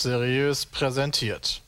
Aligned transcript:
Seriös 0.00 0.64
präsentiert. 0.64 1.60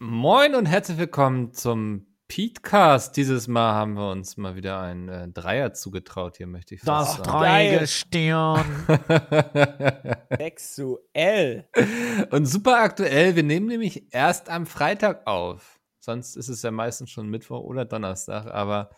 Moin 0.00 0.56
und 0.56 0.66
herzlich 0.66 0.98
willkommen 0.98 1.52
zum 1.52 2.08
Petecast. 2.26 3.16
Dieses 3.16 3.46
Mal 3.46 3.74
haben 3.74 3.94
wir 3.94 4.10
uns 4.10 4.36
mal 4.36 4.56
wieder 4.56 4.80
ein 4.80 5.08
äh, 5.08 5.28
Dreier 5.28 5.72
zugetraut, 5.72 6.38
hier 6.38 6.48
möchte 6.48 6.74
ich 6.74 6.80
fast 6.80 7.20
Das 7.20 7.24
sagen. 7.24 7.38
Dreigestirn. 7.38 8.64
Sexuell. 10.36 11.68
und 12.32 12.46
super 12.46 12.80
aktuell, 12.80 13.36
wir 13.36 13.44
nehmen 13.44 13.68
nämlich 13.68 14.12
erst 14.12 14.48
am 14.48 14.66
Freitag 14.66 15.24
auf. 15.28 15.78
Sonst 16.00 16.34
ist 16.34 16.48
es 16.48 16.62
ja 16.62 16.72
meistens 16.72 17.10
schon 17.12 17.28
Mittwoch 17.28 17.60
oder 17.60 17.84
Donnerstag, 17.84 18.46
aber 18.46 18.90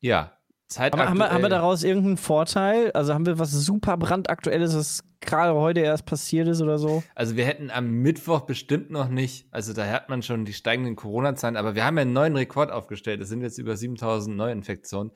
ja, 0.00 0.38
Zeit 0.66 0.92
Aber 0.94 1.08
haben 1.08 1.18
wir, 1.18 1.30
haben 1.30 1.42
wir 1.42 1.48
daraus 1.48 1.82
irgendeinen 1.82 2.16
Vorteil? 2.16 2.90
Also 2.92 3.14
haben 3.14 3.26
wir 3.26 3.38
was 3.38 3.52
super 3.52 3.96
brandaktuelles, 3.96 4.74
was 4.76 5.04
gerade 5.20 5.54
heute 5.54 5.80
erst 5.80 6.06
passiert 6.06 6.48
ist 6.48 6.62
oder 6.62 6.78
so? 6.78 7.02
Also 7.14 7.36
wir 7.36 7.44
hätten 7.44 7.70
am 7.70 7.90
Mittwoch 7.90 8.42
bestimmt 8.42 8.90
noch 8.90 9.08
nicht, 9.08 9.46
also 9.52 9.72
da 9.72 9.86
hat 9.86 10.08
man 10.08 10.22
schon 10.22 10.44
die 10.44 10.52
steigenden 10.52 10.96
Corona-Zahlen, 10.96 11.56
aber 11.56 11.74
wir 11.74 11.84
haben 11.84 11.96
ja 11.96 12.02
einen 12.02 12.12
neuen 12.12 12.36
Rekord 12.36 12.70
aufgestellt. 12.70 13.20
Es 13.20 13.28
sind 13.28 13.42
jetzt 13.42 13.58
über 13.58 13.76
7000 13.76 14.36
Neuinfektionen. 14.36 15.12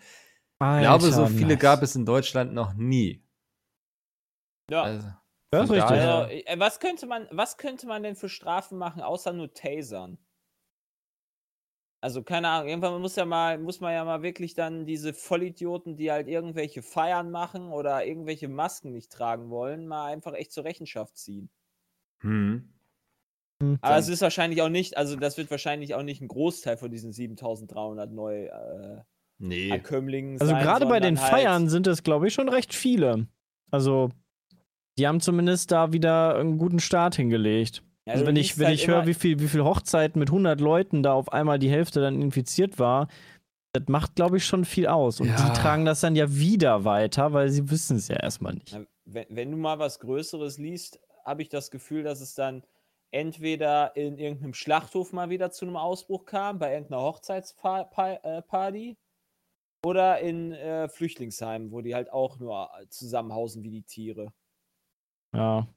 Ich 0.60 0.80
glaube, 0.80 1.12
so 1.12 1.26
viele 1.26 1.54
nice. 1.54 1.60
gab 1.60 1.82
es 1.82 1.94
in 1.94 2.04
Deutschland 2.04 2.52
noch 2.52 2.74
nie. 2.74 3.24
Ja. 4.70 4.82
Also, 4.82 5.08
Ja, 5.54 5.62
ist 5.62 5.70
richtig. 5.70 5.90
Also, 5.90 6.30
äh, 6.30 6.58
was 6.58 6.80
könnte 6.80 7.06
man, 7.06 7.28
was 7.30 7.56
könnte 7.56 7.86
man 7.86 8.02
denn 8.02 8.16
für 8.16 8.28
Strafen 8.28 8.76
machen, 8.76 9.00
außer 9.00 9.32
nur 9.32 9.54
Tasern? 9.54 10.18
Also, 12.00 12.22
keine 12.22 12.48
Ahnung, 12.48 12.68
irgendwann 12.68 13.00
muss 13.00 13.16
ja 13.16 13.24
mal, 13.24 13.58
muss 13.58 13.80
man 13.80 13.92
ja 13.92 14.04
mal 14.04 14.22
wirklich 14.22 14.54
dann 14.54 14.86
diese 14.86 15.12
Vollidioten, 15.12 15.96
die 15.96 16.12
halt 16.12 16.28
irgendwelche 16.28 16.82
Feiern 16.82 17.30
machen 17.30 17.72
oder 17.72 18.06
irgendwelche 18.06 18.48
Masken 18.48 18.92
nicht 18.92 19.10
tragen 19.10 19.50
wollen, 19.50 19.88
mal 19.88 20.06
einfach 20.12 20.34
echt 20.34 20.52
zur 20.52 20.64
Rechenschaft 20.64 21.16
ziehen. 21.16 21.50
Hm. 22.20 22.72
Aber 23.80 23.96
es 23.96 24.08
ist 24.08 24.22
wahrscheinlich 24.22 24.62
auch 24.62 24.68
nicht, 24.68 24.96
also 24.96 25.16
das 25.16 25.36
wird 25.36 25.50
wahrscheinlich 25.50 25.94
auch 25.96 26.04
nicht 26.04 26.20
ein 26.20 26.28
Großteil 26.28 26.76
von 26.76 26.90
diesen 26.92 27.12
7300 27.12 28.12
neu 28.12 28.44
äh, 28.46 29.02
Nee. 29.40 29.70
Ankömmlingen 29.72 30.40
Also 30.40 30.52
sein, 30.52 30.62
gerade 30.62 30.86
bei 30.86 31.00
den 31.00 31.20
halt- 31.20 31.30
Feiern 31.30 31.68
sind 31.68 31.86
es, 31.86 32.02
glaube 32.02 32.28
ich, 32.28 32.34
schon 32.34 32.48
recht 32.48 32.74
viele. 32.74 33.28
Also 33.70 34.10
die 34.98 35.06
haben 35.06 35.20
zumindest 35.20 35.70
da 35.70 35.92
wieder 35.92 36.36
einen 36.36 36.58
guten 36.58 36.80
Start 36.80 37.14
hingelegt. 37.16 37.82
Also 38.08 38.26
wenn 38.26 38.36
ich, 38.36 38.58
wenn 38.58 38.66
halt 38.66 38.74
ich 38.76 38.86
höre, 38.88 39.06
wie 39.06 39.14
viel, 39.14 39.38
wie 39.40 39.48
viel 39.48 39.64
Hochzeiten 39.64 40.18
mit 40.18 40.28
100 40.30 40.60
Leuten 40.60 41.02
da 41.02 41.12
auf 41.12 41.32
einmal 41.32 41.58
die 41.58 41.70
Hälfte 41.70 42.00
dann 42.00 42.20
infiziert 42.20 42.78
war, 42.78 43.08
das 43.72 43.84
macht, 43.88 44.16
glaube 44.16 44.38
ich, 44.38 44.44
schon 44.44 44.64
viel 44.64 44.86
aus. 44.86 45.20
Und 45.20 45.28
Ja. 45.28 45.36
die 45.36 45.60
tragen 45.60 45.84
das 45.84 46.00
dann 46.00 46.16
ja 46.16 46.34
wieder 46.34 46.84
weiter, 46.84 47.32
weil 47.32 47.50
sie 47.50 47.70
wissen 47.70 47.96
es 47.96 48.08
ja 48.08 48.16
erstmal 48.16 48.54
nicht. 48.54 48.76
Wenn, 49.04 49.26
wenn 49.28 49.50
du 49.50 49.56
mal 49.56 49.78
was 49.78 50.00
Größeres 50.00 50.58
liest, 50.58 51.00
habe 51.24 51.42
ich 51.42 51.48
das 51.48 51.70
Gefühl, 51.70 52.02
dass 52.02 52.20
es 52.20 52.34
dann 52.34 52.62
entweder 53.10 53.96
in 53.96 54.18
irgendeinem 54.18 54.54
Schlachthof 54.54 55.12
mal 55.12 55.30
wieder 55.30 55.50
zu 55.50 55.64
einem 55.64 55.76
Ausbruch 55.76 56.24
kam, 56.24 56.58
bei 56.58 56.72
irgendeiner 56.72 57.02
Hochzeitsparty, 57.02 58.96
oder 59.84 60.18
in 60.18 60.52
äh, 60.52 60.88
Flüchtlingsheimen, 60.88 61.70
wo 61.70 61.80
die 61.80 61.94
halt 61.94 62.12
auch 62.12 62.38
nur 62.38 62.70
äh, 62.78 62.88
zusammenhausen 62.88 63.62
wie 63.62 63.70
die 63.70 63.82
Tiere. 63.82 64.32
Ja. 65.32 65.68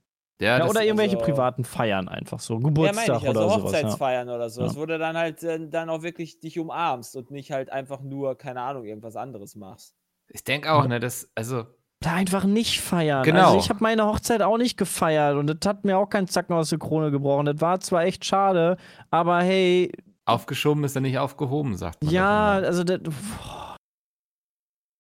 Ja, 0.42 0.48
ja 0.48 0.60
das, 0.60 0.70
oder 0.70 0.84
irgendwelche 0.84 1.18
also- 1.18 1.26
privaten 1.32 1.64
Feiern 1.64 2.08
einfach 2.10 2.40
so. 2.40 2.56
Ja, 2.56 2.60
Geburtstag 2.60 3.08
meine 3.08 3.20
ich, 3.22 3.28
also 3.28 3.40
oder 3.40 3.50
sowas. 3.50 3.56
Ja. 3.58 3.64
Hochzeitsfeiern 3.80 4.30
oder 4.30 4.50
sowas, 4.50 4.74
Ja. 4.76 4.82
wo 4.82 4.86
du 4.86 4.98
dann 5.00 5.16
halt 5.18 5.44
äh, 5.44 5.70
dann 5.70 5.90
auch 5.90 6.02
wirklich 6.02 6.40
dich 6.40 6.58
umarmst 6.60 7.16
und 7.16 7.32
nicht 7.32 7.52
halt 7.52 7.72
einfach 7.72 8.02
nur, 8.02 8.38
keine 8.38 8.62
Ahnung, 8.62 8.86
irgendwas 8.86 9.16
anderes 9.16 9.56
machst. 9.56 9.96
ich 10.28 10.44
denke 10.44 10.72
auch, 10.72 10.88
ne, 10.88 11.00
das, 11.00 11.30
also, 11.36 11.66
Da 12.00 12.14
einfach 12.14 12.46
nicht 12.46 12.82
feiern. 12.82 13.24
Genau. 13.24 13.48
Also 13.48 13.60
ich 13.60 13.70
habe 13.70 13.80
meine 13.84 14.06
Hochzeit 14.08 14.42
auch 14.42 14.58
nicht 14.58 14.78
gefeiert 14.78 15.36
und 15.38 15.46
das 15.48 15.58
hat 15.70 15.86
mir 15.86 15.98
auch 15.98 16.08
keinen 16.10 16.28
Zacken 16.28 16.54
aus 16.56 16.70
der 16.70 16.80
Krone 16.80 17.12
gebrochen. 17.12 17.46
Das 17.46 17.62
war 17.62 17.80
zwar 17.80 18.04
echt 18.06 18.26
schade, 18.26 18.78
aber 19.12 19.42
hey, 19.44 19.92
aufgeschoben 20.26 20.84
ist 20.84 20.96
ja 20.96 21.02
nicht 21.02 21.20
aufgehoben, 21.20 21.76
sagt 21.78 22.04
man. 22.04 22.12
ja, 22.14 22.54
also 22.54 22.84
das, 22.84 23.00
boah, 23.04 23.76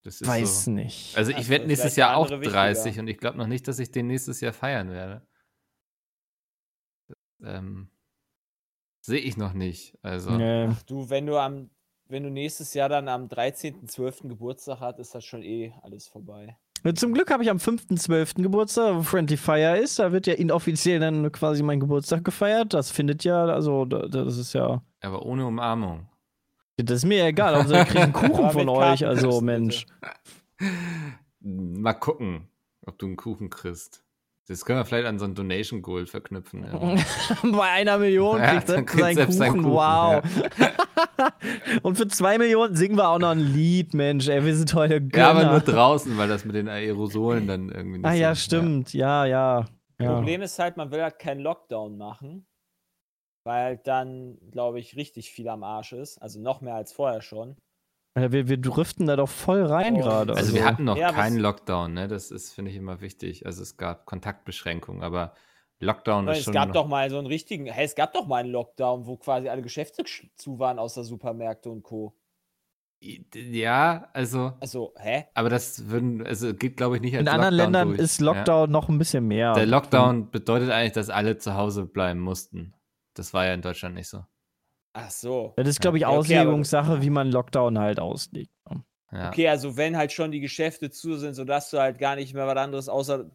das 0.03 0.21
ist 0.21 0.27
weiß 0.27 0.65
so. 0.65 0.71
nicht. 0.71 1.17
Also 1.17 1.31
ich 1.31 1.37
Also 1.37 1.49
werde 1.49 1.67
nächstes 1.67 1.95
Jahr 1.95 2.17
auch 2.17 2.25
andere 2.25 2.41
30 2.41 2.85
wichtiger. 2.85 3.01
und 3.01 3.07
ich 3.07 3.17
glaube 3.17 3.37
noch 3.37 3.47
nicht, 3.47 3.67
dass 3.67 3.79
ich 3.79 3.91
den 3.91 4.07
nächstes 4.07 4.41
Jahr 4.41 4.53
feiern 4.53 4.91
werde. 4.91 5.21
Ähm, 7.43 7.89
Sehe 9.03 9.19
ich 9.19 9.35
noch 9.37 9.53
nicht. 9.53 9.97
Also. 10.03 10.31
Nee. 10.31 10.67
Ach 10.69 10.83
du, 10.83 11.09
wenn 11.09 11.25
du 11.25 11.37
am, 11.37 11.69
wenn 12.07 12.23
du 12.23 12.29
nächstes 12.29 12.73
Jahr 12.75 12.87
dann 12.89 13.07
am 13.07 13.25
13.12. 13.27 14.27
Geburtstag 14.27 14.79
hast, 14.79 14.99
ist 14.99 15.15
das 15.15 15.25
schon 15.25 15.41
eh 15.43 15.73
alles 15.81 16.07
vorbei. 16.07 16.55
Zum 16.95 17.13
Glück 17.13 17.29
habe 17.31 17.43
ich 17.43 17.49
am 17.49 17.57
5.12. 17.57 18.41
Geburtstag, 18.41 18.95
wo 18.95 19.03
Friendly 19.03 19.37
Fire 19.37 19.77
ist. 19.77 19.99
Da 19.99 20.11
wird 20.11 20.25
ja 20.27 20.33
inoffiziell 20.33 20.99
dann 20.99 21.31
quasi 21.31 21.61
mein 21.63 21.79
Geburtstag 21.79 22.23
gefeiert. 22.23 22.73
Das 22.73 22.89
findet 22.91 23.23
ja, 23.23 23.45
also 23.45 23.85
da- 23.85 24.07
das 24.07 24.37
ist 24.37 24.53
ja. 24.53 24.83
Aber 25.01 25.23
ohne 25.25 25.45
Umarmung. 25.45 26.07
Das 26.77 26.97
ist 26.97 27.05
mir 27.05 27.25
egal. 27.25 27.53
Also 27.53 27.75
ich 27.75 27.85
kriege 27.87 28.03
einen 28.03 28.13
Kuchen 28.13 28.49
von 28.51 28.69
euch. 28.69 29.05
Also 29.05 29.41
Mensch. 29.41 29.85
Mal 31.39 31.93
gucken, 31.93 32.47
ob 32.85 32.97
du 32.99 33.07
einen 33.07 33.15
Kuchen 33.15 33.49
kriegst. 33.49 34.03
Das 34.47 34.65
können 34.65 34.79
wir 34.79 34.85
vielleicht 34.85 35.05
an 35.07 35.17
so 35.19 35.25
ein 35.25 35.35
Donation 35.35 35.81
Goal 35.81 36.05
verknüpfen. 36.07 36.63
irgendwie. 36.65 37.03
Bei 37.55 37.69
einer 37.69 37.97
Million 37.99 38.39
Ja, 38.39 38.51
kriegt 38.55 38.69
dann 38.69 38.75
selbst 38.87 38.91
kriegt 38.91 39.03
seinen 39.03 39.15
selbst 39.15 39.37
Kuchen. 39.37 39.37
seinen 39.39 39.63
Kuchen, 39.63 39.71
wow. 39.73 40.23
Und 41.83 41.95
für 41.95 42.07
zwei 42.07 42.37
Millionen 42.37 42.75
singen 42.75 42.97
wir 42.97 43.07
auch 43.09 43.19
noch 43.19 43.29
ein 43.29 43.39
Lied, 43.53 43.93
Mensch. 43.93 44.27
Ey, 44.27 44.43
wir 44.43 44.55
sind 44.55 44.73
heute 44.73 44.99
Gönner. 45.01 45.23
ja, 45.25 45.29
aber 45.31 45.45
nur 45.51 45.59
draußen, 45.61 46.17
weil 46.17 46.27
das 46.27 46.43
mit 46.45 46.55
den 46.55 46.67
Aerosolen 46.67 47.47
dann 47.47 47.69
irgendwie 47.69 47.99
nicht 47.99 48.07
Ah 48.07 48.13
ja, 48.13 48.35
so- 48.35 48.41
stimmt. 48.41 48.93
Ja, 48.93 49.25
ja. 49.25 49.65
ja. 49.99 50.13
Problem 50.15 50.41
ist 50.41 50.57
halt, 50.59 50.75
man 50.77 50.91
will 50.91 51.01
halt 51.01 51.19
keinen 51.19 51.41
Lockdown 51.41 51.97
machen, 51.97 52.45
weil 53.45 53.77
dann, 53.77 54.37
glaube 54.51 54.79
ich, 54.79 54.95
richtig 54.95 55.31
viel 55.31 55.47
am 55.49 55.63
Arsch 55.63 55.93
ist. 55.93 56.17
Also 56.21 56.39
noch 56.41 56.61
mehr 56.61 56.75
als 56.75 56.91
vorher 56.93 57.21
schon. 57.21 57.55
Ja, 58.17 58.31
wir, 58.31 58.47
wir 58.49 58.57
driften 58.59 59.07
da 59.07 59.15
doch 59.15 59.29
voll 59.29 59.63
rein 59.65 59.95
Oh. 59.95 59.99
gerade. 59.99 60.33
Also, 60.35 60.53
wir 60.53 60.65
hatten 60.65 60.83
noch 60.83 60.97
Ja, 60.97 61.11
keinen 61.13 61.37
Lockdown, 61.37 61.93
ne? 61.93 62.07
Das 62.09 62.29
ist, 62.31 62.51
finde 62.53 62.71
ich, 62.71 62.77
immer 62.77 62.99
wichtig. 62.99 63.45
Also 63.45 63.61
es 63.61 63.77
gab 63.77 64.05
Kontaktbeschränkungen, 64.05 65.01
aber 65.01 65.33
Lockdown 65.79 66.25
Weil 66.25 66.33
ist 66.33 66.39
es 66.39 66.43
schon. 66.45 66.53
gab 66.53 66.73
doch 66.73 66.87
mal 66.87 67.09
so 67.09 67.17
einen 67.17 67.27
richtigen, 67.27 67.65
hey, 67.67 67.85
es 67.85 67.95
gab 67.95 68.13
doch 68.13 68.27
mal 68.27 68.37
einen 68.43 68.51
Lockdown, 68.51 69.07
wo 69.07 69.15
quasi 69.17 69.47
alle 69.49 69.61
Geschäfte 69.61 70.03
sch- 70.03 70.29
zu 70.35 70.59
waren 70.59 70.77
außer 70.77 71.03
Supermärkte 71.05 71.69
und 71.69 71.83
Co. 71.83 72.15
ja, 73.01 74.09
also, 74.13 74.53
Also, 74.59 74.93
hä? 74.99 75.25
aber 75.33 75.49
das 75.49 75.87
würden, 75.89 76.23
also 76.25 76.53
geht, 76.53 76.77
glaube 76.77 76.97
ich, 76.97 77.01
nicht 77.01 77.15
als 77.15 77.21
In 77.21 77.27
anderen 77.29 77.53
Lockdown 77.55 77.71
Ländern 77.73 77.87
durch. 77.89 77.99
ist 77.99 78.21
Lockdown 78.21 78.69
noch 78.71 78.89
ein 78.89 78.97
bisschen 78.99 79.25
mehr. 79.27 79.47
Ja. 79.47 79.53
Der 79.53 79.65
Lockdown 79.65 80.29
bedeutet 80.29 80.69
eigentlich, 80.69 80.91
dass 80.91 81.09
alle 81.09 81.37
zu 81.37 81.55
Hause 81.55 81.85
bleiben 81.85 82.19
mussten. 82.19 82.73
Das 83.15 83.33
war 83.33 83.45
ja 83.45 83.53
in 83.53 83.61
Deutschland 83.61 83.95
nicht 83.95 84.07
so. 84.07 84.23
Ach 84.93 85.09
so. 85.09 85.53
Das 85.55 85.67
ist, 85.67 85.79
glaube 85.81 85.97
ich, 85.97 86.01
Ja, 86.01 86.09
okay, 86.09 86.17
Auslegungssache, 86.17 87.01
wie 87.01 87.09
man 87.09 87.31
Lockdown 87.31 87.79
halt 87.79 87.99
auslegt. 87.99 88.51
Ja. 89.13 89.29
Okay, 89.29 89.49
also 89.49 89.75
wenn 89.75 89.97
halt 89.97 90.11
schon 90.11 90.31
die 90.31 90.39
Geschäfte 90.39 90.89
zu 90.89 91.17
sind, 91.17 91.33
sodass 91.33 91.69
du 91.69 91.79
halt 91.79 91.97
gar 91.99 92.15
nicht 92.15 92.33
mehr 92.33 92.47
was 92.47 92.57
anderes 92.57 92.87
außer. 92.89 93.29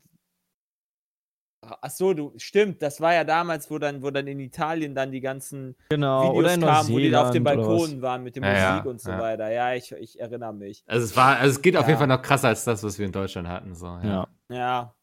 Ach 1.62 1.91
so, 1.91 2.15
du, 2.15 2.33
stimmt, 2.37 2.81
das 2.81 3.00
war 3.00 3.12
ja 3.12 3.25
damals, 3.25 3.71
wo 3.71 3.78
dann, 3.78 4.03
wo 4.03 4.11
dann 4.11 4.27
in 4.28 4.39
Italien 4.39 4.95
dann 4.95 5.11
die 5.11 5.21
ganzen 5.21 5.75
Genau. 5.89 6.22
Videos 6.22 6.37
oder 6.39 6.55
in 6.55 6.61
kamen, 6.61 6.89
wo 6.91 6.99
die 6.99 7.11
da 7.11 7.22
auf 7.22 7.31
den 7.33 7.43
Neuseeland. 7.43 7.69
Balkonen 7.69 8.03
waren 8.03 8.22
mit 8.22 8.37
der 8.37 8.43
Ja, 8.45 8.49
Musik 8.71 8.84
ja, 8.84 8.91
und 8.91 9.01
so 9.01 9.10
ja. 9.10 9.19
weiter. 9.21 9.51
Ja, 9.51 9.75
ich, 9.75 9.91
ich 9.92 10.21
erinnere 10.21 10.54
mich. 10.54 10.84
Also 10.86 11.04
es 11.04 11.16
war, 11.16 11.39
also 11.39 11.57
es 11.57 11.63
geht 11.63 11.77
auf 11.77 11.86
jeden 11.89 11.98
Fall 11.98 12.07
noch 12.07 12.22
krasser 12.22 12.48
als 12.48 12.65
das, 12.65 12.84
was 12.84 12.98
wir 12.98 13.07
in 13.07 13.13
Deutschland 13.13 13.48
hatten. 13.48 13.75
So, 13.75 13.86
ja. 13.86 14.04
Ja. 14.04 14.28
Ja. 14.57 14.95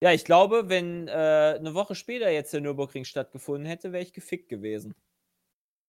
Ja, 0.00 0.12
ich 0.12 0.24
glaube, 0.24 0.68
wenn 0.68 1.08
äh, 1.08 1.10
eine 1.58 1.74
Woche 1.74 1.94
später 1.94 2.30
jetzt 2.30 2.52
der 2.52 2.60
Nürburgring 2.60 3.04
stattgefunden 3.04 3.66
hätte, 3.66 3.92
wäre 3.92 4.02
ich 4.02 4.12
gefickt 4.12 4.48
gewesen. 4.48 4.94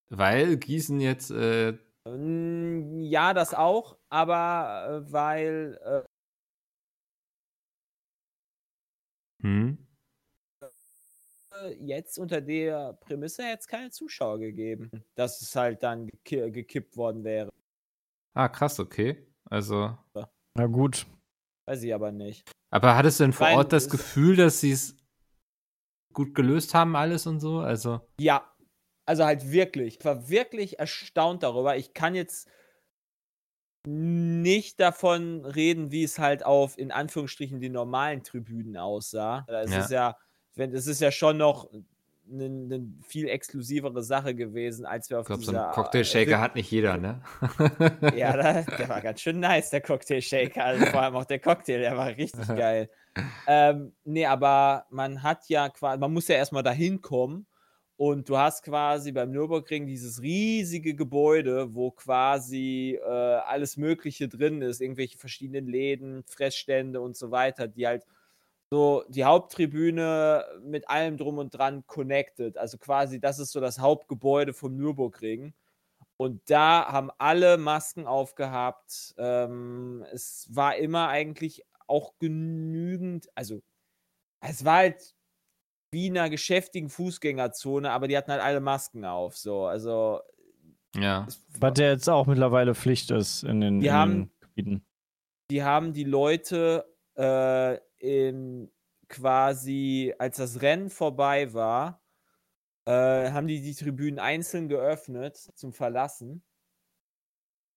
Weil 0.10 0.58
Gießen 0.58 1.00
jetzt, 1.00 1.32
äh, 1.32 1.78
Mm, 2.06 3.00
Ja, 3.02 3.34
das 3.34 3.54
auch, 3.54 3.98
aber 4.10 5.04
äh, 5.08 5.12
weil 5.12 5.80
äh, 5.84 6.04
hm? 9.42 9.78
jetzt 11.80 12.18
unter 12.20 12.42
der 12.42 12.94
Prämisse 12.94 13.44
hätte 13.44 13.60
es 13.60 13.68
keine 13.68 13.90
Zuschauer 13.92 14.40
gegeben, 14.40 14.90
dass 15.16 15.42
es 15.42 15.56
halt 15.56 15.82
dann 15.84 16.08
geki 16.08 16.52
gekippt 16.52 16.98
worden 16.98 17.24
wäre. 17.24 17.50
Ah, 18.34 18.50
krass, 18.50 18.80
okay. 18.80 19.26
Also, 19.46 19.98
Na 20.56 20.66
gut. 20.66 21.06
Weiß 21.66 21.84
ich 21.84 21.94
aber 21.94 22.12
nicht. 22.12 22.52
aber 22.72 22.98
hattest 22.98 23.20
du 23.20 23.26
denn 23.26 23.34
vor 23.34 23.50
Ort 23.52 23.72
das 23.72 23.90
Gefühl, 23.90 24.36
dass 24.36 24.60
sie 24.60 24.72
es 24.72 24.98
gut 26.12 26.36
gelöst 26.36 26.74
haben, 26.74 26.96
alles 26.96 27.28
und 27.28 27.40
so? 27.40 27.60
Also, 27.60 28.02
Ja, 28.20 28.53
also 29.06 29.26
halt 29.26 29.52
wirklich. 29.52 29.98
Ich 30.00 30.06
war 30.06 30.30
wirklich 30.30 30.80
erstaunt 30.80 31.44
darüber. 31.44 31.76
Ich 31.78 31.94
kann 31.94 32.16
jetzt 32.16 32.50
nicht 33.86 34.80
davon 34.80 35.46
reden, 35.46 35.92
wie 35.92 36.04
es 36.04 36.18
halt 36.20 36.46
auf 36.46 36.78
in 36.78 36.92
Anführungsstrichen 36.92 37.60
die 37.60 37.70
normalen 37.70 38.24
Tribünen 38.24 38.78
aussah. 38.78 39.46
Es 39.50 39.72
Ja. 39.72 39.80
ist 39.80 39.92
ja, 39.92 40.18
wenn 40.56 40.74
es 40.74 40.88
ist 40.88 41.02
ja 41.02 41.12
schon 41.12 41.38
noch 41.38 41.70
eine, 42.32 42.46
eine 42.46 42.88
viel 43.06 43.28
exklusivere 43.28 44.02
Sache 44.02 44.34
gewesen, 44.36 44.86
als 44.86 45.10
wir 45.10 45.20
auf 45.20 45.26
Ich 45.26 45.28
glaube, 45.28 45.44
so 45.44 45.52
dieser 45.52 45.66
einen 45.66 45.74
Cocktail-Shaker 45.74 46.32
äh, 46.32 46.36
hat 46.38 46.56
nicht 46.56 46.72
jeder, 46.72 46.98
ne? 46.98 47.22
Ja, 48.16 48.38
da, 48.38 48.62
der 48.62 48.88
war 48.88 49.02
ganz 49.02 49.20
schön 49.20 49.42
nice, 49.42 49.72
der 49.72 49.82
Cocktail-Shaker. 49.82 50.64
Also 50.64 50.86
vor 50.86 51.02
allem 51.02 51.16
auch 51.16 51.26
der 51.26 51.40
Cocktail, 51.40 51.80
der 51.80 51.98
war 51.98 52.08
richtig 52.08 52.48
geil. 52.56 52.90
Ähm, 53.46 53.94
nee, 54.06 54.26
aber 54.26 54.86
man 54.90 55.22
hat 55.22 55.50
ja 55.50 55.68
quasi, 55.68 56.00
man 56.00 56.14
muss 56.14 56.30
ja 56.30 56.36
erstmal 56.36 56.64
dahin 56.64 57.02
kommen. 57.02 57.46
Und 58.04 58.28
du 58.28 58.38
hast 58.38 58.64
quasi 58.64 59.14
beim 59.14 59.32
Nürburgring 59.32 59.88
dieses 59.88 60.22
riesige 60.22 60.94
Gebäude, 60.94 61.74
wo 61.74 61.90
quasi 61.90 63.00
äh, 63.02 63.08
alles 63.08 63.78
Mögliche 63.78 64.28
drin 64.28 64.62
ist, 64.62 64.82
irgendwelche 64.82 65.18
verschiedenen 65.18 65.68
Läden, 65.68 66.22
Fressstände 66.26 67.00
und 67.00 67.16
so 67.16 67.32
weiter, 67.32 67.70
die 67.70 67.88
halt 67.88 68.06
so 68.70 69.06
die 69.08 69.24
Haupttribüne 69.24 70.44
mit 70.66 70.90
allem 70.90 71.16
drum 71.16 71.38
und 71.38 71.52
dran 71.52 71.88
connected. 71.88 72.58
Also 72.58 72.78
quasi, 72.78 73.22
das 73.22 73.40
ist 73.40 73.54
so 73.54 73.62
das 73.62 73.80
Hauptgebäude 73.80 74.52
vom 74.52 74.76
Nürburgring. 74.76 75.54
Und 76.18 76.42
da 76.50 76.86
haben 76.92 77.10
alle 77.20 77.58
Masken 77.58 78.06
aufgehabt. 78.06 79.16
Ähm, 79.18 80.06
es 80.12 80.50
war 80.52 80.76
immer 80.76 81.08
eigentlich 81.08 81.64
auch 81.88 82.16
genügend, 82.20 83.30
also 83.34 83.62
es 84.42 84.66
war 84.66 84.76
halt 84.80 85.16
wie 85.94 86.08
in 86.08 86.18
einer 86.18 86.30
geschäftigen 86.30 86.90
Fußgängerzone, 86.90 87.92
aber 87.92 88.08
die 88.08 88.18
hatten 88.18 88.32
halt 88.32 88.42
alle 88.42 88.60
Masken 88.60 89.06
auf. 89.06 89.38
So, 89.38 89.66
also 89.66 90.20
Ja. 90.96 91.28
Was 91.60 91.80
ja 91.80 91.90
jetzt 91.92 92.10
auch 92.10 92.28
mittlerweile 92.28 92.76
Pflicht 92.76 93.10
ist 93.12 93.44
in 93.44 93.62
den, 93.62 93.80
Die 93.80 93.88
in 93.88 93.94
haben- 93.94 94.12
den 94.12 94.32
Gebieten. 94.42 94.86
die 95.52 95.64
haben 95.64 95.94
die 95.94 96.04
Leute 96.04 96.86
äh, 97.16 97.78
in 97.98 98.72
quasi, 99.08 100.14
als 100.18 100.38
das 100.38 100.62
Rennen 100.62 100.90
vorbei 100.90 101.54
war, 101.54 102.02
äh, 102.86 103.32
haben 103.32 103.48
die 103.48 103.62
die 103.62 103.76
Tribünen 103.76 104.20
einzeln 104.20 104.68
geöffnet 104.68 105.38
zum 105.38 105.72
Verlassen. 105.74 106.44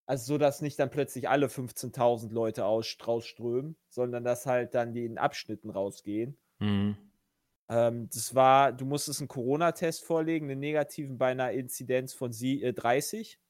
Also 0.09 0.35
so, 0.35 0.39
dass 0.39 0.63
nicht 0.63 0.79
dann 0.79 0.91
plötzlich 0.91 1.29
alle 1.29 1.49
15.000 1.49 2.33
Leute 2.33 2.65
aus, 2.65 2.97
rausströmen, 3.07 3.77
sondern 3.89 4.25
dass 4.25 4.47
halt 4.47 4.75
dann 4.75 4.93
die 4.95 5.05
in 5.05 5.19
Abschnitten 5.19 5.69
rausgehen. 5.71 6.39
Mhm. 6.61 6.97
Ähm, 7.69 8.09
das 8.13 8.35
war, 8.35 8.73
du 8.73 8.85
musstest 8.87 9.21
einen 9.21 9.29
Corona-Test 9.29 10.05
vorlegen, 10.05 10.51
einen 10.51 10.61
negativen 10.61 11.19
bei 11.19 11.29
einer 11.33 11.53
Inzidenz 11.53 12.15
von 12.15 12.33
sie, 12.33 12.63
äh, 12.63 12.73
30. 12.73 13.41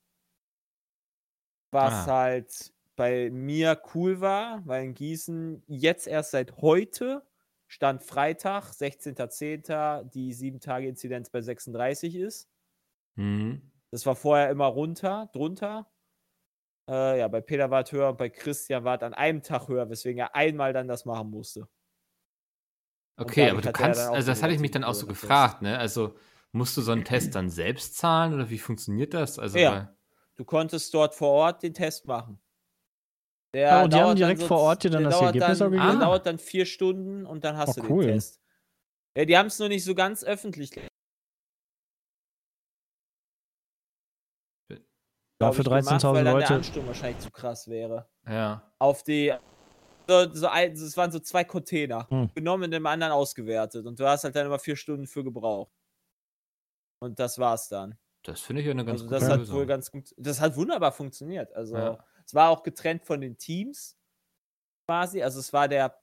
Was 1.73 2.07
Ah. 2.07 2.07
halt 2.07 2.73
bei 2.97 3.31
mir 3.31 3.81
cool 3.95 4.21
war, 4.21 4.67
weil 4.67 4.85
in 4.85 4.95
Gießen 4.95 5.63
jetzt 5.67 6.07
erst 6.07 6.31
seit 6.31 6.57
heute, 6.59 7.27
Stand 7.67 8.03
Freitag, 8.03 8.73
16.10., 8.73 10.05
die 10.05 10.33
7-Tage-Inzidenz 10.33 11.31
bei 11.31 11.43
36 11.43 12.15
ist. 12.17 12.49
Mhm. 13.17 13.71
Das 13.91 14.07
war 14.07 14.15
vorher 14.15 14.51
immer 14.51 14.67
runter, 14.67 15.29
drunter. 15.33 15.91
Äh, 16.89 17.19
ja, 17.21 17.29
bei 17.29 17.41
Peter 17.41 17.71
war 17.71 17.83
es 17.85 17.93
höher 17.93 18.11
und 18.11 18.19
bei 18.19 18.29
Christian 18.31 18.85
war 18.85 18.97
es 18.97 19.03
an 19.03 19.15
einem 19.15 19.43
Tag 19.43 19.69
höher, 19.69 19.89
weswegen 19.91 20.19
er 20.21 20.35
einmal 20.37 20.73
dann 20.73 20.89
das 20.89 21.05
machen 21.05 21.31
musste. 21.31 21.69
Okay, 23.19 23.51
aber 23.51 23.63
du 23.63 23.73
kannst, 23.73 24.01
also 24.01 24.29
das 24.29 24.43
hatte 24.43 24.53
ich 24.53 24.61
mich 24.61 24.71
dann 24.71 24.85
auch 24.85 24.95
so 24.95 25.07
gefragt, 25.07 25.63
ne? 25.63 25.79
Also 25.79 26.17
musst 26.53 26.77
du 26.77 26.83
so 26.83 26.93
einen 26.93 27.05
Test 27.05 27.35
dann 27.35 27.51
selbst 27.51 27.97
zahlen 27.97 28.35
oder 28.35 28.51
wie 28.51 28.59
funktioniert 28.59 29.15
das? 29.15 29.39
Also 29.39 29.59
Ja. 29.59 29.93
Du 30.37 30.45
konntest 30.45 30.93
dort 30.93 31.15
vor 31.15 31.31
Ort 31.31 31.63
den 31.63 31.73
Test 31.73 32.07
machen. 32.07 32.39
Der 33.55 33.73
Ah, 33.73 33.85
und 33.85 33.93
die 33.93 33.97
haben 33.97 34.03
dauert 34.03 34.11
dann 34.11 34.17
direkt 34.17 34.43
vor 34.43 34.59
Ort 34.59 34.85
dir 34.85 34.91
dann 34.91 35.03
der 35.03 35.11
das 35.11 35.19
dauert 35.19 35.35
Ergebnis 35.35 35.59
dann, 35.59 35.69
auch 35.69 35.73
Der 35.73 35.81
gegeben? 35.81 36.01
dauert 36.01 36.27
dann 36.27 36.39
vier 36.39 36.67
Stunden 36.67 37.25
und 37.25 37.43
dann 37.43 37.57
hast 37.57 37.79
Oh, 37.79 37.83
du 37.83 37.89
cool. 37.89 38.05
den 38.05 38.15
Test. 38.17 38.41
Ja, 39.17 39.25
die 39.25 39.39
haben 39.39 39.47
es 39.47 39.59
nur 39.59 39.69
nicht 39.69 39.85
so 39.85 39.95
ganz 39.95 40.25
öffentlich. 40.25 40.73
ich, 40.73 40.79
gemacht, 45.39 45.67
13.000 45.67 46.05
weil 46.05 46.25
dann 46.25 46.25
der 46.25 46.33
Leute. 46.35 46.55
Ansturm 46.55 46.87
wahrscheinlich 46.87 47.21
zu 47.21 47.31
krass 47.31 47.69
wäre. 47.69 48.09
ja. 48.29 48.63
Auf 48.79 49.03
die. 49.03 49.33
So, 50.09 50.33
so 50.35 50.47
ein, 50.49 50.73
es 50.73 50.97
waren 50.97 51.11
so 51.13 51.19
zwei 51.21 51.45
Container. 51.45 52.09
Hm. 52.11 52.31
Genommen 52.35 52.65
und 52.65 52.71
dem 52.73 52.87
anderen 52.87 53.13
ausgewertet. 53.13 53.87
Und 53.87 53.99
du 54.01 54.07
hast 54.07 54.25
halt 54.25 54.37
dann 54.37 54.47
immer 54.47 54.59
vier 54.59 54.77
Stunden 54.77 55.07
für 55.07 55.25
gebraucht. 55.25 55.73
Und 57.01 57.19
das 57.19 57.39
war's 57.39 57.69
dann. 57.69 57.99
Das 58.23 58.41
finde 58.41 58.61
ich 58.63 58.67
ja 58.67 58.73
eine 58.73 58.85
ganz 58.85 59.03
Also 59.03 59.05
gute 59.05 59.21
das 59.21 59.29
hat 59.29 59.39
Lösung. 59.41 59.57
wohl 59.57 59.67
ganz 59.67 59.91
gut, 59.91 60.15
das 60.17 60.41
hat 60.41 60.57
wunderbar 60.57 60.93
funktioniert. 60.93 61.53
Also 61.55 61.77
Ja. 61.77 62.05
es 62.25 62.35
war 62.35 62.51
auch 62.51 62.63
getrennt 62.63 63.05
von 63.05 63.21
den 63.21 63.39
Teams 63.39 63.97
quasi. 64.89 65.23
Also 65.23 65.41
es 65.41 65.53
war 65.53 65.69
der 65.69 66.01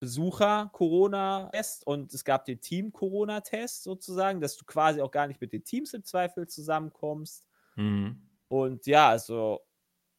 Besucher-Corona-Test 0.00 1.86
und 1.86 2.12
es 2.12 2.24
gab 2.24 2.44
den 2.44 2.60
Team-Corona-Test 2.60 3.84
sozusagen, 3.84 4.40
dass 4.40 4.56
du 4.56 4.64
quasi 4.66 5.00
auch 5.00 5.10
gar 5.10 5.26
nicht 5.26 5.40
mit 5.40 5.52
den 5.52 5.64
Teams 5.64 5.94
im 5.94 6.04
Zweifel 6.04 6.46
zusammenkommst. 6.48 7.46
Mhm. 7.76 8.28
Und 8.48 8.86
ja, 8.86 9.08
also 9.10 9.60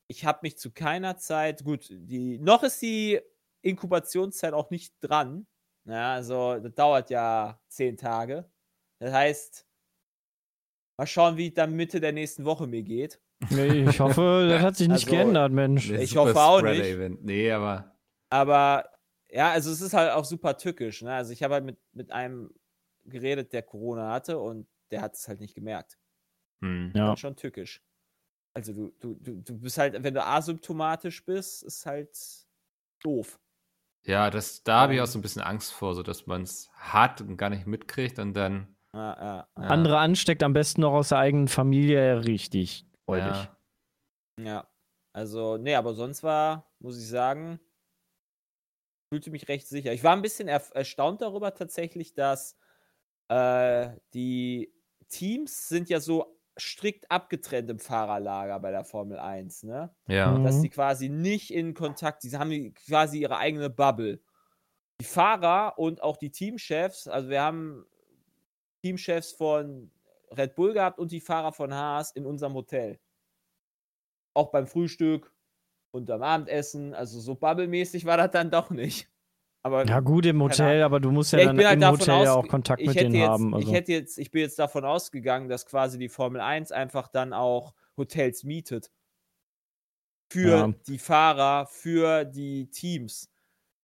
ich 0.08 0.26
habe 0.26 0.40
mich 0.44 0.58
zu 0.58 0.72
keiner 0.72 1.18
Zeit, 1.18 1.64
gut, 1.64 1.88
die, 1.90 2.38
noch 2.40 2.64
ist 2.64 2.82
die 2.82 3.20
Inkubationszeit 3.62 4.54
auch 4.54 4.70
nicht 4.70 4.94
dran. 5.02 5.48
Ja, 5.88 6.14
also 6.14 6.60
das 6.60 6.74
dauert 6.74 7.10
ja 7.10 7.60
zehn 7.68 7.98
Tage. 7.98 8.50
Das 9.00 9.14
heißt, 9.14 9.68
mal 10.98 11.08
schauen, 11.08 11.38
wie 11.38 11.48
es 11.48 11.54
dann 11.54 11.74
Mitte 11.76 12.00
der 12.00 12.12
nächsten 12.12 12.46
Woche 12.46 12.68
mir 12.68 12.84
geht. 12.84 13.22
Nee, 13.50 13.90
ich 13.90 14.00
hoffe, 14.00 14.48
das 14.50 14.62
hat 14.62 14.76
sich 14.78 14.88
nicht 14.88 15.06
Also, 15.06 15.12
geändert, 15.16 15.52
Mensch. 15.52 15.90
Ich 15.92 16.16
hoffe 16.18 16.40
auch 16.40 16.62
nicht. 16.62 16.82
Event. 16.82 17.24
Nee, 17.24 17.52
aber 17.52 17.96
Aber 18.30 18.90
ja, 19.30 19.52
also 19.52 19.72
es 19.72 19.82
ist 19.82 19.94
halt 19.94 20.12
auch 20.12 20.26
super 20.26 20.58
tückisch. 20.58 21.02
Ne? 21.02 21.14
Also 21.14 21.34
ich 21.34 21.44
habe 21.44 21.56
halt 21.56 21.66
mit, 21.66 21.78
mit 21.94 22.12
einem 22.12 22.54
geredet, 23.06 23.54
der 23.54 23.62
Corona 23.64 24.12
hatte 24.12 24.40
und 24.40 24.68
der 24.92 25.02
hat 25.02 25.14
es 25.16 25.28
halt 25.28 25.40
nicht 25.42 25.54
gemerkt. 25.56 25.98
hm. 26.62 26.92
Ja. 26.96 27.16
Schon 27.18 27.36
tückisch. 27.36 27.84
Also 28.56 28.72
du, 28.74 28.94
du, 29.02 29.16
du, 29.16 29.42
du 29.42 29.60
bist 29.60 29.78
halt, 29.78 30.02
wenn 30.02 30.14
du 30.14 30.26
asymptomatisch 30.26 31.26
bist, 31.26 31.64
ist 31.64 31.86
halt 31.86 32.18
doof. 33.04 33.38
Ja, 34.06 34.30
das, 34.30 34.64
da 34.64 34.82
habe 34.82 34.94
ich 34.96 35.02
auch 35.02 35.06
Ähm. 35.06 35.12
so 35.12 35.20
ein 35.20 35.22
bisschen 35.22 35.42
Angst 35.42 35.74
vor, 35.74 35.94
so 35.94 36.04
dass 36.04 36.26
man 36.26 36.44
es 36.44 36.70
hat 36.74 37.22
und 37.22 37.38
gar 37.38 37.50
nicht 37.50 37.68
mitkriegt 37.68 38.18
und 38.18 38.34
dann. 38.34 38.76
Ja, 38.94 39.00
ja, 39.00 39.48
Ja. 39.58 39.64
Andere 39.68 39.98
ansteckt 39.98 40.42
am 40.42 40.54
besten 40.54 40.82
noch 40.82 40.94
aus 40.94 41.10
der 41.10 41.18
eigenen 41.18 41.50
Familie 41.50 42.24
richtig 42.24 42.86
freudig. 43.06 43.50
Ja. 44.38 44.46
ja. 44.46 44.68
Also, 45.12 45.58
nee, 45.58 45.76
aber 45.76 45.94
sonst 45.94 46.24
war, 46.24 46.72
muss 46.80 46.98
ich 46.98 47.08
sagen, 47.08 47.60
fühlte 49.10 49.32
mich 49.32 49.48
recht 49.48 49.68
sicher. 49.68 49.92
Ich 49.94 50.04
war 50.04 50.16
ein 50.16 50.22
bisschen 50.22 50.50
erf- 50.50 50.74
erstaunt 50.74 51.22
darüber 51.22 51.54
tatsächlich, 51.54 52.14
dass 52.14 52.58
äh, 53.30 53.90
die 54.14 54.74
Teams 55.10 55.68
sind 55.68 55.90
ja 55.90 56.00
so 56.00 56.35
strikt 56.60 57.10
abgetrennt 57.12 57.70
im 57.70 57.80
Fahrerlager 57.80 58.60
bei 58.60 58.72
der 58.72 58.86
Formel 58.86 59.20
1, 59.20 59.64
ne? 59.64 59.96
Ja. 60.08 60.32
Mhm. 60.32 60.44
dass 60.44 60.62
die 60.62 60.70
quasi 60.70 61.10
nicht 61.10 61.52
in 61.52 61.74
Kontakt, 61.74 62.24
die 62.24 62.36
haben 62.38 62.50
die- 62.50 62.74
quasi 62.74 63.20
ihre 63.22 63.38
eigene 63.38 63.70
Bubble. 63.70 64.22
Die 65.02 65.06
Fahrer 65.06 65.78
und 65.80 66.02
auch 66.04 66.18
die 66.18 66.32
Teamchefs, 66.32 67.08
also 67.08 67.30
wir 67.30 67.42
haben 67.42 67.86
Teamchefs 68.84 69.34
von 69.34 69.92
Red 70.32 70.56
Bull 70.56 70.74
gehabt 70.74 71.00
und 71.00 71.12
die 71.12 71.22
Fahrer 71.22 71.52
von 71.54 71.74
Haas 71.74 72.12
in 72.12 72.26
unserem 72.26 72.54
Hotel. 72.54 73.00
Auch 74.34 74.52
beim 74.52 74.68
Frühstück 74.68 75.34
und 75.92 76.10
am 76.12 76.22
Abendessen, 76.24 76.94
also 76.94 77.20
so 77.20 77.36
bubblemäßig 77.36 78.06
war 78.06 78.18
das 78.18 78.32
dann 78.32 78.52
doch 78.52 78.70
nicht. 78.70 79.10
Aber 79.66 79.84
Ja, 79.88 80.00
gut 80.00 80.28
im 80.28 80.44
Hotel, 80.44 80.84
aber 80.84 81.00
du 81.00 81.10
musst 81.10 81.34
ja, 81.34 81.40
Ja, 81.40 81.46
dann 81.52 81.58
halt 81.66 81.82
im 81.82 81.90
Hotel 81.90 82.24
ja 82.24 82.36
auch 82.36 82.48
Kontakt 82.48 82.86
mit 82.86 82.96
denen 83.00 83.16
jetzt, 83.16 83.28
haben. 83.28 83.56
Also. 83.56 83.68
Ich 83.68 83.74
hätte 83.74 83.94
jetzt, 83.94 84.20
ich 84.20 84.30
bin 84.30 84.42
jetzt 84.42 84.60
davon 84.60 84.86
ausgegangen, 84.86 85.50
dass 85.50 85.66
quasi 85.66 85.98
die 85.98 86.08
Formel 86.08 86.40
1 86.40 86.72
einfach 86.72 87.08
dann 87.08 87.34
auch 87.34 87.74
Hotels 87.98 88.44
mietet. 88.44 88.92
Für 90.32 90.48
Ja. 90.50 90.74
die 90.88 91.00
Fahrer, 91.00 91.66
für 91.66 92.26
die 92.26 92.70
Teams. 92.70 93.32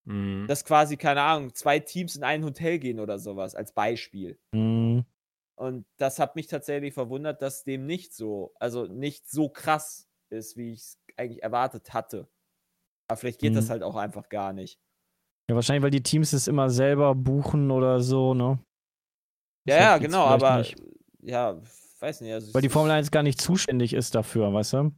Mhm. 0.04 0.46
Dass 0.46 0.64
quasi, 0.64 0.96
keine 0.96 1.22
Ahnung, 1.22 1.52
zwei 1.52 1.80
Teams 1.80 2.14
in 2.14 2.22
ein 2.22 2.44
Hotel 2.44 2.78
gehen 2.78 3.00
oder 3.00 3.18
sowas, 3.18 3.56
als 3.56 3.72
Beispiel. 3.72 4.38
Mhm. 4.52 5.04
Und 5.56 5.84
das 5.96 6.20
hat 6.20 6.36
mich 6.36 6.46
tatsächlich 6.46 6.94
verwundert, 6.94 7.42
dass 7.42 7.64
dem 7.64 7.86
nicht 7.86 8.14
so, 8.14 8.54
also 8.60 8.86
nicht 8.86 9.28
so 9.28 9.48
krass 9.48 10.08
ist, 10.30 10.56
wie 10.56 10.74
ich 10.74 10.80
es 10.80 10.98
eigentlich 11.16 11.42
erwartet 11.42 11.92
hatte. 11.92 12.28
Aber 13.08 13.16
vielleicht 13.18 13.40
geht 13.40 13.56
das 13.56 13.66
Mhm. 13.66 13.70
halt 13.70 13.82
auch 13.82 13.96
einfach 13.96 14.28
gar 14.28 14.52
nicht. 14.52 14.78
Ja, 15.48 15.56
wahrscheinlich, 15.56 15.82
weil 15.82 15.90
die 15.90 16.02
Teams 16.02 16.32
es 16.32 16.48
immer 16.48 16.70
selber 16.70 17.14
buchen 17.14 17.70
oder 17.70 18.00
so, 18.00 18.34
ne? 18.34 18.58
Ja, 19.66 19.76
ja, 19.76 19.98
genau, 19.98 20.24
aber 20.24 20.58
nicht. 20.58 20.76
ja, 21.22 21.60
weiß 22.00 22.20
nicht. 22.22 22.32
Also 22.32 22.54
Weil 22.54 22.62
die 22.62 22.68
Formel 22.68 22.90
1 22.90 23.10
gar 23.10 23.22
nicht 23.22 23.40
zuständig 23.40 23.92
ist 23.92 24.14
dafür, 24.14 24.52
weißt 24.52 24.72
du? 24.74 24.92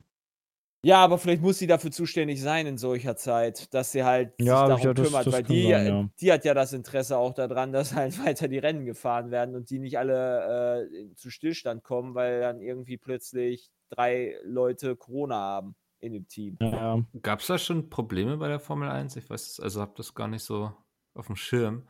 Ja, 0.87 1.03
aber 1.03 1.17
vielleicht 1.17 1.41
muss 1.41 1.59
sie 1.59 1.67
dafür 1.67 1.91
zuständig 1.91 2.43
sein 2.43 2.67
in 2.67 2.77
solcher 2.77 3.17
Zeit, 3.17 3.73
dass 3.73 3.93
sie 3.93 4.05
halt 4.05 4.35
sich 4.39 4.47
Ja, 4.47 4.69
darum 4.69 4.85
ja, 4.85 4.93
das- 4.95 5.07
kümmert, 5.07 5.27
das 5.27 5.33
weil 5.35 5.43
die, 5.43 5.71
sein, 5.71 5.87
ja. 5.87 6.09
die 6.21 6.33
hat 6.33 6.45
ja 6.45 6.53
das 6.53 6.75
Interesse 6.75 7.17
auch 7.17 7.33
daran, 7.33 7.73
dass 7.73 7.95
halt 7.95 8.19
weiter 8.25 8.49
die 8.49 8.59
Rennen 8.59 8.85
gefahren 8.85 9.31
werden 9.31 9.55
und 9.55 9.71
die 9.71 9.79
nicht 9.79 9.99
alle 9.99 10.83
äh, 10.91 11.15
zu 11.15 11.31
Stillstand 11.31 11.83
kommen, 11.85 12.15
weil 12.15 12.41
dann 12.41 12.61
irgendwie 12.61 12.99
plötzlich 12.99 13.71
drei 13.89 14.37
Leute 14.45 14.95
Corona 14.97 15.37
haben 15.37 15.75
in 16.05 16.13
dem 16.13 16.29
Team. 16.29 16.57
Ja, 16.61 17.03
Gab 17.23 17.41
es 17.41 17.47
da 17.47 17.59
schon 17.59 17.91
Probleme 17.91 18.37
bei 18.37 18.49
der 18.49 18.61
Formel 18.61 18.89
1? 18.89 19.17
Ich 19.17 19.29
weiß, 19.29 19.61
also 19.61 19.81
habe 19.81 19.95
das 19.97 20.15
gar 20.15 20.29
nicht 20.29 20.45
so 20.45 20.73
auf 21.15 21.27
dem 21.27 21.37
Schirm. 21.37 21.87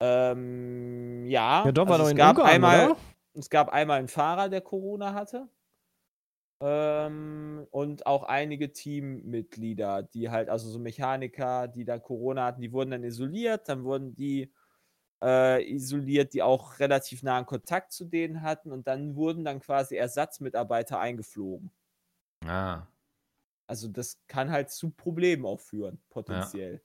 Ähm, 0.00 1.26
ja. 1.26 1.64
Ja, 1.64 1.72
doch, 1.72 1.86
war 1.86 1.92
also 1.92 2.04
doch 2.04 2.10
in 2.10 2.16
gab 2.16 2.36
Ungarn, 2.36 2.50
einmal, 2.50 2.90
oder? 2.90 2.96
Es 3.34 3.50
gab 3.50 3.68
einmal 3.70 3.98
einen 3.98 4.08
Fahrer, 4.08 4.48
der 4.48 4.60
Corona 4.60 5.14
hatte. 5.14 5.48
Ähm, 6.60 7.66
und 7.70 8.06
auch 8.06 8.22
einige 8.22 8.72
Teammitglieder, 8.72 10.02
die 10.02 10.30
halt, 10.30 10.48
also 10.48 10.68
so 10.68 10.78
Mechaniker, 10.78 11.68
die 11.68 11.84
dann 11.84 12.02
Corona 12.02 12.46
hatten, 12.46 12.60
die 12.62 12.72
wurden 12.72 12.92
dann 12.92 13.04
isoliert, 13.04 13.68
dann 13.68 13.84
wurden 13.84 14.14
die 14.14 14.52
äh, 15.22 15.62
isoliert, 15.74 16.32
die 16.32 16.42
auch 16.42 16.78
relativ 16.78 17.22
nahen 17.22 17.46
Kontakt 17.46 17.92
zu 17.92 18.04
denen 18.04 18.42
hatten 18.42 18.72
und 18.72 18.86
dann 18.86 19.16
wurden 19.16 19.44
dann 19.44 19.60
quasi 19.60 19.96
Ersatzmitarbeiter 19.96 20.98
eingeflogen. 21.00 21.70
Ah. 22.46 22.86
Also 23.66 23.88
das 23.88 24.26
kann 24.26 24.50
halt 24.50 24.70
zu 24.70 24.90
Problemen 24.90 25.44
auch 25.44 25.60
führen, 25.60 26.02
potenziell. 26.08 26.82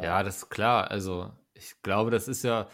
Ja, 0.00 0.22
das 0.22 0.38
ist 0.38 0.50
klar. 0.50 0.90
Also, 0.90 1.32
ich 1.54 1.80
glaube, 1.82 2.10
das 2.10 2.28
ist 2.28 2.42
ja 2.42 2.68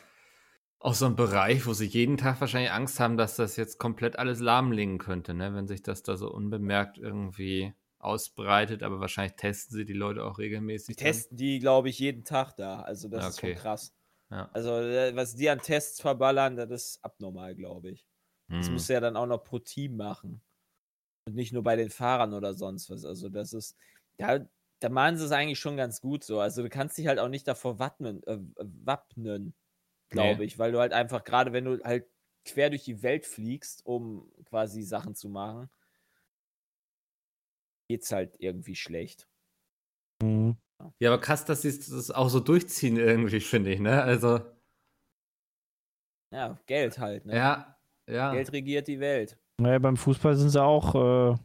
auch 0.79 0.95
so 0.95 1.07
ein 1.07 1.17
Bereich, 1.17 1.67
wo 1.67 1.73
sie 1.75 1.87
jeden 1.87 2.17
Tag 2.19 2.41
wahrscheinlich 2.41 2.73
Angst 2.73 3.01
haben, 3.01 3.17
dass 3.17 3.37
das 3.37 3.57
jetzt 3.57 3.79
komplett 3.79 4.19
alles 4.19 4.41
lahmlegen 4.41 4.99
könnte, 4.99 5.35
ne? 5.35 5.55
wenn 5.55 5.69
sich 5.69 5.83
das 5.83 6.03
da 6.03 6.17
so 6.17 6.31
unbemerkt 6.33 6.99
irgendwie 6.99 7.75
ausbreitet. 7.99 8.83
Aber 8.83 9.01
wahrscheinlich 9.01 9.37
testen 9.37 9.77
sie 9.77 9.85
die 9.87 9.93
Leute 9.95 10.25
auch 10.25 10.39
regelmäßig. 10.39 10.97
Die 10.97 11.03
testen 11.05 11.37
die, 11.37 11.59
glaube 11.59 11.89
ich, 11.89 11.99
jeden 11.99 12.25
Tag 12.25 12.55
da. 12.57 12.83
Also 12.83 13.09
das 13.09 13.29
ist 13.29 13.39
Okay. 13.39 13.55
schon 13.55 13.55
krass. 13.63 13.95
Ja. 14.31 14.51
Also 14.53 14.73
äh, 14.81 15.15
was 15.17 15.37
die 15.37 15.51
an 15.51 15.61
Tests 15.61 16.01
verballern, 16.01 16.57
das 16.57 16.71
ist 16.71 17.05
abnormal, 17.05 17.55
glaube 17.57 17.91
ich. 17.91 18.07
Das 18.59 18.69
Hm. 18.69 18.75
musst 18.75 18.89
du 18.89 18.95
ja 18.95 19.01
dann 19.01 19.17
auch 19.17 19.27
noch 19.27 19.45
pro 19.45 19.59
Team 19.61 19.97
machen. 19.97 20.43
Und 21.27 21.35
nicht 21.35 21.53
nur 21.53 21.63
bei 21.63 21.77
den 21.77 21.91
Fahrern 21.91 22.35
oder 22.35 22.55
sonst 22.55 22.91
was. 22.91 23.05
Also 23.05 23.29
das 23.29 23.53
ist, 23.53 23.77
da, 24.17 24.47
da 24.81 24.89
machen 24.89 25.17
sie 25.17 25.25
es 25.25 25.33
eigentlich 25.33 25.59
schon 25.61 25.77
ganz 25.77 26.01
gut 26.01 26.25
so. 26.25 26.41
Also 26.41 26.63
du 26.63 26.69
kannst 26.69 26.99
dich 26.99 27.07
halt 27.07 27.19
auch 27.19 27.29
nicht 27.29 27.47
davor 27.47 27.79
wappnen, 27.79 28.23
äh, 28.25 28.39
wappnen 28.59 29.55
glaube 30.11 30.45
Nee. 30.45 30.47
ich, 30.47 30.59
weil 30.59 30.73
du 30.73 30.81
halt 30.81 30.93
einfach, 30.93 31.25
gerade 31.25 31.53
wenn 31.53 31.65
du 31.67 31.83
halt 31.85 32.09
quer 32.47 32.71
durch 32.71 32.85
die 32.85 33.03
Welt 33.03 33.27
fliegst, 33.27 33.87
um 33.87 34.33
quasi 34.47 34.83
Sachen 34.83 35.15
zu 35.17 35.29
machen, 35.31 35.71
geht's 37.89 38.11
halt 38.11 38.35
irgendwie 38.41 38.75
schlecht. 38.75 39.29
Mhm. 40.23 40.57
Ja, 41.01 41.11
aber 41.13 41.21
krass, 41.21 41.45
dass 41.45 41.63
sie 41.63 41.77
das 41.79 42.11
auch 42.11 42.29
so 42.29 42.41
durchziehen 42.41 42.97
irgendwie, 42.97 43.41
finde 43.41 43.73
ich, 43.73 43.81
ne? 43.81 44.03
Also, 44.03 44.41
Ja, 46.31 46.59
Geld 46.67 46.99
halt, 46.99 47.27
ne? 47.27 47.47
ja, 47.47 47.79
ja. 48.07 48.29
Geld 48.31 48.53
regiert 48.53 48.89
die 48.89 49.01
Welt. 49.01 49.41
Naja, 49.63 49.79
beim 49.79 49.97
Fußball 49.97 50.37
sind 50.37 50.51
sie 50.51 50.63
auch 50.63 50.95
äh, 50.95 51.37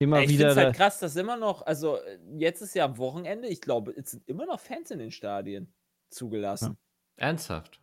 immer 0.00 0.18
Ja, 0.18 0.22
ich 0.24 0.28
wieder. 0.30 0.48
finde 0.48 0.60
es 0.60 0.66
halt 0.66 0.76
krass, 0.76 0.98
dass 1.00 1.16
immer 1.16 1.36
noch, 1.36 1.62
also 1.62 1.96
äh, 1.96 2.18
jetzt 2.38 2.60
ist 2.62 2.74
ja 2.74 2.84
am 2.84 2.98
Wochenende, 2.98 3.48
ich 3.48 3.60
glaube, 3.60 3.92
es 3.96 4.12
sind 4.12 4.28
immer 4.28 4.46
noch 4.46 4.60
Fans 4.60 4.90
in 4.90 4.98
den 4.98 5.10
Stadien 5.10 5.72
zugelassen. 6.10 6.76
Ernsthaft. 7.16 7.80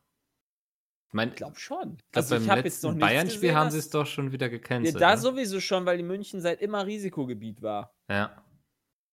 Ich 1.09 1.13
meine, 1.13 1.29
Ich 1.29 1.33
ich 1.35 1.37
glaube 1.37 1.59
schon. 1.59 1.97
Also 2.13 2.35
ich 2.35 2.41
beim 2.41 2.51
habe 2.57 2.61
jetzt 2.67 2.83
noch 2.83 2.89
letzten 2.91 2.99
Bayern-Spiel 2.99 3.55
haben 3.55 3.71
sie 3.71 3.79
es 3.79 3.89
doch 3.89 4.05
schon 4.05 4.31
wieder 4.31 4.47
Ja, 4.47 4.51
gecancelt. 4.51 5.01
da 5.01 5.11
ne? 5.11 5.17
sowieso 5.17 5.59
schon, 5.59 5.85
weil 5.85 5.97
die 5.97 6.03
München 6.03 6.41
seit 6.41 6.61
immer 6.61 6.85
Risikogebiet 6.85 7.61
war. 7.61 7.93
Ja. 8.09 8.41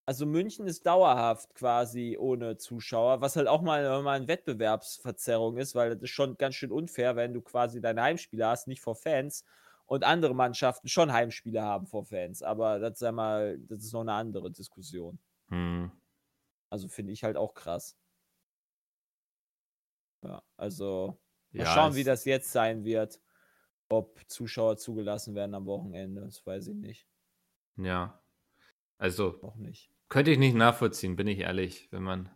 Also 0.04 0.26
München 0.26 0.66
ist 0.66 0.84
dauerhaft 0.84 1.54
quasi 1.54 2.16
ohne 2.18 2.56
Zuschauer, 2.56 3.20
was 3.20 3.36
halt 3.36 3.46
auch 3.46 3.62
mal, 3.62 4.02
mal 4.02 4.16
eine 4.16 4.26
Wettbewerbsverzerrung 4.26 5.58
ist, 5.58 5.76
weil 5.76 5.90
das 5.90 6.02
ist 6.02 6.10
schon 6.10 6.36
ganz 6.36 6.56
schön 6.56 6.72
unfair, 6.72 7.14
wenn 7.14 7.32
du 7.32 7.40
quasi 7.40 7.80
deine 7.80 8.02
Heimspiele 8.02 8.46
hast, 8.46 8.66
nicht 8.66 8.80
vor 8.80 8.96
Fans 8.96 9.44
und 9.92 10.04
andere 10.04 10.34
Mannschaften 10.34 10.88
schon 10.88 11.12
Heimspiele 11.12 11.62
haben 11.62 11.86
vor 11.86 12.06
Fans. 12.06 12.42
Aber 12.42 12.78
das 12.78 13.02
ist 13.02 13.12
mal, 13.12 13.58
das 13.68 13.84
ist 13.84 13.92
noch 13.92 14.00
eine 14.00 14.14
andere 14.14 14.50
Diskussion. 14.50 15.18
Hm. 15.50 15.92
Also 16.70 16.88
finde 16.88 17.12
ich 17.12 17.22
halt 17.22 17.36
auch 17.36 17.54
krass. 17.54 17.96
Ja, 20.24 20.42
also 20.56 21.20
mal 21.56 21.64
Ja, 21.64 21.66
schauen, 21.66 21.94
wie 21.94 22.04
das 22.04 22.24
jetzt 22.24 22.50
sein 22.52 22.84
wird. 22.84 23.20
Ob 23.88 24.20
Zuschauer 24.28 24.78
zugelassen 24.78 25.34
werden 25.34 25.54
am 25.54 25.66
Wochenende, 25.66 26.22
das 26.22 26.46
weiß 26.46 26.68
ich 26.68 26.76
nicht. 26.76 27.08
Ja. 27.76 28.22
Also, 28.98 29.42
Noch 29.42 29.56
nicht. 29.56 29.92
könnte 30.08 30.30
ich 30.32 30.38
nicht 30.38 30.54
nachvollziehen, 30.56 31.16
bin 31.16 31.26
ich 31.28 31.40
ehrlich, 31.40 31.88
wenn 31.92 32.02
man 32.04 32.30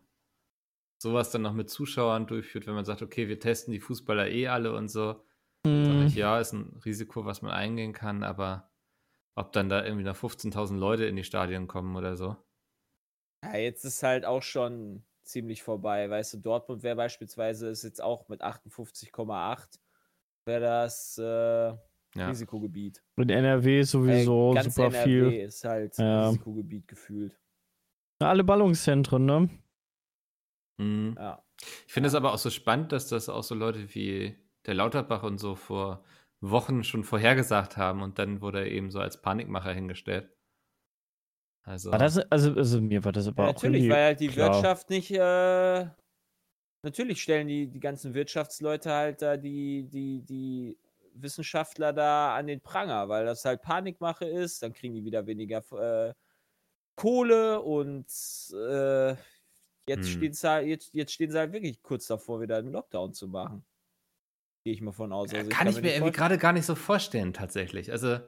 sowas 0.99 1.31
dann 1.31 1.43
noch 1.43 1.53
mit 1.55 1.71
Zuschauern 1.71 2.27
durchführt, 2.27 2.67
wenn 2.67 2.75
man 2.75 2.85
sagt, 2.85 3.03
okay, 3.03 3.29
wir 3.29 3.41
testen 3.41 3.73
die 3.73 3.81
Fußballer 3.81 4.29
eh 4.29 4.49
alle 4.49 4.75
und 4.75 4.89
so. 4.89 5.25
Mhm. 5.67 6.07
ich, 6.07 6.15
ja, 6.15 6.39
ist 6.41 6.53
ein 6.53 6.81
Risiko, 6.85 7.25
was 7.25 7.43
man 7.43 7.53
eingehen 7.53 7.93
kann, 7.93 8.23
aber 8.23 8.71
ob 9.35 9.53
dann 9.53 9.69
da 9.69 9.85
irgendwie 9.85 10.05
noch 10.05 10.17
15.000 10.17 10.79
Leute 10.79 11.05
in 11.07 11.17
die 11.17 11.25
Stadien 11.25 11.67
kommen 11.67 11.95
oder 11.97 12.17
so. 12.17 12.37
Ja, 13.45 13.57
jetzt 13.57 13.85
ist 13.85 14.03
halt 14.03 14.25
auch 14.25 14.43
schon 14.43 15.05
ziemlich 15.23 15.63
vorbei. 15.63 16.09
Weißt 16.09 16.35
du, 16.35 16.39
Dortmund 16.39 16.83
wäre 16.83 16.97
beispielsweise 16.97 17.69
ist 17.69 17.83
jetzt 17.83 18.03
auch 18.03 18.29
mit 18.29 18.43
58,8 18.43 19.79
wäre 20.47 20.61
das 20.61 21.19
äh, 21.19 21.23
Ja. 21.25 22.29
Risikogebiet. 22.29 23.03
In 23.17 23.29
NRW 23.29 23.81
ist 23.81 23.91
sowieso 23.91 24.53
Äh, 24.53 24.55
ganz 24.55 24.75
super 24.75 24.87
NRW 24.89 25.05
viel. 25.05 25.41
ist 25.43 25.65
halt 25.65 25.99
Ja. 25.99 26.29
Risikogebiet 26.29 26.87
gefühlt. 26.89 27.39
Alle 28.21 28.45
Ballungszentren, 28.45 29.27
ne? 29.27 29.51
Mhm. 30.79 31.15
Ja. 31.19 31.43
Ich 31.87 31.93
finde 31.93 32.09
es 32.09 32.15
aber 32.15 32.33
auch 32.33 32.39
so 32.39 32.49
spannend, 32.51 32.93
dass 32.93 33.09
das 33.09 33.29
auch 33.29 33.43
so 33.43 33.55
Leute 33.55 33.95
wie 33.95 34.37
der 34.67 34.75
Lauterbach 34.75 35.23
und 35.23 35.39
so 35.39 35.55
vor 35.57 36.05
Wochen 36.41 36.85
schon 36.85 37.05
vorhergesagt 37.05 37.77
haben 37.77 38.03
und 38.03 38.19
dann 38.19 38.41
wurde 38.43 38.61
er 38.61 38.67
eben 38.71 38.91
so 38.91 39.01
als 39.01 39.21
Panikmacher 39.23 39.73
hingestellt. 39.73 40.31
Also, 41.67 41.93
War 41.93 41.99
das, 41.99 42.19
also, 42.19 42.53
also 42.55 42.81
mir 42.81 43.05
war 43.05 43.13
das 43.13 43.27
aber 43.29 43.45
Ja, 43.45 43.47
auch 43.47 43.65
natürlich, 43.65 43.89
weil 43.89 44.05
halt 44.05 44.21
die 44.21 44.35
klar. 44.35 44.37
Wirtschaft 44.37 44.89
nicht. 44.91 45.11
Äh, 45.11 45.87
natürlich 46.83 47.23
stellen 47.23 47.49
die, 47.49 47.69
die 47.69 47.81
ganzen 47.81 48.15
Wirtschaftsleute 48.15 48.93
halt 48.93 49.23
da 49.23 49.37
die, 49.37 49.85
die, 49.89 50.23
die 50.23 50.79
Wissenschaftler 51.15 51.93
da 51.93 52.37
an 52.37 52.47
den 52.49 52.61
Pranger, 52.63 53.09
weil 53.09 53.27
das 53.27 53.45
halt 53.45 53.63
Panikmache 53.63 54.27
ist. 54.27 54.63
Dann 54.63 54.73
kriegen 54.75 54.95
die 54.95 55.05
wieder 55.05 55.27
weniger 55.27 55.63
äh, 56.11 56.15
Kohle 56.97 57.63
und 57.63 58.07
äh, 58.55 59.17
jetzt, 59.89 60.09
Hm. 60.09 60.11
stehen 60.11 60.35
sie 60.35 60.49
halt, 60.51 60.69
jetzt, 60.69 60.95
jetzt 60.95 61.13
stehen 61.13 61.31
sie 61.33 61.39
halt 61.39 61.53
wirklich 61.53 61.83
kurz 61.83 62.07
davor, 62.09 62.41
wieder 62.43 62.59
einen 62.59 62.73
Lockdown 62.73 63.15
zu 63.15 63.29
machen. 63.29 63.67
Gehe 64.67 64.73
ich 64.75 64.81
mal 64.83 64.91
von 64.91 65.13
aus. 65.13 65.33
Also 65.33 65.49
kann 65.49 65.69
ich 65.69 65.77
mir 65.77 65.83
mir 65.83 65.95
irgendwie 65.95 66.11
gerade 66.11 66.39
gar 66.39 66.53
nicht 66.53 66.67
so 66.67 66.75
vorstellen, 66.75 67.33
tatsächlich. 67.33 67.93
Also, 67.93 68.19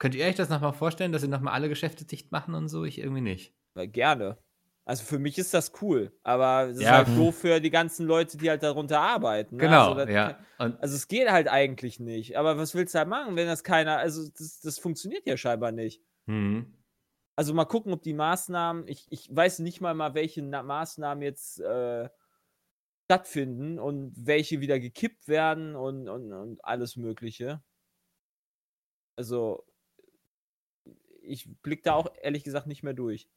könnt 0.00 0.16
ihr 0.16 0.26
euch 0.26 0.34
das 0.34 0.48
nochmal 0.48 0.72
vorstellen, 0.72 1.12
dass 1.12 1.22
sie 1.22 1.28
nochmal 1.28 1.54
alle 1.54 1.68
Geschäfte 1.68 2.04
dicht 2.04 2.32
machen 2.32 2.54
und 2.54 2.68
so? 2.68 2.84
Ich 2.84 2.98
irgendwie 2.98 3.20
nicht. 3.20 3.54
Ja, 3.76 3.86
Gerne. 3.86 4.38
Also 4.84 5.04
für 5.04 5.20
mich 5.20 5.38
ist 5.38 5.54
das 5.54 5.70
cool, 5.82 6.10
aber 6.24 6.68
es 6.70 6.78
ist 6.78 6.82
Ja. 6.84 6.92
halt 7.06 7.08
doof 7.16 7.36
für 7.38 7.60
die 7.60 7.70
ganzen 7.70 8.06
Leute, 8.06 8.38
die 8.38 8.50
halt 8.50 8.64
darunter 8.64 9.00
arbeiten. 9.00 9.56
ne? 9.56 9.62
Genau, 9.62 9.92
Also 9.92 10.10
ja. 10.10 10.38
Und 10.58 10.80
Also 10.82 10.96
es 10.96 11.06
geht 11.06 11.30
halt 11.30 11.46
eigentlich 11.46 12.00
nicht. 12.00 12.36
Aber 12.38 12.56
was 12.58 12.74
willst 12.74 12.94
du 12.94 12.98
halt 12.98 13.08
machen, 13.08 13.36
wenn 13.36 13.46
das 13.46 13.62
keiner, 13.62 13.98
also 13.98 14.28
das, 14.36 14.60
das 14.62 14.80
funktioniert 14.80 15.26
ja 15.26 15.36
scheinbar 15.36 15.70
nicht. 15.70 16.02
hm, 16.26 16.66
Also 17.36 17.54
mal 17.54 17.66
gucken, 17.66 17.92
ob 17.92 18.02
die 18.02 18.14
Maßnahmen, 18.14 18.88
ich, 18.88 19.06
ich 19.10 19.28
weiß 19.30 19.60
nicht 19.60 19.80
mal 19.80 19.94
mal, 19.94 20.14
welche 20.14 20.42
Na 20.42 20.62
Maßnahmen 20.64 21.22
jetzt 21.22 21.60
äh, 21.60 22.08
stattfinden 23.08 23.78
und 23.78 24.12
welche 24.16 24.60
wieder 24.60 24.78
gekippt 24.78 25.28
werden 25.28 25.76
und, 25.76 26.08
und, 26.10 26.30
und 26.30 26.62
alles 26.62 26.96
Mögliche. 26.96 27.62
Also 29.16 29.64
ich 31.22 31.48
blick 31.62 31.82
da 31.82 31.94
auch 31.94 32.08
ehrlich 32.22 32.44
gesagt 32.44 32.66
nicht 32.66 32.82
mehr 32.82 32.92
durch, 32.92 33.30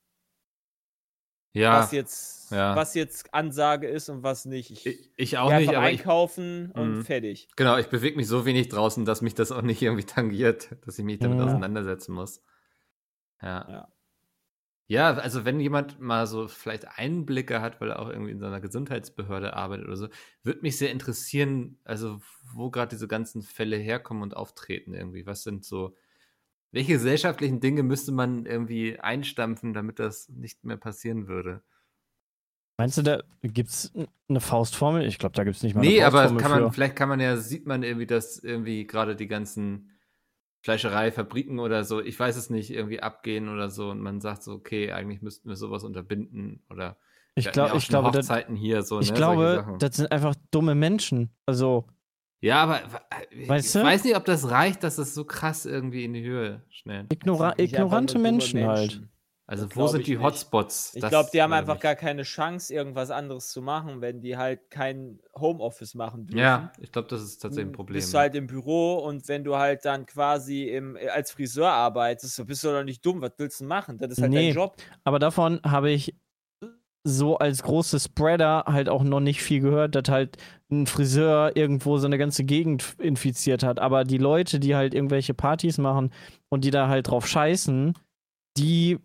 ja, 1.53 1.79
was 1.79 1.91
jetzt, 1.91 2.51
ja. 2.51 2.75
was 2.75 2.93
jetzt 2.95 3.33
Ansage 3.33 3.87
ist 3.87 4.09
und 4.09 4.23
was 4.23 4.45
nicht. 4.45 4.71
Ich, 4.71 4.85
ich, 4.85 5.11
ich 5.17 5.37
auch 5.37 5.51
nicht, 5.53 5.69
aber 5.69 5.89
ich, 5.89 5.99
einkaufen 5.99 6.71
und 6.71 6.97
Mhm. 6.97 7.05
fertig. 7.05 7.49
genau, 7.55 7.77
ich 7.77 7.87
bewege 7.87 8.15
mich 8.15 8.27
so 8.27 8.45
wenig 8.45 8.69
draußen, 8.69 9.05
dass 9.05 9.21
mich 9.21 9.35
das 9.35 9.51
auch 9.51 9.61
nicht 9.61 9.81
irgendwie 9.81 10.05
tangiert, 10.05 10.69
dass 10.85 10.97
ich 10.99 11.05
mich 11.05 11.19
damit 11.19 11.39
Mhm. 11.39 11.43
auseinandersetzen 11.45 12.13
muss. 12.13 12.43
Ja. 13.41 13.67
Ja. 13.69 13.93
Ja, 14.91 15.13
also 15.13 15.45
wenn 15.45 15.61
jemand 15.61 16.01
mal 16.01 16.27
so 16.27 16.49
vielleicht 16.49 16.85
Einblicke 16.99 17.61
hat, 17.61 17.79
weil 17.79 17.91
er 17.91 17.99
auch 17.99 18.09
irgendwie 18.09 18.31
in 18.31 18.41
so 18.41 18.45
einer 18.45 18.59
Gesundheitsbehörde 18.59 19.53
arbeitet 19.53 19.85
oder 19.85 19.95
so, 19.95 20.09
würde 20.43 20.59
mich 20.63 20.77
sehr 20.77 20.91
interessieren, 20.91 21.79
also 21.85 22.19
wo 22.53 22.69
gerade 22.69 22.89
diese 22.89 23.07
ganzen 23.07 23.41
Fälle 23.41 23.77
herkommen 23.77 24.21
und 24.21 24.35
auftreten 24.35 24.93
irgendwie. 24.93 25.25
Was 25.25 25.43
sind 25.43 25.63
so, 25.63 25.95
welche 26.73 26.91
gesellschaftlichen 26.91 27.61
Dinge 27.61 27.83
müsste 27.83 28.11
man 28.11 28.45
irgendwie 28.45 28.99
einstampfen, 28.99 29.73
damit 29.73 29.97
das 29.97 30.27
nicht 30.27 30.65
mehr 30.65 30.75
passieren 30.75 31.29
würde? 31.29 31.61
Meinst 32.77 32.97
du, 32.97 33.01
da 33.01 33.21
gibt 33.43 33.69
es 33.69 33.93
eine 34.27 34.41
Faustformel? 34.41 35.05
Ich 35.05 35.19
glaube, 35.19 35.35
da 35.35 35.45
gibt 35.45 35.55
es 35.55 35.63
nicht 35.63 35.73
mal 35.73 35.83
Nee, 35.83 36.01
eine 36.01 36.05
aber 36.05 36.23
Faustformel 36.23 36.41
kann 36.41 36.51
man, 36.51 36.69
für. 36.69 36.73
vielleicht 36.73 36.95
kann 36.97 37.07
man 37.07 37.21
ja, 37.21 37.37
sieht 37.37 37.65
man 37.65 37.83
irgendwie, 37.83 38.07
dass 38.07 38.39
irgendwie 38.39 38.85
gerade 38.87 39.15
die 39.15 39.27
ganzen 39.27 39.89
Fleischereifabriken 40.61 41.59
oder 41.59 41.83
so, 41.83 42.01
ich 42.01 42.19
weiß 42.19 42.35
es 42.37 42.49
nicht, 42.49 42.71
irgendwie 42.71 43.01
abgehen 43.01 43.49
oder 43.49 43.69
so 43.69 43.89
und 43.89 43.99
man 43.99 44.21
sagt 44.21 44.43
so, 44.43 44.53
okay, 44.53 44.91
eigentlich 44.91 45.21
müssten 45.21 45.49
wir 45.49 45.55
sowas 45.55 45.83
unterbinden 45.83 46.63
oder 46.69 46.97
Ich, 47.35 47.51
glaub, 47.51 47.69
ja 47.69 47.75
ich 47.75 47.85
schon 47.85 47.93
glaube, 47.93 48.11
das, 48.11 48.29
Hochzeiten 48.29 48.55
hier 48.55 48.83
so, 48.83 48.99
ich 48.99 49.11
ne, 49.11 49.17
solche 49.17 49.17
glaube 49.17 49.55
Sachen. 49.55 49.79
das 49.79 49.95
sind 49.97 50.11
einfach 50.11 50.35
dumme 50.51 50.75
Menschen. 50.75 51.31
Also, 51.45 51.87
Ja, 52.41 52.61
aber 52.63 52.81
ich 53.31 53.49
Weißt 53.49 53.75
du? 53.75 53.83
weiß 53.83 54.03
nicht, 54.03 54.15
ob 54.15 54.25
das 54.25 54.49
reicht, 54.51 54.83
dass 54.83 54.97
das 54.97 55.13
so 55.15 55.25
krass 55.25 55.65
irgendwie 55.65 56.03
in 56.03 56.13
die 56.13 56.23
Höhe 56.23 56.63
schnellt. 56.69 57.11
ignora 57.11 57.51
Das 57.51 57.59
ignorante 57.59 58.13
dumme 58.15 58.31
Menschen, 58.31 58.67
halt. 58.67 59.01
Also 59.51 59.67
wo 59.75 59.85
sind 59.87 60.07
die 60.07 60.11
nicht. 60.11 60.23
Hotspots? 60.23 60.95
Ich 60.95 61.05
glaube, 61.05 61.29
die 61.33 61.41
haben 61.41 61.51
einfach 61.51 61.73
mich. 61.73 61.81
gar 61.83 61.95
keine 61.95 62.23
Chance, 62.23 62.73
irgendwas 62.73 63.11
anderes 63.11 63.49
zu 63.49 63.61
machen, 63.61 63.99
wenn 63.99 64.21
die 64.21 64.37
halt 64.37 64.69
kein 64.69 65.19
Homeoffice 65.37 65.93
machen 65.93 66.25
dürfen. 66.25 66.39
Ja, 66.39 66.71
ich 66.79 66.89
glaube, 66.93 67.09
das 67.09 67.21
ist 67.21 67.39
tatsächlich 67.39 67.67
ein 67.67 67.73
Du 67.73 67.75
Problem. 67.75 67.95
Bist 67.95 68.13
du 68.13 68.17
halt 68.17 68.33
im 68.35 68.47
Büro 68.47 68.95
und 68.99 69.27
wenn 69.27 69.43
du 69.43 69.57
halt 69.57 69.83
dann 69.83 70.05
quasi 70.05 70.69
im, 70.69 70.97
als 71.13 71.31
Friseur 71.31 71.69
arbeitest, 71.69 72.37
so 72.37 72.45
bist 72.45 72.63
du 72.63 72.69
doch 72.69 72.85
nicht 72.85 73.05
dumm. 73.05 73.21
Was 73.21 73.33
willst 73.37 73.59
du 73.59 73.65
machen? 73.65 73.97
Das 73.97 74.11
ist 74.11 74.21
halt 74.21 74.31
Nee. 74.31 74.47
dein 74.47 74.55
Job. 74.55 74.77
Aber 75.03 75.19
davon 75.19 75.59
habe 75.65 75.91
ich 75.91 76.15
so 77.03 77.37
als 77.37 77.61
große 77.63 77.99
Spreader 77.99 78.63
halt 78.67 78.87
auch 78.87 79.03
noch 79.03 79.19
nicht 79.19 79.41
viel 79.43 79.59
gehört, 79.59 79.95
dass 79.95 80.07
halt 80.07 80.37
ein 80.71 80.87
Friseur 80.87 81.57
irgendwo 81.57 81.97
so 81.97 82.05
eine 82.05 82.17
ganze 82.17 82.45
Gegend 82.45 82.95
infiziert 82.99 83.63
hat. 83.63 83.79
Aber 83.79 84.05
die 84.05 84.17
Leute, 84.19 84.61
die 84.61 84.75
halt 84.75 84.93
irgendwelche 84.93 85.33
Partys 85.33 85.77
machen 85.77 86.13
und 86.49 86.63
die 86.63 86.71
da 86.71 86.87
halt 86.87 87.09
drauf 87.09 87.27
scheißen, 87.27 87.95
die 88.57 88.99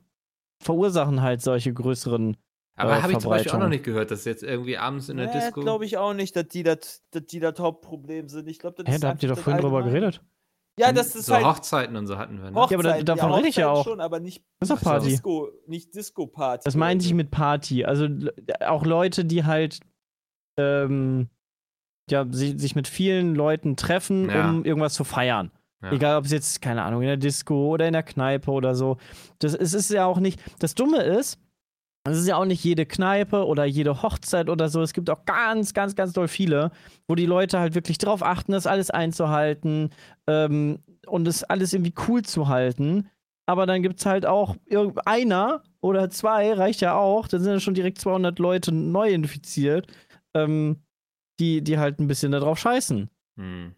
verursachen 0.62 1.22
halt 1.22 1.42
solche 1.42 1.72
größeren. 1.72 2.36
Aber 2.78 2.98
äh, 2.98 3.02
habe 3.02 3.12
ich 3.12 3.18
zum 3.18 3.30
Beispiel 3.30 3.52
auch 3.52 3.58
noch 3.58 3.68
nicht 3.68 3.84
gehört, 3.84 4.10
dass 4.10 4.24
jetzt 4.24 4.42
irgendwie 4.42 4.76
abends 4.76 5.08
in 5.08 5.16
der 5.16 5.26
Nee, 5.26 5.32
Disco. 5.40 5.60
glaube 5.62 5.84
ich 5.86 5.96
auch 5.96 6.12
nicht, 6.14 6.36
dass 6.36 6.48
die 6.48 6.62
das 6.62 7.02
dass 7.10 7.24
die 7.26 7.40
das 7.40 7.58
Hauptproblem 7.58 8.28
sind. 8.28 8.48
Ich 8.48 8.58
glaube, 8.58 8.82
das 8.82 8.90
Hä, 8.90 8.96
ist 8.96 9.04
da 9.04 9.08
habt 9.08 9.22
ihr 9.22 9.28
doch 9.30 9.38
vorhin 9.38 9.62
das 9.62 9.70
drüber 9.70 9.82
geredet. 9.82 10.22
Ja, 10.78 10.92
das 10.92 11.16
ist 11.16 11.24
so 11.24 11.34
halt 11.34 11.46
Hochzeiten 11.46 11.96
und 11.96 12.06
so 12.06 12.18
hatten 12.18 12.36
wir, 12.42 12.50
ne? 12.50 12.56
Ja, 12.56 12.62
aber 12.64 12.68
da- 12.68 12.76
Hochzeiten. 12.90 13.06
davon 13.06 13.32
rede 13.32 13.48
ich 13.48 13.56
ja 13.56 13.70
auch. 13.70 13.84
Schon, 13.84 13.98
aber 13.98 14.20
nicht, 14.20 14.44
Das 14.60 14.68
ist. 14.68 14.82
Party. 14.84 15.08
Disco, 15.08 15.48
nicht 15.66 15.94
Disco-Party. 15.94 16.64
Das 16.66 16.74
oder 16.74 16.80
meinte 16.80 17.06
ich 17.06 17.14
mit 17.14 17.30
Party. 17.30 17.86
Also 17.86 18.08
auch 18.60 18.84
Leute, 18.84 19.24
die 19.24 19.44
halt 19.44 19.80
ähm, 20.58 21.28
ja, 22.10 22.26
sich, 22.30 22.60
sich 22.60 22.74
mit 22.76 22.88
vielen 22.88 23.34
Leuten 23.34 23.76
treffen, 23.76 24.28
Ja. 24.28 24.50
um 24.50 24.64
irgendwas 24.66 24.92
zu 24.94 25.04
feiern. 25.04 25.50
Ja. 25.86 25.92
Egal, 25.92 26.18
ob 26.18 26.24
es 26.24 26.32
jetzt, 26.32 26.60
keine 26.60 26.82
Ahnung, 26.82 27.02
in 27.02 27.08
der 27.08 27.16
Disco 27.16 27.68
oder 27.68 27.86
in 27.86 27.92
der 27.92 28.02
Kneipe 28.02 28.50
oder 28.50 28.74
so. 28.74 28.98
Das 29.38 29.54
es 29.54 29.72
ist 29.72 29.90
ja 29.90 30.06
auch 30.06 30.18
nicht. 30.18 30.40
Das 30.58 30.74
Dumme 30.74 31.02
ist, 31.02 31.38
es 32.04 32.18
ist 32.18 32.28
ja 32.28 32.36
auch 32.36 32.44
nicht 32.44 32.62
jede 32.62 32.86
Kneipe 32.86 33.46
oder 33.46 33.64
jede 33.64 34.02
Hochzeit 34.02 34.48
oder 34.48 34.68
so. 34.68 34.82
Es 34.82 34.92
gibt 34.92 35.10
auch 35.10 35.24
ganz, 35.24 35.74
ganz, 35.74 35.94
ganz 35.94 36.12
doll 36.12 36.28
viele, 36.28 36.70
wo 37.08 37.14
die 37.14 37.26
Leute 37.26 37.58
halt 37.58 37.74
wirklich 37.74 37.98
drauf 37.98 38.22
achten, 38.22 38.52
das 38.52 38.66
alles 38.66 38.90
einzuhalten 38.90 39.90
ähm, 40.26 40.78
und 41.06 41.26
es 41.28 41.44
alles 41.44 41.72
irgendwie 41.72 41.94
cool 42.08 42.22
zu 42.22 42.48
halten. 42.48 43.08
Aber 43.46 43.66
dann 43.66 43.82
gibt 43.82 44.00
es 44.00 44.06
halt 44.06 44.26
auch 44.26 44.56
einer 45.04 45.62
oder 45.80 46.10
zwei, 46.10 46.52
reicht 46.52 46.80
ja 46.80 46.94
auch, 46.94 47.28
dann 47.28 47.42
sind 47.42 47.52
ja 47.52 47.60
schon 47.60 47.74
direkt 47.74 47.98
200 47.98 48.38
Leute 48.40 48.72
neu 48.72 49.10
infiziert, 49.10 49.86
ähm, 50.34 50.82
die, 51.38 51.62
die 51.62 51.78
halt 51.78 52.00
ein 52.00 52.08
bisschen 52.08 52.32
darauf 52.32 52.58
scheißen. 52.58 53.08
Hm. 53.38 53.74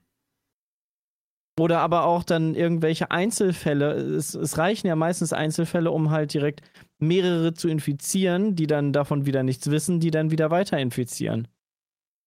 Oder 1.58 1.80
aber 1.80 2.04
auch 2.04 2.22
dann 2.22 2.54
irgendwelche 2.54 3.10
Einzelfälle. 3.10 3.92
Es, 3.92 4.34
es 4.34 4.58
reichen 4.58 4.86
ja 4.86 4.96
meistens 4.96 5.32
Einzelfälle, 5.32 5.90
um 5.90 6.10
halt 6.10 6.32
direkt 6.32 6.62
mehrere 6.98 7.54
zu 7.54 7.68
infizieren, 7.68 8.54
die 8.54 8.66
dann 8.66 8.92
davon 8.92 9.26
wieder 9.26 9.42
nichts 9.42 9.70
wissen, 9.70 10.00
die 10.00 10.10
dann 10.10 10.30
wieder 10.30 10.50
weiter 10.50 10.78
infizieren. 10.78 11.48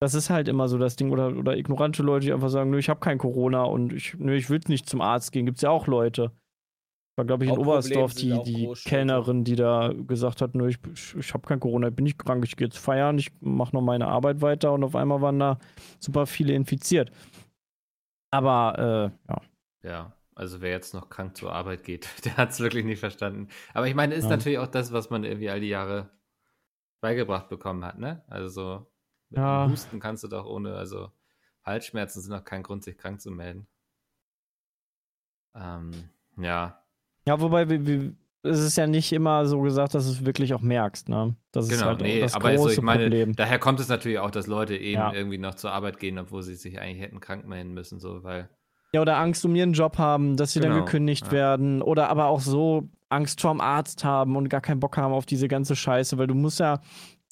Das 0.00 0.14
ist 0.14 0.30
halt 0.30 0.48
immer 0.48 0.68
so 0.68 0.78
das 0.78 0.96
Ding. 0.96 1.10
Oder, 1.10 1.36
oder 1.36 1.56
ignorante 1.56 2.02
Leute, 2.02 2.26
die 2.26 2.32
einfach 2.32 2.48
sagen, 2.48 2.70
nö, 2.70 2.78
ich 2.78 2.88
habe 2.88 3.00
kein 3.00 3.18
Corona 3.18 3.62
und 3.64 3.92
ich, 3.92 4.14
nö, 4.18 4.34
ich 4.34 4.50
will 4.50 4.60
nicht 4.66 4.88
zum 4.88 5.00
Arzt 5.00 5.32
gehen. 5.32 5.46
Gibt's 5.46 5.62
ja 5.62 5.70
auch 5.70 5.86
Leute. 5.86 6.32
War, 7.16 7.26
glaube 7.26 7.44
ich, 7.44 7.50
in 7.50 7.56
Hauptproblem 7.56 7.98
Oberstdorf 8.00 8.14
die, 8.14 8.32
auch 8.32 8.42
die. 8.42 8.88
Kellnerin, 8.88 9.44
die 9.44 9.54
da 9.54 9.92
gesagt 10.06 10.40
hat, 10.40 10.54
nö, 10.54 10.68
ich, 10.68 10.78
ich, 10.92 11.14
ich 11.14 11.34
habe 11.34 11.46
kein 11.46 11.60
Corona, 11.60 11.88
ich 11.88 11.94
bin 11.94 12.04
nicht 12.04 12.18
krank, 12.18 12.42
ich 12.44 12.56
gehe 12.56 12.66
jetzt 12.66 12.78
feiern, 12.78 13.18
ich 13.18 13.30
mache 13.40 13.76
noch 13.76 13.82
meine 13.82 14.08
Arbeit 14.08 14.40
weiter 14.40 14.72
und 14.72 14.82
auf 14.82 14.96
einmal 14.96 15.20
waren 15.20 15.38
da 15.38 15.58
super 16.00 16.26
viele 16.26 16.54
infiziert. 16.54 17.12
Aber, 18.32 19.12
äh, 19.28 19.32
ja. 19.32 19.42
Ja, 19.82 20.16
also 20.34 20.60
wer 20.60 20.70
jetzt 20.70 20.94
noch 20.94 21.10
krank 21.10 21.36
zur 21.36 21.52
Arbeit 21.52 21.84
geht, 21.84 22.08
der 22.24 22.36
hat 22.36 22.50
es 22.50 22.60
wirklich 22.60 22.84
nicht 22.84 23.00
verstanden. 23.00 23.48
Aber 23.74 23.86
ich 23.88 23.94
meine, 23.94 24.14
ist 24.14 24.24
Ja. 24.24 24.30
natürlich 24.30 24.58
auch 24.58 24.68
das, 24.68 24.92
was 24.92 25.10
man 25.10 25.24
irgendwie 25.24 25.50
all 25.50 25.60
die 25.60 25.68
Jahre 25.68 26.10
beigebracht 27.00 27.48
bekommen 27.48 27.84
hat, 27.84 27.98
ne? 27.98 28.24
Also 28.28 28.48
so 28.48 28.92
mit 29.30 29.38
Ja. 29.40 29.66
Husten 29.68 30.00
kannst 30.00 30.24
du 30.24 30.28
doch 30.28 30.46
ohne, 30.46 30.76
also 30.76 31.12
Halsschmerzen 31.64 32.22
sind 32.22 32.34
auch 32.34 32.44
kein 32.44 32.62
Grund, 32.64 32.84
sich 32.84 32.98
krank 32.98 33.20
zu 33.20 33.30
melden. 33.30 33.68
Ähm, 35.54 35.92
ja, 36.36 36.82
Ja, 37.26 37.40
wobei 37.40 37.68
wir, 37.68 37.86
wir, 37.86 38.14
es 38.44 38.58
ist 38.60 38.76
ja 38.76 38.86
nicht 38.86 39.12
immer 39.12 39.46
so 39.46 39.60
gesagt, 39.60 39.94
dass 39.94 40.06
du 40.06 40.12
es 40.12 40.24
wirklich 40.24 40.52
auch 40.54 40.60
merkst, 40.62 41.08
ne? 41.08 41.36
Das 41.52 41.66
ist 41.66 41.70
genau, 41.78 41.86
halt 41.90 42.00
nee, 42.00 42.20
das 42.20 42.34
aber 42.34 42.50
große 42.50 42.62
also 42.62 42.80
ich 42.80 42.82
meine, 42.82 43.04
Problem. 43.04 43.36
daher 43.36 43.58
kommt 43.58 43.78
es 43.80 43.88
natürlich 43.88 44.18
auch, 44.18 44.30
dass 44.30 44.46
Leute 44.46 44.76
eben 44.76 45.00
Ja. 45.00 45.12
irgendwie 45.12 45.38
noch 45.38 45.54
zur 45.54 45.72
Arbeit 45.72 45.98
gehen, 45.98 46.18
obwohl 46.18 46.42
sie 46.42 46.54
sich 46.54 46.80
eigentlich 46.80 47.00
hätten 47.02 47.20
krank 47.20 47.46
melden 47.46 47.72
müssen, 47.74 48.00
so, 48.00 48.22
weil, 48.24 48.48
Ja, 48.94 49.00
oder 49.00 49.16
Angst 49.16 49.44
um 49.44 49.54
ihren 49.54 49.72
Job 49.72 49.96
haben, 49.98 50.36
dass 50.36 50.52
sie 50.52 50.60
dann 50.60 50.72
Genau, 50.72 50.84
gekündigt 50.84 51.26
ja. 51.26 51.32
werden. 51.32 51.80
Oder 51.82 52.08
aber 52.10 52.26
auch 52.26 52.40
so 52.40 52.88
Angst 53.08 53.40
vorm 53.40 53.60
Arzt 53.60 54.04
haben 54.04 54.36
und 54.36 54.48
gar 54.48 54.60
keinen 54.60 54.80
Bock 54.80 54.96
haben 54.96 55.12
auf 55.14 55.24
diese 55.26 55.48
ganze 55.48 55.76
Scheiße, 55.76 56.18
weil 56.18 56.26
du 56.26 56.34
musst 56.34 56.60
ja, 56.60 56.80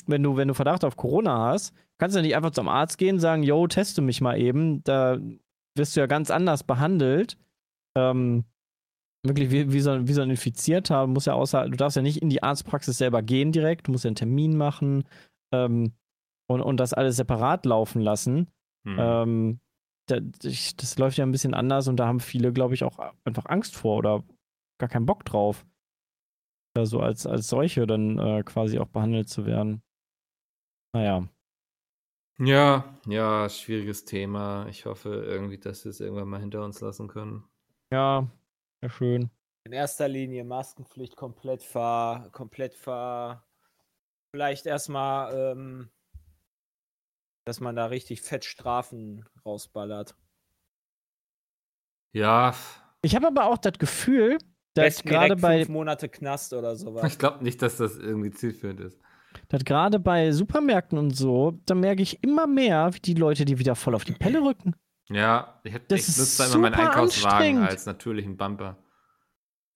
wenn 0.06 0.22
du, 0.22 0.36
wenn 0.36 0.48
du 0.48 0.54
Verdacht 0.54 0.84
auf 0.84 0.96
Corona 0.96 1.50
hast, 1.50 1.74
kannst 1.98 2.14
du 2.14 2.20
ja 2.20 2.22
nicht 2.22 2.36
einfach 2.36 2.50
zum 2.52 2.68
Arzt 2.68 2.96
gehen, 2.98 3.18
sagen, 3.18 3.42
yo, 3.42 3.66
teste 3.66 4.00
mich 4.00 4.20
mal 4.22 4.38
eben. 4.40 4.82
Da 4.84 5.18
wirst 5.74 5.96
du 5.96 6.00
ja 6.00 6.06
ganz 6.06 6.30
anders 6.30 6.64
behandelt. 6.64 7.36
Ähm, 7.94 8.44
wirklich 9.22 9.50
wie, 9.50 9.72
wie, 9.72 9.80
so, 9.80 10.06
wie 10.08 10.12
so 10.12 10.22
ein 10.22 10.30
Infizierter, 10.30 11.06
muss 11.06 11.26
ja 11.26 11.34
außer, 11.34 11.68
du 11.68 11.76
darfst 11.76 11.96
ja 11.96 12.02
nicht 12.02 12.22
in 12.22 12.30
die 12.30 12.42
Arztpraxis 12.42 12.98
selber 12.98 13.22
gehen 13.22 13.52
direkt, 13.52 13.86
du 13.86 13.92
musst 13.92 14.04
ja 14.04 14.08
einen 14.08 14.16
Termin 14.16 14.56
machen 14.56 15.04
ähm, 15.54 15.92
und, 16.48 16.60
und 16.62 16.78
das 16.78 16.94
alles 16.94 17.16
separat 17.16 17.66
laufen 17.66 18.00
lassen. 18.00 18.48
hm, 18.86 18.98
Ähm, 18.98 19.60
da, 20.08 20.18
ich, 20.42 20.76
das 20.76 20.98
läuft 20.98 21.18
ja 21.18 21.24
ein 21.24 21.32
bisschen 21.32 21.54
anders 21.54 21.86
und 21.88 21.96
da 21.96 22.06
haben 22.06 22.20
viele, 22.20 22.52
glaube 22.52 22.74
ich, 22.74 22.82
auch 22.84 22.98
einfach 23.24 23.46
Angst 23.46 23.76
vor 23.76 23.98
oder 23.98 24.24
gar 24.80 24.88
keinen 24.88 25.06
Bock 25.06 25.24
drauf, 25.24 25.66
da 26.74 26.86
so 26.86 27.00
als, 27.00 27.26
als 27.26 27.48
solche 27.48 27.86
dann 27.86 28.18
äh, 28.18 28.42
quasi 28.42 28.78
auch 28.78 28.88
behandelt 28.88 29.28
zu 29.28 29.44
werden. 29.46 29.82
Naja. 30.94 31.28
ja, 32.40 32.98
ja, 33.06 33.48
schwieriges 33.48 34.04
Thema. 34.04 34.66
Ich 34.68 34.84
hoffe 34.86 35.10
irgendwie, 35.10 35.58
dass 35.58 35.84
wir 35.84 35.90
es 35.90 36.00
irgendwann 36.00 36.28
mal 36.28 36.40
hinter 36.40 36.64
uns 36.64 36.80
lassen 36.80 37.06
können. 37.08 37.44
Ja, 37.92 38.28
ja 38.82 38.88
schön. 38.90 39.30
In 39.64 39.72
erster 39.72 40.08
Linie 40.08 40.44
Maskenpflicht 40.44 41.16
komplett 41.16 41.62
ver, 41.62 42.28
komplett 42.32 42.74
ver. 42.74 43.44
Vielleicht 44.32 44.66
erstmal, 44.66 45.34
ähm, 45.34 45.90
dass 47.44 47.60
man 47.60 47.76
da 47.76 47.86
richtig 47.86 48.22
fett 48.22 48.44
Strafen 48.44 49.24
rausballert. 49.44 50.14
Ja, 52.12 52.54
Ich 53.02 53.14
habe 53.14 53.28
aber 53.28 53.46
auch 53.46 53.58
das 53.58 53.74
Gefühl, 53.78 54.38
dass 54.74 55.02
gerade 55.02 55.36
bei, 55.36 55.58
fünf 55.58 55.68
Monate 55.68 56.08
Knast 56.08 56.52
oder 56.52 56.76
sowas. 56.76 57.12
ich 57.12 57.18
glaube 57.18 57.42
nicht, 57.44 57.60
dass 57.62 57.76
das 57.76 57.96
irgendwie 57.96 58.30
zielführend 58.30 58.80
ist. 58.80 58.98
dass 59.48 59.64
gerade 59.64 59.98
bei 60.00 60.32
Supermärkten 60.32 60.98
und 60.98 61.10
so, 61.16 61.58
da 61.66 61.74
merke 61.74 62.02
ich 62.02 62.22
immer 62.22 62.46
mehr, 62.46 62.90
wie 62.94 63.00
die 63.00 63.14
Leute 63.14 63.44
die 63.44 63.58
wieder 63.58 63.74
voll 63.74 63.94
auf 63.94 64.04
die 64.04 64.12
Pelle 64.12 64.42
rücken. 64.42 64.74
Ja, 65.10 65.60
ich 65.64 65.72
hätte 65.72 65.86
Das 65.88 66.08
ist 66.08 66.18
nutze 66.18 66.38
da 66.38 66.46
immer 66.46 66.70
meinen 66.70 66.74
Einkaufswagen 66.74 67.58
als 67.58 67.86
natürlichen 67.86 68.36
Bumper. 68.36 68.76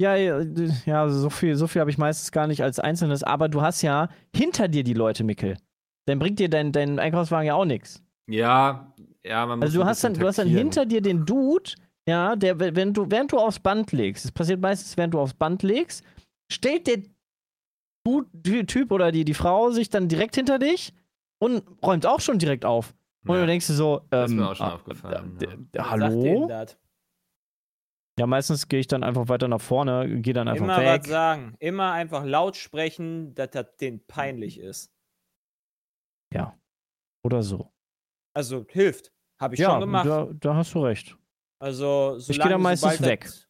Ja, 0.01 0.17
ja, 0.17 0.41
ja, 0.87 1.03
also 1.03 1.19
so 1.19 1.31
viel, 1.31 1.55
so 1.57 1.67
viel 1.67 1.81
habe 1.81 1.91
ich 1.91 1.99
meistens 1.99 2.33
gar 2.33 2.47
nicht 2.47 2.63
als 2.63 2.79
Einzelnes, 2.81 3.23
aber 3.23 3.49
du 3.49 3.63
hast 3.63 3.83
ja 3.83 4.09
hinter 4.35 4.69
dir 4.69 4.83
die 4.83 4.95
Leute, 4.95 5.23
Mickel. 5.23 5.57
Dann 6.07 6.19
bringt 6.19 6.39
dir 6.39 6.49
dein, 6.49 6.73
dein 6.73 6.99
Einkaufswagen 6.99 7.47
ja 7.47 7.55
auch 7.55 7.65
nichts. 7.65 8.03
Ja, 8.27 8.93
ja, 9.25 9.47
man 9.47 9.59
muss 9.59 9.67
Also 9.67 9.81
du 9.81 9.85
hast 9.85 10.03
dann, 10.05 10.15
du 10.15 10.27
hast 10.27 10.39
dann 10.39 10.49
hinter 10.49 10.85
dir 10.87 11.01
den 11.01 11.25
Dude, 11.25 11.73
ja, 12.09 12.37
der, 12.37 12.59
wenn 12.59 12.93
du, 12.93 13.11
während 13.11 13.33
du 13.33 13.39
aufs 13.39 13.59
Band 13.61 13.93
legst, 13.93 14.25
das 14.25 14.33
passiert 14.33 14.61
meistens, 14.61 14.97
während 14.97 15.15
du 15.15 15.21
aufs 15.21 15.35
Band 15.35 15.63
legst, 15.63 16.05
stellt 16.51 16.87
der 16.87 17.03
Dude, 18.05 18.67
Typ 18.67 18.93
oder 18.93 19.11
die, 19.13 19.25
die 19.25 19.35
Frau 19.35 19.71
sich 19.71 19.89
dann 19.89 20.09
direkt 20.09 20.35
hinter 20.35 20.59
dich 20.59 20.93
und 21.39 21.63
räumt 21.83 22.05
auch 22.05 22.21
schon 22.21 22.39
direkt 22.39 22.65
auf. 22.65 22.95
Und 23.27 23.35
Ja. 23.35 23.41
du 23.41 23.47
denkst 23.47 23.67
dir 23.67 23.75
so, 23.75 24.07
Das 24.11 24.27
ist 24.27 24.33
ähm, 24.33 24.39
mir 24.39 24.51
auch 24.51 24.57
schon 24.57 24.67
ah, 24.67 24.75
aufgefallen, 24.75 25.39
äh, 25.41 25.77
ja. 25.77 25.91
hallo? 25.91 26.49
Ja, 28.19 28.27
meistens 28.27 28.69
gehe 28.69 28.79
ich 28.81 28.87
dann 28.87 29.03
einfach 29.03 29.29
weiter 29.29 29.49
nach 29.49 29.61
vorne, 29.61 30.21
gehe 30.21 30.35
dann 30.35 30.47
einfach 30.47 30.65
Immer 30.65 30.79
weg. 30.81 31.01
was 31.03 31.09
sagen. 31.09 31.57
Immer 31.59 31.93
einfach 31.93 32.25
laut 32.25 32.57
sprechen, 32.57 33.35
dass 33.35 33.51
das 33.51 33.77
denen 33.77 34.07
peinlich 34.07 34.61
ist. 34.61 34.95
Oder 37.25 37.43
so. 37.43 37.73
Also 38.35 38.67
hilft. 38.69 39.13
Habe 39.41 39.55
ich 39.55 39.61
ja, 39.61 39.71
schon 39.71 39.81
gemacht. 39.81 40.07
Da, 40.07 40.29
da 40.33 40.55
hast 40.55 40.75
du 40.75 40.85
recht. 40.85 41.17
Also, 41.59 42.19
solange, 42.19 42.51
da 42.53 42.59
meistens 42.59 42.93
sobald 42.97 43.11
weg. 43.11 43.25
Das, 43.25 43.49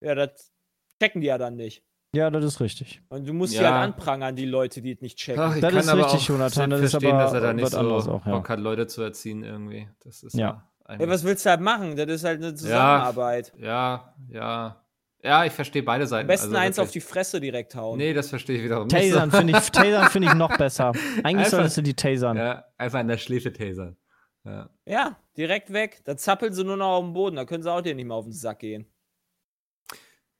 ja, 0.00 0.14
das 0.14 0.52
checken 1.00 1.20
die 1.20 1.26
ja 1.26 1.38
dann 1.38 1.56
nicht. 1.56 1.84
Ja, 2.14 2.30
das 2.30 2.44
ist 2.44 2.60
richtig. 2.60 3.02
Und 3.08 3.26
du 3.26 3.32
musst 3.32 3.54
Ja. 3.54 3.62
halt 3.62 3.74
anprangern, 3.94 4.34
die 4.36 4.46
Leute, 4.46 4.80
die 4.82 4.92
es 4.92 5.00
nicht 5.00 5.18
checken. 5.18 5.40
Ach, 5.42 5.54
ich 5.54 5.60
Das 5.60 5.70
kann 5.70 5.80
ist 5.80 5.88
aber 5.88 6.04
richtig, 6.06 6.28
Jonathan, 6.28 6.70
das 6.70 6.80
ist 6.80 6.90
verstehen, 6.92 7.12
aber 7.14 7.22
dass 7.24 7.32
er 7.34 7.40
da 7.40 7.52
nicht 7.52 7.68
so 7.70 7.78
anderes 7.78 8.08
auch, 8.08 8.24
ja. 8.26 8.32
Bock 8.32 8.48
hat, 8.48 8.58
Leute 8.60 8.86
zu 8.86 9.02
erziehen 9.02 9.42
irgendwie. 9.42 9.88
Das 10.04 10.22
ist 10.22 10.34
Ja. 10.36 10.68
eigentlich- 10.84 11.08
was 11.10 11.24
willst 11.24 11.44
du 11.46 11.50
halt 11.50 11.60
machen? 11.60 11.96
Das 11.96 12.06
ist 12.08 12.24
halt 12.24 12.42
eine 12.42 12.54
Zusammenarbeit. 12.54 13.52
Ja, 13.58 14.14
ja. 14.28 14.80
Ja, 15.22 15.44
ich 15.46 15.52
verstehe 15.54 15.82
beide 15.82 16.06
Seiten. 16.06 16.24
Am 16.24 16.26
besten 16.28 16.48
also 16.48 16.58
eins 16.58 16.78
auf 16.78 16.90
die 16.90 17.00
Fresse 17.00 17.40
direkt 17.40 17.74
hauen. 17.74 17.96
Nee, 17.96 18.12
das 18.12 18.28
verstehe 18.28 18.58
ich 18.58 18.64
wiederum 18.64 18.88
nicht. 18.88 18.94
Tasern 18.94 19.30
so. 19.30 19.38
finde 19.38 19.58
ich, 19.58 19.70
Tasern 19.72 20.10
find 20.10 20.26
ich 20.26 20.34
noch 20.34 20.54
besser. 20.58 20.92
Eigentlich 21.22 21.36
Einfach- 21.38 21.50
solltest 21.50 21.76
du 21.78 21.82
die 21.82 21.94
tasern. 21.94 22.36
Ja, 22.36 22.64
einfach 22.76 22.98
an 22.98 23.08
der 23.08 23.16
Schläfe 23.16 23.50
tasern. 23.52 23.96
Ja. 24.44 24.68
Ja, 24.84 25.16
direkt 25.38 25.72
weg. 25.72 26.02
Da 26.04 26.18
zappeln 26.18 26.52
sie 26.52 26.62
nur 26.62 26.76
noch 26.76 26.96
auf 26.98 27.04
dem 27.04 27.14
Boden. 27.14 27.36
Da 27.36 27.46
können 27.46 27.62
sie 27.62 27.72
auch 27.72 27.80
dir 27.80 27.94
nicht 27.94 28.04
mehr 28.04 28.16
auf 28.16 28.26
den 28.26 28.34
Sack 28.34 28.58
gehen. 28.58 28.86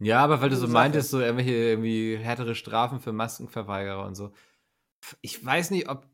Ja, 0.00 0.22
aber 0.24 0.40
weil 0.42 0.50
du 0.50 0.56
so 0.56 0.62
Gute 0.62 0.72
meintest, 0.72 1.10
so 1.10 1.20
irgendwelche 1.20 1.52
irgendwie 1.54 2.16
härtere 2.16 2.54
Strafen 2.54 3.00
für 3.00 3.12
Maskenverweigerer 3.12 4.04
und 4.04 4.14
so. 4.14 4.32
Ich 5.20 5.44
weiß 5.44 5.70
nicht, 5.70 5.88
ob, 5.88 6.06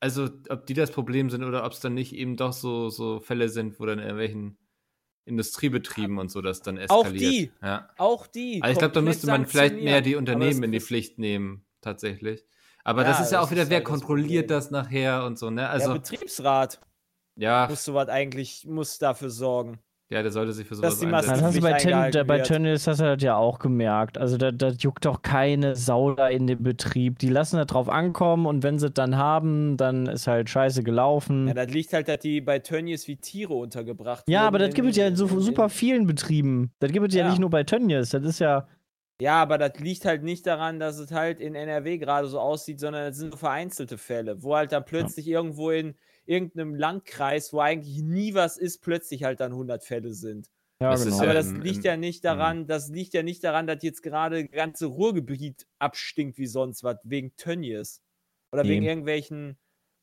also, 0.00 0.28
ob 0.48 0.66
die 0.66 0.74
das 0.74 0.90
Problem 0.90 1.30
sind 1.30 1.42
oder 1.44 1.64
ob 1.64 1.72
es 1.72 1.80
dann 1.80 1.94
nicht 1.94 2.14
eben 2.14 2.36
doch 2.36 2.52
so, 2.52 2.90
so 2.90 3.20
Fälle 3.20 3.48
sind, 3.48 3.80
wo 3.80 3.86
dann 3.86 3.98
in 3.98 4.04
irgendwelchen 4.04 4.58
Industriebetrieben 5.26 6.18
und 6.18 6.30
so 6.30 6.42
das 6.42 6.60
dann 6.62 6.78
Auch 6.88 7.04
eskaliert. 7.06 7.32
die. 7.32 7.52
Ja. 7.62 7.88
Auch 7.96 8.26
die. 8.26 8.60
Also 8.62 8.72
ich 8.72 8.78
glaube, 8.78 8.92
da 8.94 9.00
müsste 9.00 9.26
man 9.26 9.46
vielleicht 9.46 9.76
mehr 9.76 10.02
die. 10.02 10.16
Unternehmen 10.16 10.62
in 10.64 10.72
die 10.72 10.78
das- 10.78 10.86
Pflicht 10.86 11.18
nehmen, 11.18 11.64
tatsächlich. 11.80 12.44
Aber 12.84 13.02
Ja, 13.02 13.08
das 13.08 13.20
ist 13.22 13.32
ja 13.32 13.38
das 13.40 13.46
auch 13.46 13.50
wieder, 13.50 13.70
wer 13.70 13.78
halt 13.78 13.86
das 13.86 13.90
kontrolliert 13.90 14.46
Problem. 14.48 14.48
das 14.48 14.70
nachher 14.70 15.24
und 15.24 15.38
so, 15.38 15.48
ne? 15.48 15.62
Der 15.62 15.70
Also, 15.70 15.94
Betriebsrat 15.94 16.80
ja, 17.36 17.66
muss 17.68 17.84
sowas 17.84 18.08
eigentlich, 18.10 18.66
muss 18.66 18.98
dafür 18.98 19.30
sorgen. 19.30 19.78
Ja, 20.14 20.22
der 20.22 20.30
sollte 20.30 20.52
sich 20.52 20.66
für 20.66 20.76
Dass 20.76 20.98
sowas 21.00 21.00
die 21.00 21.06
Das 21.10 21.28
einsetzen. 21.28 21.44
hast 21.44 21.56
du 21.56 22.24
bei, 22.24 22.38
Ten. 22.38 22.44
Tönnies 22.44 22.86
hast 22.86 23.00
du 23.00 23.04
das 23.04 23.22
ja 23.22 23.36
auch 23.36 23.58
gemerkt. 23.58 24.16
Also 24.16 24.36
da, 24.36 24.52
da 24.52 24.68
juckt 24.68 25.04
doch 25.04 25.22
keine 25.22 25.74
Sau 25.74 26.14
da 26.14 26.28
in 26.28 26.46
dem 26.46 26.62
Betrieb. 26.62 27.18
Die 27.18 27.28
lassen 27.28 27.56
da 27.56 27.64
drauf 27.64 27.88
ankommen 27.88 28.46
und 28.46 28.62
wenn 28.62 28.78
sie 28.78 28.86
es 28.86 28.94
dann 28.94 29.16
haben, 29.16 29.76
dann 29.76 30.06
ist 30.06 30.26
halt 30.28 30.48
scheiße 30.48 30.84
gelaufen. 30.84 31.48
Ja, 31.48 31.54
Ja, 31.54 31.64
das 31.66 31.74
liegt 31.74 31.92
halt, 31.92 32.08
dass 32.08 32.20
die 32.20 32.40
bei 32.40 32.60
Tönnies 32.60 33.08
wie 33.08 33.16
Tiere 33.16 33.54
untergebracht 33.54 34.26
wurden 34.28 34.36
aber 34.38 34.58
das 34.58 34.72
gibt 34.74 34.88
es 34.88 34.96
ja 34.96 35.06
in 35.08 35.16
so 35.16 35.26
super 35.40 35.68
vielen 35.68 36.06
Betrieben. 36.06 36.72
Das 36.78 36.92
gibt 36.92 37.08
es 37.08 37.14
ja, 37.14 37.24
Ja. 37.24 37.30
nicht 37.30 37.40
nur 37.40 37.50
bei 37.50 37.64
Tönnies. 37.64 38.10
Das 38.10 38.22
ist 38.24 38.38
ja. 38.38 38.66
Ja, 39.20 39.40
aber 39.42 39.58
das 39.58 39.78
liegt 39.78 40.04
halt 40.04 40.22
nicht 40.22 40.46
daran, 40.46 40.78
dass 40.80 40.98
es 40.98 41.10
halt 41.12 41.40
in 41.40 41.54
NRW 41.54 41.98
gerade 41.98 42.26
so 42.28 42.40
aussieht, 42.40 42.80
sondern 42.80 43.06
es 43.10 43.16
sind 43.16 43.32
so 43.32 43.36
vereinzelte 43.38 43.96
Fälle, 43.98 44.42
wo 44.42 44.56
halt 44.56 44.72
dann 44.72 44.84
plötzlich 44.84 45.28
irgendwo 45.28 45.70
in 45.70 45.94
irgendeinem 46.26 46.74
Landkreis, 46.74 47.52
wo 47.52 47.60
eigentlich 47.60 48.02
nie 48.02 48.34
was 48.34 48.56
ist, 48.58 48.80
plötzlich 48.80 49.24
halt 49.24 49.40
dann 49.40 49.52
100 49.52 49.84
Fälle 49.84 50.12
sind. 50.14 50.50
Ja, 50.80 50.90
Das 50.90 51.04
genau. 51.04 51.20
ja 51.20 51.22
Aber 51.22 51.34
das 51.34 51.54
liegt 51.56 51.84
ja 51.84 51.96
nicht 51.96 52.24
daran, 52.24 52.66
das 52.66 52.88
liegt 52.90 53.14
ja 53.14 53.22
nicht 53.22 53.42
daran, 53.44 53.66
dass 53.66 53.82
jetzt 53.82 54.02
gerade 54.02 54.46
ganze 54.48 54.86
Ruhrgebiet 54.86 55.66
abstinkt 55.78 56.38
wie 56.38 56.46
sonst 56.46 56.84
was, 56.84 56.96
wegen 57.04 57.36
Tönnies. 57.36 58.02
Oder 58.52 58.68
wegen 58.68 58.82
irgendwelchen 58.82 59.58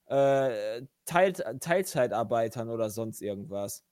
äh, 0.07 0.83
Teil 1.05 1.33
Teilzeitarbeitern 1.33 2.69
oder 2.69 2.89
sonst 2.89 3.21
irgendwas. 3.21 3.85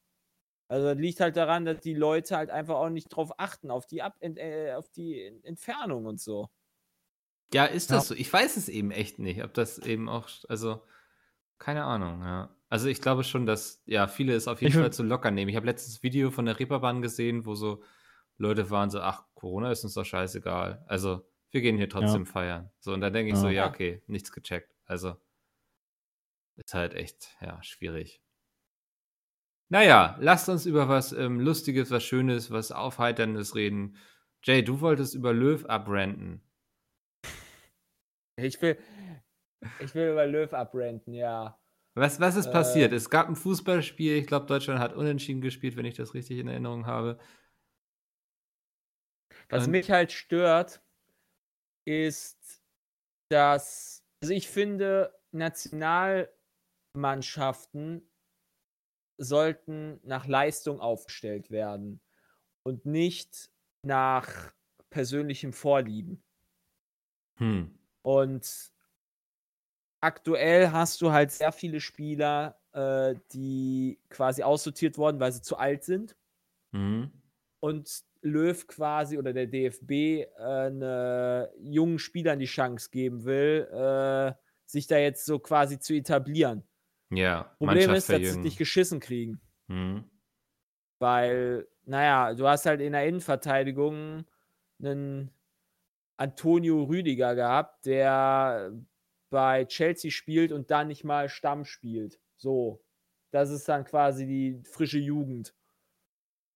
Also 0.69 0.87
das 0.93 0.97
liegt 0.99 1.19
halt 1.21 1.37
daran, 1.37 1.65
dass 1.65 1.79
die 1.81 1.93
Leute 1.95 2.37
halt 2.37 2.49
einfach 2.51 2.75
auch 2.77 2.89
nicht 2.89 3.09
drauf 3.09 3.31
achten, 3.39 3.71
auf 3.71 3.87
die, 3.87 4.01
Ab 4.03 4.17
äh, 4.21 4.73
auf 4.73 4.89
die 4.89 5.39
Entfernung 5.43 6.05
und 6.05 6.19
so. 6.21 6.49
Ja, 7.53 7.65
ist 7.65 7.89
Ja. 7.89 7.95
das 7.97 8.07
so? 8.07 8.13
Ich 8.15 8.31
weiß 8.31 8.57
es 8.57 8.69
eben 8.69 8.91
echt 8.91 9.17
nicht, 9.19 9.43
ob 9.43 9.53
das 9.53 9.79
eben 9.79 10.07
auch, 10.07 10.29
also, 10.47 10.83
keine 11.59 11.83
Ahnung, 11.83 12.21
ja. 12.21 12.49
Also 12.69 12.87
ich 12.87 13.01
glaube 13.01 13.23
schon, 13.23 13.45
dass, 13.45 13.81
ja, 13.85 14.07
viele 14.07 14.33
es 14.35 14.47
auf 14.47 14.61
jeden 14.61 14.73
Ich 14.73 14.79
Fall 14.79 14.93
zu 14.93 15.03
locker 15.03 15.31
nehmen. 15.31 15.49
Ich 15.49 15.55
habe 15.55 15.65
letztens 15.65 15.97
ein 15.99 16.03
Video 16.03 16.31
von 16.31 16.45
der 16.45 16.59
Reeperbahn 16.59 17.01
gesehen, 17.01 17.45
wo 17.45 17.55
so 17.55 17.83
Leute 18.37 18.69
waren 18.69 18.89
so, 18.89 19.01
ach, 19.01 19.25
Corona 19.33 19.71
ist 19.71 19.83
uns 19.83 19.95
doch 19.95 20.05
scheißegal. 20.05 20.83
Also, 20.87 21.27
wir 21.51 21.61
gehen 21.61 21.77
hier 21.77 21.89
trotzdem 21.89 22.25
feiern. 22.25 22.69
So, 22.79 22.93
und 22.93 23.01
dann 23.01 23.11
denke 23.13 23.31
ich 23.31 23.37
so, 23.37 23.47
Ja. 23.47 23.51
ja, 23.53 23.63
Ja. 23.63 23.69
okay, 23.69 24.03
nichts 24.07 24.31
gecheckt. 24.31 24.73
Also, 24.85 25.15
ist 26.57 26.73
halt 26.73 26.93
echt, 26.93 27.35
ja, 27.41 27.61
schwierig. 27.63 28.21
Naja, 29.69 30.17
lasst 30.19 30.47
uns 30.49 30.65
über 30.65 30.89
was 30.89 31.11
ähm, 31.11 31.39
Lustiges, 31.39 31.91
was 31.91 32.03
Schönes, 32.03 32.51
was 32.51 32.71
Aufheiterndes 32.71 33.55
reden. 33.55 33.97
Jay, 34.43 34.63
du 34.63 34.81
wolltest 34.81 35.15
über 35.15 35.33
Löw 35.33 35.65
abrenten. 35.65 36.41
Ich 38.37 38.61
will, 38.61 38.77
ich 39.79 39.93
will 39.95 40.11
über 40.11 40.25
Löw 40.25 40.51
abrenten, 40.53 41.13
ja. 41.13 41.59
Was, 41.95 42.19
was 42.19 42.35
ist 42.35 42.47
Äh, 42.47 42.51
passiert? 42.51 42.93
Es 42.93 43.09
gab 43.09 43.27
ein 43.27 43.35
Fußballspiel. 43.35 44.15
Ich 44.17 44.27
glaube, 44.27 44.45
Deutschland 44.45 44.79
hat 44.79 44.93
unentschieden 44.93 45.41
gespielt, 45.41 45.75
wenn 45.75 45.85
ich 45.85 45.95
das 45.95 46.13
richtig 46.13 46.39
in 46.39 46.47
Erinnerung 46.47 46.85
habe. 46.85 47.19
Was 49.49 49.65
Und- 49.65 49.71
mich 49.71 49.91
halt 49.91 50.11
stört, 50.11 50.81
ist, 51.85 52.61
dass, 53.29 54.05
also 54.21 54.33
ich 54.33 54.47
finde, 54.47 55.13
Nationalmannschaften 55.31 58.09
sollten 59.17 59.99
nach 60.03 60.27
Leistung 60.27 60.79
aufgestellt 60.79 61.51
werden 61.51 61.99
und 62.63 62.85
nicht 62.85 63.51
nach 63.83 64.53
persönlichem 64.89 65.53
Vorlieben. 65.53 66.23
Hm. 67.37 67.77
Und 68.01 68.71
aktuell 70.01 70.71
hast 70.71 71.01
du 71.01 71.11
halt 71.11 71.31
sehr 71.31 71.51
viele 71.51 71.79
Spieler, 71.81 72.59
äh, 72.73 73.15
die 73.33 73.99
quasi 74.09 74.43
aussortiert 74.43 74.97
wurden, 74.97 75.19
weil 75.19 75.31
sie 75.31 75.41
zu 75.41 75.57
alt 75.57 75.83
sind. 75.83 76.15
Mhm. 76.71 77.11
und 77.61 78.03
Löw 78.21 78.67
quasi 78.67 79.17
oder 79.17 79.33
der 79.33 79.47
DFB 79.47 79.91
äh, 79.91 80.27
eine 80.37 81.51
jungen 81.57 81.99
Spielern 81.99 82.39
die 82.39 82.45
Chance 82.45 82.89
geben 82.91 83.23
will, 83.25 83.67
äh, 83.71 84.33
sich 84.65 84.87
da 84.87 84.97
jetzt 84.97 85.25
so 85.25 85.39
quasi 85.39 85.79
zu 85.79 85.93
etablieren. 85.93 86.63
Ja, 87.11 87.43
Problem 87.57 87.91
ist, 87.91 88.09
dass 88.09 88.17
sie 88.17 88.41
dich 88.41 88.57
geschissen 88.57 88.99
kriegen, 88.99 89.41
Mhm. 89.67 90.03
weil, 90.99 91.67
naja, 91.85 92.33
du 92.33 92.47
hast 92.47 92.65
halt 92.65 92.81
in 92.81 92.91
der 92.93 93.05
Innenverteidigung 93.05 94.25
einen 94.81 95.31
Antonio 96.17 96.83
Rüdiger 96.83 97.35
gehabt, 97.35 97.85
der 97.85 98.71
bei 99.29 99.65
Chelsea 99.65 100.11
spielt 100.11 100.51
und 100.51 100.71
dann 100.71 100.87
nicht 100.87 101.03
mal 101.03 101.29
Stamm 101.29 101.65
spielt. 101.65 102.19
So. 102.37 102.81
Das 103.31 103.49
ist 103.51 103.67
dann 103.69 103.85
quasi 103.85 104.25
die 104.25 104.61
frische 104.69 104.97
Jugend. 104.99 105.53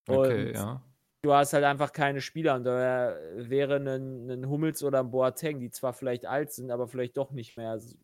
Okay, 0.08 0.48
Und 0.48 0.54
ja. 0.54 0.82
du 1.22 1.32
hast 1.32 1.52
halt 1.52 1.64
einfach 1.64 1.92
keine 1.92 2.20
Spieler 2.20 2.56
und 2.56 2.64
da 2.64 3.16
wäre 3.36 3.76
ein, 3.76 4.28
ein 4.30 4.48
Hummels 4.48 4.82
oder 4.82 5.00
ein 5.00 5.10
Boateng, 5.10 5.60
die 5.60 5.70
zwar 5.70 5.92
vielleicht 5.92 6.26
alt 6.26 6.52
sind, 6.52 6.70
aber 6.70 6.88
vielleicht 6.88 7.16
doch 7.16 7.30
nicht 7.30 7.56
mehr 7.56 7.70
also 7.70 7.96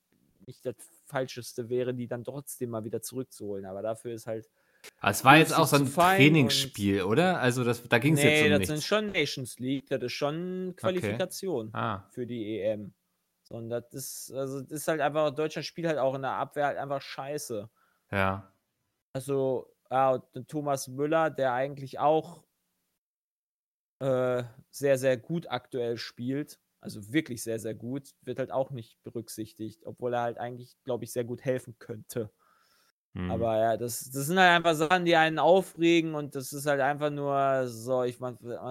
nicht 0.46 0.64
das 0.64 0.76
Falscheste 1.06 1.68
wäre, 1.68 1.92
die 1.94 2.06
dann 2.06 2.24
trotzdem 2.24 2.70
mal 2.70 2.84
wieder 2.84 3.02
zurückzuholen. 3.02 3.66
Aber 3.66 3.82
dafür 3.82 4.14
ist 4.14 4.26
halt. 4.26 4.48
Aber 4.98 5.10
es 5.10 5.24
war 5.24 5.36
jetzt 5.36 5.52
auch 5.52 5.66
so 5.66 5.76
ein 5.76 5.92
Trainingsspiel, 5.92 7.02
oder? 7.02 7.40
Also 7.40 7.64
das, 7.64 7.86
da 7.86 7.98
ging 7.98 8.14
es 8.14 8.22
Nee, 8.22 8.48
jetzt 8.48 8.52
um 8.52 8.58
das 8.58 8.66
sind 8.68 8.76
nichts. 8.76 8.86
schon 8.86 9.06
Nations 9.10 9.58
League, 9.58 9.86
das 9.88 10.02
ist 10.02 10.12
schon 10.12 10.74
Qualifikation 10.76 11.70
Ah, 11.74 12.08
für 12.12 12.26
die 12.26 12.60
EM. 12.60 12.94
Und 13.50 13.68
das 13.70 13.92
ist, 13.92 14.32
also 14.32 14.60
das 14.62 14.70
ist 14.72 14.88
halt 14.88 15.00
einfach, 15.00 15.30
Deutschland 15.34 15.66
spielt 15.66 15.88
halt 15.88 15.98
auch 15.98 16.14
in 16.14 16.22
der 16.22 16.32
Abwehr 16.32 16.66
halt 16.66 16.78
einfach 16.78 17.02
scheiße. 17.02 17.68
ja. 18.10 18.52
Also, 19.12 19.72
ja, 19.90 20.18
Thomas 20.48 20.88
Müller, 20.88 21.30
der 21.30 21.52
eigentlich 21.52 21.98
auch 21.98 22.44
äh, 24.00 24.44
sehr, 24.70 24.98
sehr 24.98 25.16
gut 25.16 25.50
aktuell 25.50 25.96
spielt, 25.96 26.60
also 26.80 27.12
wirklich 27.12 27.42
sehr, 27.42 27.58
sehr 27.58 27.74
gut, 27.74 28.10
wird 28.22 28.38
halt 28.38 28.50
auch 28.50 28.70
nicht 28.70 29.02
berücksichtigt, 29.02 29.84
obwohl 29.84 30.14
er 30.14 30.22
halt 30.22 30.38
eigentlich, 30.38 30.76
glaube 30.84 31.04
ich, 31.04 31.12
sehr 31.12 31.24
gut 31.24 31.42
helfen 31.44 31.78
könnte. 31.78 32.32
Hm. 33.14 33.30
Aber 33.30 33.58
ja, 33.58 33.76
das, 33.76 34.10
das 34.10 34.26
sind 34.26 34.38
halt 34.38 34.50
einfach 34.50 34.74
Sachen, 34.74 35.04
die 35.04 35.16
einen 35.16 35.40
aufregen 35.40 36.14
und 36.14 36.36
das 36.36 36.52
ist 36.52 36.66
halt 36.66 36.80
einfach 36.80 37.10
nur 37.10 37.66
so, 37.66 38.04
ich, 38.04 38.18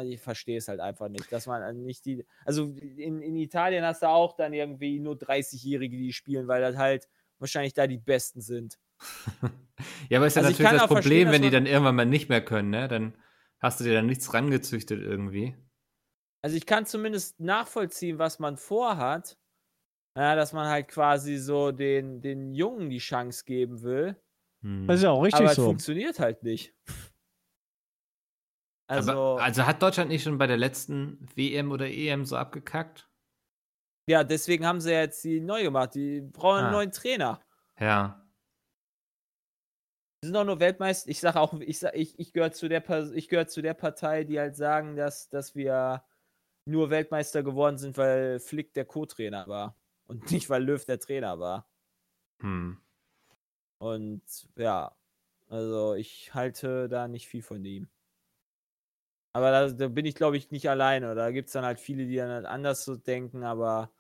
ich 0.05 0.21
verstehe 0.21 0.57
es 0.57 0.69
halt 0.69 0.79
einfach 0.79 1.09
nicht, 1.09 1.29
dass 1.31 1.45
man 1.45 1.83
nicht 1.83 2.05
die, 2.05 2.25
also 2.45 2.73
in, 2.77 3.21
in 3.21 3.35
Italien 3.35 3.83
hast 3.83 4.01
du 4.01 4.07
auch 4.07 4.35
dann 4.37 4.53
irgendwie 4.53 4.99
nur 4.99 5.15
30-Jährige, 5.15 5.97
die 5.97 6.13
spielen, 6.13 6.47
weil 6.47 6.61
das 6.61 6.77
halt 6.77 7.09
wahrscheinlich 7.37 7.73
da 7.73 7.85
die 7.85 7.97
Besten 7.97 8.39
sind. 8.39 8.79
ja, 10.09 10.19
aber 10.19 10.27
ist 10.27 10.35
ja 10.35 10.41
also 10.41 10.51
ich 10.51 10.59
natürlich 10.59 10.81
das 10.81 10.87
Problem, 10.87 11.31
wenn 11.31 11.41
die 11.41 11.49
dann 11.49 11.65
irgendwann 11.65 11.95
mal 11.95 12.05
nicht 12.05 12.29
mehr 12.29 12.43
können, 12.43 12.69
ne? 12.69 12.87
Dann 12.87 13.15
hast 13.59 13.79
du 13.79 13.83
dir 13.83 13.93
dann 13.93 14.05
nichts 14.05 14.33
rangezüchtet 14.33 15.01
irgendwie. 15.01 15.55
Also 16.41 16.55
ich 16.55 16.65
kann 16.65 16.85
zumindest 16.85 17.39
nachvollziehen, 17.39 18.19
was 18.19 18.39
man 18.39 18.55
vorhat. 18.57 19.37
Ja, 20.15 20.35
dass 20.35 20.53
man 20.53 20.67
halt 20.67 20.87
quasi 20.87 21.37
so 21.37 21.71
den, 21.71 22.21
den 22.21 22.53
Jungen 22.53 22.89
die 22.89 22.97
Chance 22.97 23.43
geben 23.45 23.83
will. 23.83 24.17
Hm. 24.61 24.87
Das 24.87 24.97
ist 24.97 25.03
ja 25.03 25.11
auch 25.11 25.21
richtig 25.23 25.41
aber 25.41 25.49
es 25.51 25.55
so. 25.55 25.65
funktioniert 25.65 26.19
halt 26.19 26.43
nicht. 26.43 26.73
Also, 28.87 29.11
aber, 29.11 29.41
also 29.43 29.65
hat 29.65 29.81
Deutschland 29.81 30.09
nicht 30.09 30.23
schon 30.23 30.37
bei 30.37 30.47
der 30.47 30.57
letzten 30.57 31.27
WM 31.35 31.71
oder 31.71 31.87
EM 31.87 32.25
so 32.25 32.35
abgekackt? 32.37 33.07
ja, 34.09 34.23
deswegen 34.23 34.65
haben 34.65 34.81
sie 34.81 34.91
ja 34.91 35.01
jetzt 35.01 35.23
die 35.23 35.39
neu 35.39 35.61
gemacht. 35.61 35.93
Die 35.93 36.21
brauchen 36.21 36.57
einen 36.59 36.67
Ah. 36.69 36.71
neuen 36.71 36.91
Trainer. 36.91 37.39
Ja. 37.79 38.27
Die 40.23 40.27
sind 40.27 40.35
auch 40.35 40.43
nur 40.45 40.59
Weltmeister. 40.59 41.09
Ich 41.11 41.19
sage 41.19 41.39
auch, 41.39 41.53
ich, 41.61 41.77
sag, 41.77 41.93
ich, 41.95 42.17
ich 42.17 42.33
gehöre 42.33 42.51
zu, 42.51 42.67
der 42.67 42.83
ich 43.13 43.27
gehör 43.29 43.47
zu 43.47 43.61
der 43.61 43.75
Partei, 43.75 44.23
die 44.23 44.39
halt 44.39 44.55
sagen, 44.55 44.95
dass, 44.95 45.29
dass 45.29 45.53
wir 45.53 46.03
nur 46.65 46.89
Weltmeister 46.89 47.43
geworden 47.43 47.77
sind, 47.77 47.97
weil 47.97 48.39
Flick 48.39 48.73
der 48.73 48.85
Co-Trainer 48.85 49.47
war. 49.47 49.77
Und 50.07 50.31
nicht, 50.31 50.49
weil 50.49 50.63
Löw 50.63 50.83
der 50.83 50.99
Trainer 50.99 51.39
war. 51.39 51.69
Hm. 52.41 52.81
Und 53.79 54.21
ja, 54.57 54.95
also 55.49 55.95
ich 55.95 56.33
halte 56.33 56.87
da 56.89 57.07
nicht 57.07 57.27
viel 57.27 57.41
von 57.41 57.63
ihm. 57.65 57.89
Aber 59.33 59.51
da, 59.51 59.69
da 59.69 59.87
bin 59.87 60.05
ich, 60.05 60.15
glaube 60.15 60.37
ich, 60.37 60.51
nicht 60.51 60.69
alleine. 60.69 61.15
Da 61.15 61.31
gibt 61.31 61.47
es 61.47 61.53
dann 61.53 61.65
halt 61.65 61.79
viele, 61.79 62.05
die 62.07 62.15
dann 62.15 62.29
halt 62.29 62.45
anders 62.45 62.83
so 62.83 62.95
denken, 62.95 63.43
aber 63.43 63.91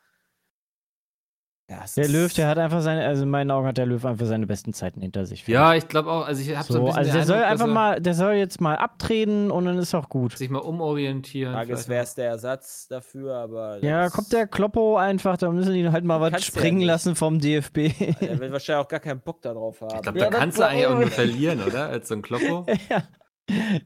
Ja, 1.69 1.85
Der 1.95 2.07
Löw, 2.07 2.33
der 2.33 2.47
hat 2.47 2.57
einfach 2.57 2.81
seine, 2.81 3.05
also 3.05 3.23
in 3.23 3.29
meinen 3.29 3.51
Augen 3.51 3.67
hat 3.67 3.77
der 3.77 3.85
Löw 3.85 4.03
einfach 4.03 4.25
seine 4.25 4.47
besten 4.47 4.73
Zeiten 4.73 5.01
hinter 5.01 5.27
sich. 5.27 5.45
Ja, 5.47 5.75
ich 5.75 5.87
glaube 5.87 6.09
auch, 6.11 6.25
also 6.25 6.41
ich 6.41 6.55
habe 6.57 6.65
so, 6.65 6.73
so, 6.73 6.79
ein 6.79 6.85
bisschen 6.85 6.97
also 6.97 7.11
der 7.13 7.23
soll 7.25 7.35
Eindruck, 7.35 7.51
einfach 7.51 7.65
dass 7.65 7.69
er 7.69 7.73
mal, 7.73 8.01
der 8.01 8.13
soll 8.15 8.33
jetzt 8.33 8.59
mal 8.61 8.75
abtreten 8.75 9.51
und 9.51 9.65
dann 9.65 9.77
ist 9.77 9.93
auch 9.93 10.09
gut. 10.09 10.35
sich 10.35 10.49
mal 10.49 10.59
umorientieren. 10.59 11.53
Frage 11.53 11.73
ist, 11.73 11.87
wer 11.87 12.01
ist 12.01 12.17
der 12.17 12.29
Ersatz 12.29 12.87
dafür, 12.87 13.35
aber. 13.35 13.83
Ja, 13.83 14.09
kommt 14.09 14.33
der 14.33 14.47
Kloppo 14.47 14.97
einfach, 14.97 15.37
da 15.37 15.51
müssen 15.51 15.73
die 15.75 15.87
halt 15.87 16.03
mal 16.05 16.19
was 16.19 16.31
ja 16.31 16.39
springen 16.39 16.79
nicht. 16.79 16.87
lassen 16.87 17.15
vom 17.15 17.39
DFB. 17.39 17.75
Der 18.19 18.39
wird 18.39 18.51
wahrscheinlich 18.51 18.83
auch 18.85 18.87
gar 18.89 18.99
keinen 18.99 19.21
Bock 19.21 19.39
darauf 19.43 19.79
haben. 19.81 19.95
Ich 19.97 20.01
glaube, 20.01 20.19
Ja, 20.19 20.29
da 20.31 20.37
kannst 20.39 20.57
du 20.57 20.63
eigentlich 20.65 20.85
auch 20.87 20.91
nur 20.91 20.99
irgendwie- 21.01 21.15
verlieren, 21.15 21.61
oder? 21.63 21.89
Als 21.89 22.07
so 22.07 22.15
ein 22.15 22.23
Kloppo. 22.23 22.65
ja. 22.89 23.03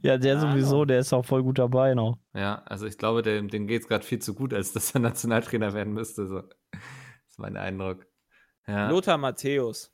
ja, 0.02 0.18
der 0.18 0.36
Ja, 0.36 0.40
sowieso, 0.40 0.72
genau. 0.76 0.86
der 0.86 1.00
ist 1.00 1.12
auch 1.12 1.26
voll 1.26 1.44
gut 1.44 1.60
dabei 1.60 1.96
noch. 1.96 2.18
Ja, 2.34 2.62
also 2.66 2.86
ich 2.88 2.98
glaube, 2.98 3.24
dem, 3.24 3.50
dem 3.50 3.68
geht 3.68 3.82
es 3.82 3.88
gerade 3.90 4.06
viel 4.06 4.20
zu 4.20 4.34
gut, 4.34 4.54
als 4.54 4.72
dass 4.72 4.96
er 4.96 5.02
Nationaltrainer 5.02 5.74
werden 5.74 5.92
müsste. 5.94 6.28
So. 6.28 6.44
Ist 7.34 7.40
mein 7.40 7.58
Eindruck. 7.58 8.06
Ja. 8.68 8.92
Lothar 8.92 9.18
Matthäus. 9.18 9.92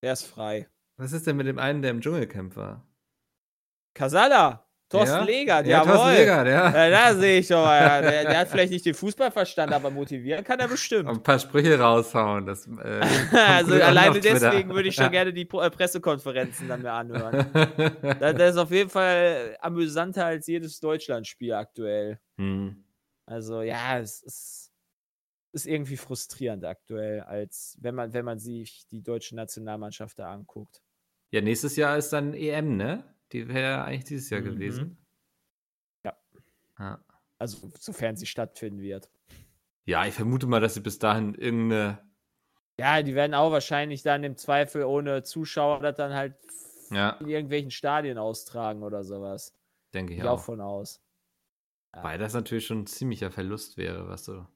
Der 0.00 0.12
ist 0.12 0.28
frei. 0.28 0.68
Was 0.96 1.10
ist 1.10 1.26
denn 1.26 1.36
mit 1.36 1.48
dem 1.48 1.58
einen, 1.58 1.82
der 1.82 1.90
im 1.90 2.00
Dschungelcamp 2.00 2.54
war? 2.54 2.86
Kasala. 3.94 4.64
Thorsten 4.88 5.16
ja? 5.16 5.24
Legert, 5.24 5.66
ja, 5.66 5.78
jawohl. 5.78 5.96
Thorsten 5.96 6.14
Legert, 6.14 6.46
ja. 6.46 6.70
Ja, 6.70 6.90
da 6.90 7.14
sehe 7.16 7.40
ich 7.40 7.48
doch 7.48 7.64
mal. 7.64 7.80
ja. 7.82 8.00
Der, 8.10 8.24
der 8.26 8.38
hat 8.38 8.48
vielleicht 8.48 8.70
nicht 8.70 8.86
den 8.86 8.94
Fußball 8.94 9.32
verstanden, 9.32 9.74
aber 9.74 9.90
motivieren 9.90 10.44
kann 10.44 10.60
er 10.60 10.68
bestimmt. 10.68 11.08
Ein 11.08 11.20
paar 11.20 11.40
Sprüche 11.40 11.76
raushauen. 11.76 12.46
Das, 12.46 12.68
äh, 12.68 13.00
also 13.36 13.74
alleine 13.74 14.20
deswegen 14.20 14.70
würde 14.70 14.88
ich 14.88 14.94
schon 14.94 15.10
gerne 15.10 15.32
die 15.32 15.48
äh, 15.50 15.70
Pressekonferenzen 15.70 16.68
dann 16.68 16.82
mir 16.82 16.92
anhören. 16.92 17.46
Das, 18.20 18.36
das 18.36 18.50
ist 18.52 18.56
auf 18.56 18.70
jeden 18.70 18.90
Fall 18.90 19.56
amüsanter 19.60 20.26
als 20.26 20.46
jedes 20.46 20.78
Deutschlandspiel 20.78 21.54
aktuell. 21.54 22.20
hm. 22.36 22.84
Also 23.26 23.62
ja, 23.62 23.98
es 23.98 24.22
ist, 24.22 24.69
ist 25.52 25.66
irgendwie 25.66 25.96
frustrierend 25.96 26.64
aktuell, 26.64 27.20
als 27.22 27.76
wenn 27.80 27.94
man, 27.94 28.12
wenn 28.12 28.24
man 28.24 28.38
sich 28.38 28.86
die 28.88 29.02
deutsche 29.02 29.34
Nationalmannschaft 29.36 30.18
da 30.18 30.32
anguckt. 30.32 30.82
Ja, 31.32 31.40
nächstes 31.40 31.76
Jahr 31.76 31.96
ist 31.96 32.10
dann 32.10 32.34
EM, 32.34 32.76
ne? 32.76 33.14
Die 33.32 33.48
wäre 33.48 33.82
eigentlich 33.84 34.04
dieses 34.04 34.30
Jahr 34.30 34.40
Mhm. 34.40 34.44
gewesen. 34.44 35.06
Ja. 36.04 36.16
ja. 36.78 37.04
Also 37.38 37.70
sofern 37.78 38.16
sie 38.16 38.26
stattfinden 38.26 38.80
wird. 38.80 39.10
Ja, 39.86 40.04
ich 40.06 40.14
vermute 40.14 40.46
mal, 40.46 40.60
dass 40.60 40.74
sie 40.74 40.80
bis 40.80 40.98
dahin 40.98 41.34
irgendeine. 41.34 41.98
Ja, 42.78 43.02
die 43.02 43.14
werden 43.14 43.34
auch 43.34 43.50
wahrscheinlich 43.52 44.02
dann 44.02 44.24
im 44.24 44.36
Zweifel 44.36 44.84
ohne 44.84 45.22
Zuschauer 45.22 45.80
das 45.80 45.96
dann 45.96 46.14
halt 46.14 46.34
Ja, 46.90 47.10
in 47.20 47.28
irgendwelchen 47.28 47.70
Stadien 47.70 48.18
austragen 48.18 48.82
oder 48.82 49.04
sowas. 49.04 49.54
denke 49.94 50.14
ich 50.14 50.20
Gehe 50.20 50.30
auch 50.30 50.38
auch. 50.38 50.44
von 50.44 50.60
aus. 50.60 51.00
Ja. 51.94 52.02
Weil 52.04 52.18
das 52.18 52.34
natürlich 52.34 52.66
schon 52.66 52.80
ein 52.80 52.86
ziemlicher 52.86 53.30
Verlust 53.30 53.76
wäre, 53.76 54.08
was 54.08 54.24
so. 54.24 54.46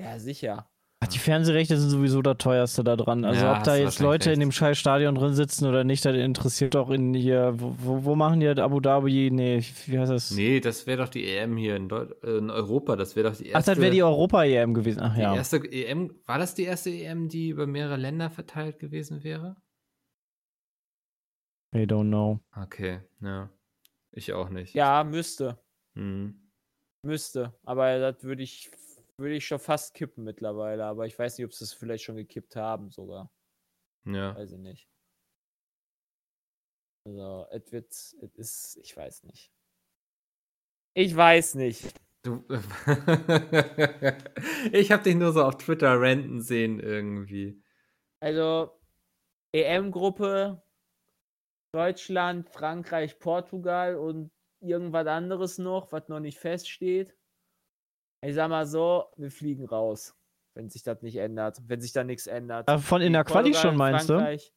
Ja, 0.00 0.18
sicher. 0.18 0.70
Ach, 1.00 1.06
die 1.06 1.18
Fernsehrechte 1.18 1.78
sind 1.78 1.90
sowieso 1.90 2.22
das 2.22 2.38
teuerste 2.38 2.82
da 2.82 2.96
dran. 2.96 3.24
Also 3.24 3.44
Ja, 3.44 3.56
ob 3.56 3.62
da 3.62 3.76
jetzt 3.76 4.00
Leute 4.00 4.26
wahrscheinlich 4.26 4.34
in 4.34 4.40
dem 4.40 4.48
recht. 4.48 4.58
scheiß 4.58 4.78
Stadion 4.78 5.14
drin 5.14 5.32
sitzen 5.32 5.66
oder 5.68 5.84
nicht, 5.84 6.04
das 6.04 6.16
interessiert 6.16 6.74
doch 6.74 6.90
in 6.90 7.14
hier. 7.14 7.54
Wo, 7.56 8.04
wo, 8.04 8.14
machen 8.16 8.40
die 8.40 8.46
das? 8.46 8.58
Abu 8.58 8.80
Dhabi? 8.80 9.30
Nee, 9.30 9.64
wie 9.86 9.98
heißt 9.98 10.10
das? 10.10 10.32
Nee, 10.32 10.58
das 10.58 10.88
wäre 10.88 11.02
doch 11.04 11.08
die 11.08 11.28
EM 11.30 11.56
hier 11.56 11.76
in, 11.76 11.88
äh, 11.90 12.36
in 12.38 12.50
Europa. 12.50 12.96
Das 12.96 13.14
wäre 13.14 13.30
doch 13.30 13.36
die 13.36 13.50
Ach, 13.50 13.58
erste. 13.58 13.70
das 13.72 13.80
wäre 13.80 13.92
die 13.92 14.02
Europa-EM 14.02 14.74
gewesen. 14.74 15.00
Ach 15.00 15.14
die 15.14 15.20
ja. 15.20 15.36
erste 15.36 15.58
EM. 15.58 16.20
War 16.26 16.38
das 16.38 16.54
die 16.56 16.64
erste 16.64 16.90
EM, 16.90 17.28
die 17.28 17.50
über 17.50 17.68
mehrere 17.68 17.96
Länder 17.96 18.28
verteilt 18.28 18.80
gewesen 18.80 19.22
wäre? 19.22 19.56
I 21.76 21.82
don't 21.84 22.08
know. 22.08 22.40
Okay, 22.56 23.00
ja. 23.20 23.50
Ich 24.10 24.32
auch 24.32 24.48
nicht. 24.48 24.74
Ja, 24.74 25.04
müsste. 25.04 25.58
Hm. 25.94 26.50
Müsste. 27.04 27.54
Aber 27.62 27.98
das 28.00 28.24
würde 28.24 28.42
ich, 28.42 28.70
würde 29.18 29.34
ich 29.34 29.46
schon 29.46 29.58
fast 29.58 29.94
kippen 29.94 30.24
mittlerweile. 30.24 30.84
Aber 30.84 31.06
ich 31.06 31.18
weiß 31.18 31.38
nicht, 31.38 31.44
ob 31.44 31.52
sie 31.52 31.64
es 31.64 31.72
vielleicht 31.72 32.04
schon 32.04 32.16
gekippt 32.16 32.56
haben 32.56 32.90
sogar. 32.90 33.30
Ja. 34.04 34.36
Weiß 34.36 34.52
ich 34.52 34.58
nicht. 34.58 34.88
Also, 37.04 37.46
es 37.50 37.72
wird, 37.72 37.90
es 37.90 38.16
ist, 38.34 38.78
ich 38.82 38.96
weiß 38.96 39.24
nicht. 39.24 39.52
Ich 40.94 41.14
weiß 41.14 41.54
nicht. 41.56 41.94
Du, 42.22 42.44
ich 44.72 44.92
habe 44.92 45.02
dich 45.04 45.14
nur 45.14 45.32
so 45.32 45.44
auf 45.44 45.56
Twitter 45.56 46.00
ranten 46.00 46.40
sehen 46.42 46.80
irgendwie. 46.80 47.62
Also, 48.20 48.78
EM-Gruppe, 49.52 50.62
Deutschland, 51.72 52.48
Frankreich, 52.50 53.18
Portugal 53.18 53.96
und 53.96 54.30
irgendwas 54.60 55.06
anderes 55.06 55.58
noch, 55.58 55.92
was 55.92 56.08
noch 56.08 56.20
nicht 56.20 56.38
feststeht. 56.38 57.16
Ich 58.20 58.34
sag 58.34 58.48
mal 58.48 58.66
so, 58.66 59.06
wir 59.16 59.30
fliegen 59.30 59.64
raus, 59.64 60.14
wenn 60.54 60.68
sich 60.68 60.82
das 60.82 61.02
nicht 61.02 61.16
ändert, 61.16 61.60
wenn 61.66 61.80
sich 61.80 61.92
da 61.92 62.04
nichts 62.04 62.26
ändert. 62.26 62.68
Ah, 62.68 62.78
Von 62.78 63.00
in 63.00 63.12
der 63.12 63.24
Quali 63.24 63.50
Portugal, 63.50 63.62
schon, 63.62 63.76
meinst 63.76 64.08
du? 64.08 64.14
Frankreich. 64.14 64.52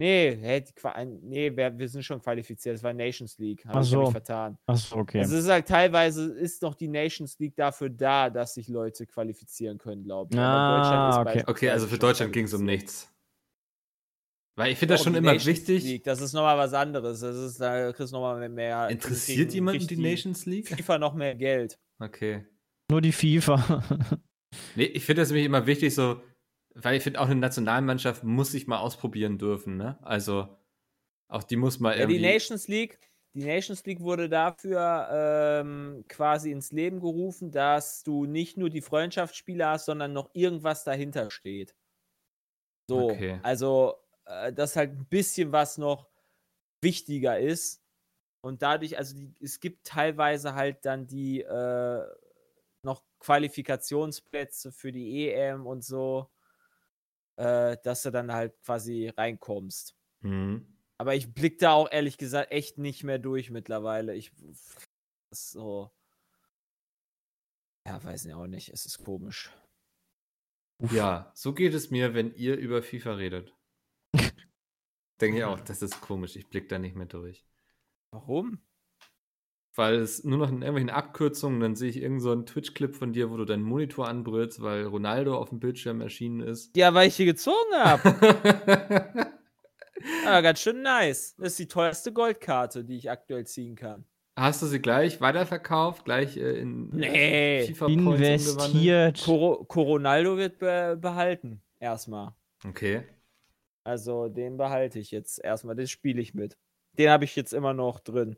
Nee, 0.00 0.38
hä, 0.40 0.60
die 0.60 0.72
Qua 0.74 1.04
nee 1.04 1.56
wir, 1.56 1.76
wir 1.76 1.88
sind 1.88 2.04
schon 2.04 2.20
qualifiziert. 2.20 2.76
Das 2.76 2.84
war 2.84 2.92
Nations 2.92 3.36
League. 3.38 3.64
Habe 3.64 3.78
Ach 3.78 3.82
ich 3.82 3.88
hab 3.88 3.98
so. 3.98 4.02
mich 4.02 4.10
vertan. 4.12 4.58
Achso, 4.66 4.96
okay. 4.96 5.18
Also 5.18 5.36
es 5.36 5.44
ist 5.44 5.50
halt 5.50 5.66
teilweise 5.66 6.32
ist 6.34 6.62
noch 6.62 6.76
die 6.76 6.86
Nations 6.86 7.36
League 7.40 7.56
dafür 7.56 7.90
da, 7.90 8.30
dass 8.30 8.54
sich 8.54 8.68
Leute 8.68 9.06
qualifizieren 9.06 9.76
können, 9.76 10.04
glaube 10.04 10.32
ich. 10.32 10.38
Ah, 10.38 11.20
okay. 11.22 11.42
Okay, 11.46 11.70
also 11.70 11.88
für 11.88 11.98
Deutschland 11.98 12.32
ging 12.32 12.44
es 12.44 12.54
um 12.54 12.64
nichts. 12.64 13.12
Weil 14.56 14.72
ich 14.72 14.78
finde 14.78 14.94
das 14.94 15.02
schon 15.02 15.14
immer 15.16 15.32
Nations 15.32 15.46
wichtig. 15.46 15.82
League, 15.82 16.04
das 16.04 16.20
ist 16.20 16.32
nochmal 16.32 16.58
was 16.58 16.74
anderes. 16.74 17.20
Das 17.20 17.36
ist, 17.36 17.60
da 17.60 17.92
kriegst 17.92 18.12
du 18.12 18.16
nochmal 18.16 18.48
mehr. 18.48 18.88
Interessiert 18.88 19.52
jemanden 19.52 19.86
die 19.86 19.96
Nations 19.96 20.46
League? 20.46 20.68
FIFA 20.68 20.98
noch 20.98 21.14
mehr 21.14 21.34
Geld. 21.34 21.76
Okay. 21.98 22.46
Nur 22.90 23.00
die 23.00 23.12
FIFA. 23.12 23.82
Nee, 24.74 24.84
ich 24.84 25.04
finde 25.04 25.22
das 25.22 25.28
nämlich 25.30 25.46
immer 25.46 25.66
wichtig, 25.66 25.94
so, 25.94 26.22
weil 26.74 26.96
ich 26.96 27.02
finde, 27.02 27.20
auch 27.20 27.26
eine 27.26 27.36
Nationalmannschaft 27.36 28.24
muss 28.24 28.52
sich 28.52 28.66
mal 28.66 28.78
ausprobieren 28.78 29.38
dürfen, 29.38 29.76
ne? 29.76 29.98
Also, 30.02 30.56
auch 31.28 31.44
die 31.44 31.56
muss 31.56 31.80
mal 31.80 31.96
Ja, 31.96 32.06
die 32.06 32.18
irgendwie. 32.18 32.18
Nations 32.18 32.68
League, 32.68 32.98
die 33.34 33.44
Nations 33.44 33.84
League 33.84 34.00
wurde 34.00 34.28
dafür 34.28 35.08
ähm, 35.62 36.04
quasi 36.08 36.50
ins 36.52 36.70
Leben 36.72 37.00
gerufen, 37.00 37.50
dass 37.50 38.02
du 38.02 38.24
nicht 38.26 38.56
nur 38.56 38.70
die 38.70 38.80
Freundschaftsspiele 38.82 39.66
hast, 39.66 39.86
sondern 39.86 40.12
noch 40.12 40.30
irgendwas 40.34 40.84
dahinter 40.84 41.30
steht. 41.30 41.74
So, 42.88 43.22
Okay. 43.22 43.40
also 43.42 43.96
äh, 44.24 44.52
dass 44.52 44.76
halt 44.76 44.92
ein 44.92 45.06
bisschen 45.08 45.52
was 45.52 45.78
noch 45.78 46.08
wichtiger 46.82 47.38
ist. 47.40 47.82
Und 48.42 48.62
dadurch, 48.62 48.98
also 48.98 49.16
die, 49.16 49.34
es 49.40 49.60
gibt 49.60 49.86
teilweise 49.86 50.54
halt 50.54 50.84
dann 50.86 51.06
die 51.06 51.42
äh, 51.42 52.04
Qualifikationsplätze 53.20 54.72
für 54.72 54.92
die 54.92 55.28
EM 55.28 55.66
und 55.66 55.84
so, 55.84 56.30
äh, 57.36 57.76
dass 57.82 58.02
du 58.02 58.10
dann 58.10 58.32
halt 58.32 58.60
quasi 58.62 59.08
reinkommst. 59.08 59.94
Mhm. 60.20 60.66
Aber 60.98 61.14
ich 61.14 61.32
blick 61.32 61.58
da 61.58 61.72
auch 61.72 61.90
ehrlich 61.90 62.18
gesagt 62.18 62.50
echt 62.50 62.78
nicht 62.78 63.04
mehr 63.04 63.18
durch 63.18 63.50
mittlerweile. 63.50 64.14
Ich 64.14 64.32
so. 65.30 65.90
Ja, 67.86 68.02
weiß 68.02 68.26
ich 68.26 68.34
auch 68.34 68.48
nicht. 68.48 68.70
Es 68.70 68.84
ist 68.84 68.98
komisch. 69.04 69.50
Ja, 70.90 71.32
so 71.34 71.54
geht 71.54 71.74
es 71.74 71.90
mir, 71.90 72.14
wenn 72.14 72.34
ihr 72.34 72.56
über 72.56 72.82
FIFA 72.82 73.14
redet. 73.14 73.54
Denke 75.20 75.38
ich 75.38 75.44
auch, 75.44 75.60
das 75.60 75.82
ist 75.82 76.00
komisch. 76.00 76.36
Ich 76.36 76.48
blick 76.48 76.68
da 76.68 76.78
nicht 76.78 76.96
mehr 76.96 77.06
durch. 77.06 77.44
Warum? 78.12 78.60
Weil 79.78 80.00
es 80.00 80.24
nur 80.24 80.38
noch 80.38 80.48
in 80.48 80.62
irgendwelchen 80.62 80.90
Abkürzungen, 80.90 81.60
dann 81.60 81.76
sehe 81.76 81.88
ich 81.88 81.98
irgendeinen 81.98 82.20
so 82.20 82.32
einen 82.32 82.46
Twitch-Clip 82.46 82.96
von 82.96 83.12
dir, 83.12 83.30
wo 83.30 83.36
du 83.36 83.44
deinen 83.44 83.62
Monitor 83.62 84.08
anbrüllst, 84.08 84.60
weil 84.60 84.84
Ronaldo 84.86 85.38
auf 85.38 85.50
dem 85.50 85.60
Bildschirm 85.60 86.00
erschienen 86.00 86.40
ist. 86.40 86.76
Ja, 86.76 86.94
weil 86.94 87.06
ich 87.06 87.14
die 87.16 87.26
gezogen 87.26 87.74
habe. 87.74 88.02
Aber 90.26 90.42
ganz 90.42 90.58
schön 90.58 90.82
nice. 90.82 91.36
Das 91.38 91.50
ist 91.50 91.60
die 91.60 91.68
teuerste 91.68 92.12
Goldkarte, 92.12 92.84
die 92.84 92.96
ich 92.96 93.08
aktuell 93.08 93.46
ziehen 93.46 93.76
kann. 93.76 94.04
Hast 94.34 94.62
du 94.62 94.66
sie 94.66 94.80
gleich 94.80 95.20
weiterverkauft, 95.20 96.04
gleich 96.04 96.36
äh, 96.36 96.58
in 96.58 96.88
Nee. 96.88 97.62
FIFA? 97.68 97.86
Investiert. 97.86 99.22
Coro 99.24 99.64
Coronaldo 99.64 100.36
wird 100.36 100.58
be 100.58 100.98
behalten. 101.00 101.62
Erstmal. 101.78 102.34
Okay. 102.66 103.04
Also 103.84 104.28
den 104.28 104.56
behalte 104.56 104.98
ich 104.98 105.12
jetzt 105.12 105.38
erstmal. 105.38 105.76
Den 105.76 105.86
spiele 105.86 106.20
ich 106.20 106.34
mit. 106.34 106.58
Den 106.94 107.10
habe 107.10 107.24
ich 107.24 107.36
jetzt 107.36 107.52
immer 107.52 107.74
noch 107.74 108.00
drin. 108.00 108.36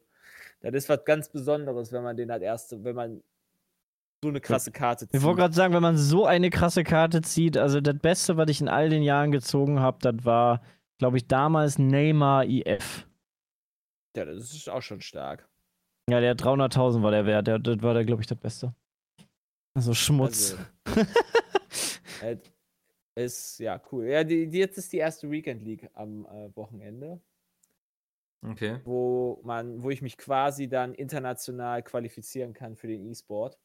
Das 0.61 0.75
ist 0.75 0.89
was 0.89 1.05
ganz 1.05 1.29
Besonderes, 1.29 1.93
wenn 1.93 2.03
man 2.03 2.17
den 2.17 2.31
als 2.31 2.43
erste, 2.43 2.85
wenn 2.85 2.95
man 2.95 3.23
so 4.23 4.29
eine 4.29 4.41
krasse 4.41 4.71
Karte 4.71 5.07
zieht. 5.07 5.15
Ich 5.15 5.23
wollte 5.23 5.41
gerade 5.41 5.55
sagen, 5.55 5.73
wenn 5.73 5.83
man 5.83 5.97
so 5.97 6.27
eine 6.27 6.51
krasse 6.51 6.85
Karte 6.85 7.23
zieht, 7.23 7.57
also 7.57 7.81
das 7.81 7.99
Beste, 7.99 8.37
was 8.37 8.51
ich 8.51 8.61
in 8.61 8.69
all 8.69 8.91
den 8.91 9.03
Jahren 9.03 9.33
gezogen 9.33 9.81
habe, 9.81 9.99
das 10.01 10.25
war, 10.25 10.63
glaube 10.99 11.17
ich, 11.17 11.27
damals 11.27 11.79
Neymar 11.79 12.45
IF. 12.45 13.09
Ja, 14.17 14.27
das 14.27 14.53
ist 14.53 14.69
auch 14.69 14.83
schon 14.83 15.01
stark. 15.01 15.49
Ja, 16.11 16.21
der 16.21 16.37
300.000 16.37 17.03
war 17.03 17.13
der 17.13 17.25
Wert. 17.25 17.47
Der, 17.47 17.59
das 17.59 17.81
war, 17.83 18.05
glaube 18.05 18.21
ich, 18.21 18.27
das 18.27 18.39
Beste. 18.39 18.75
Also 19.75 19.95
Schmutz. 19.95 20.57
Also, 20.85 21.07
äh, 22.23 22.37
ist 23.15 23.59
ja 23.59 23.81
cool. 23.91 24.07
Ja, 24.07 24.25
die, 24.25 24.49
die, 24.49 24.59
jetzt 24.59 24.79
ist 24.79 24.93
die 24.93 24.99
erste 24.99 25.31
Weekend 25.31 25.63
League 25.63 25.89
am 25.95 26.27
äh, 26.27 26.55
Wochenende, 26.57 27.21
Okay. 28.43 28.81
wo 28.85 29.41
man, 29.45 29.83
wo 29.83 29.91
ich 29.91 30.01
mich 30.01 30.17
quasi 30.17 30.67
dann 30.67 30.95
international 30.95 31.83
qualifizieren 31.83 32.55
kann 32.55 32.75
für 32.75 32.87
den 32.87 33.05
E-Sport. 33.05 33.59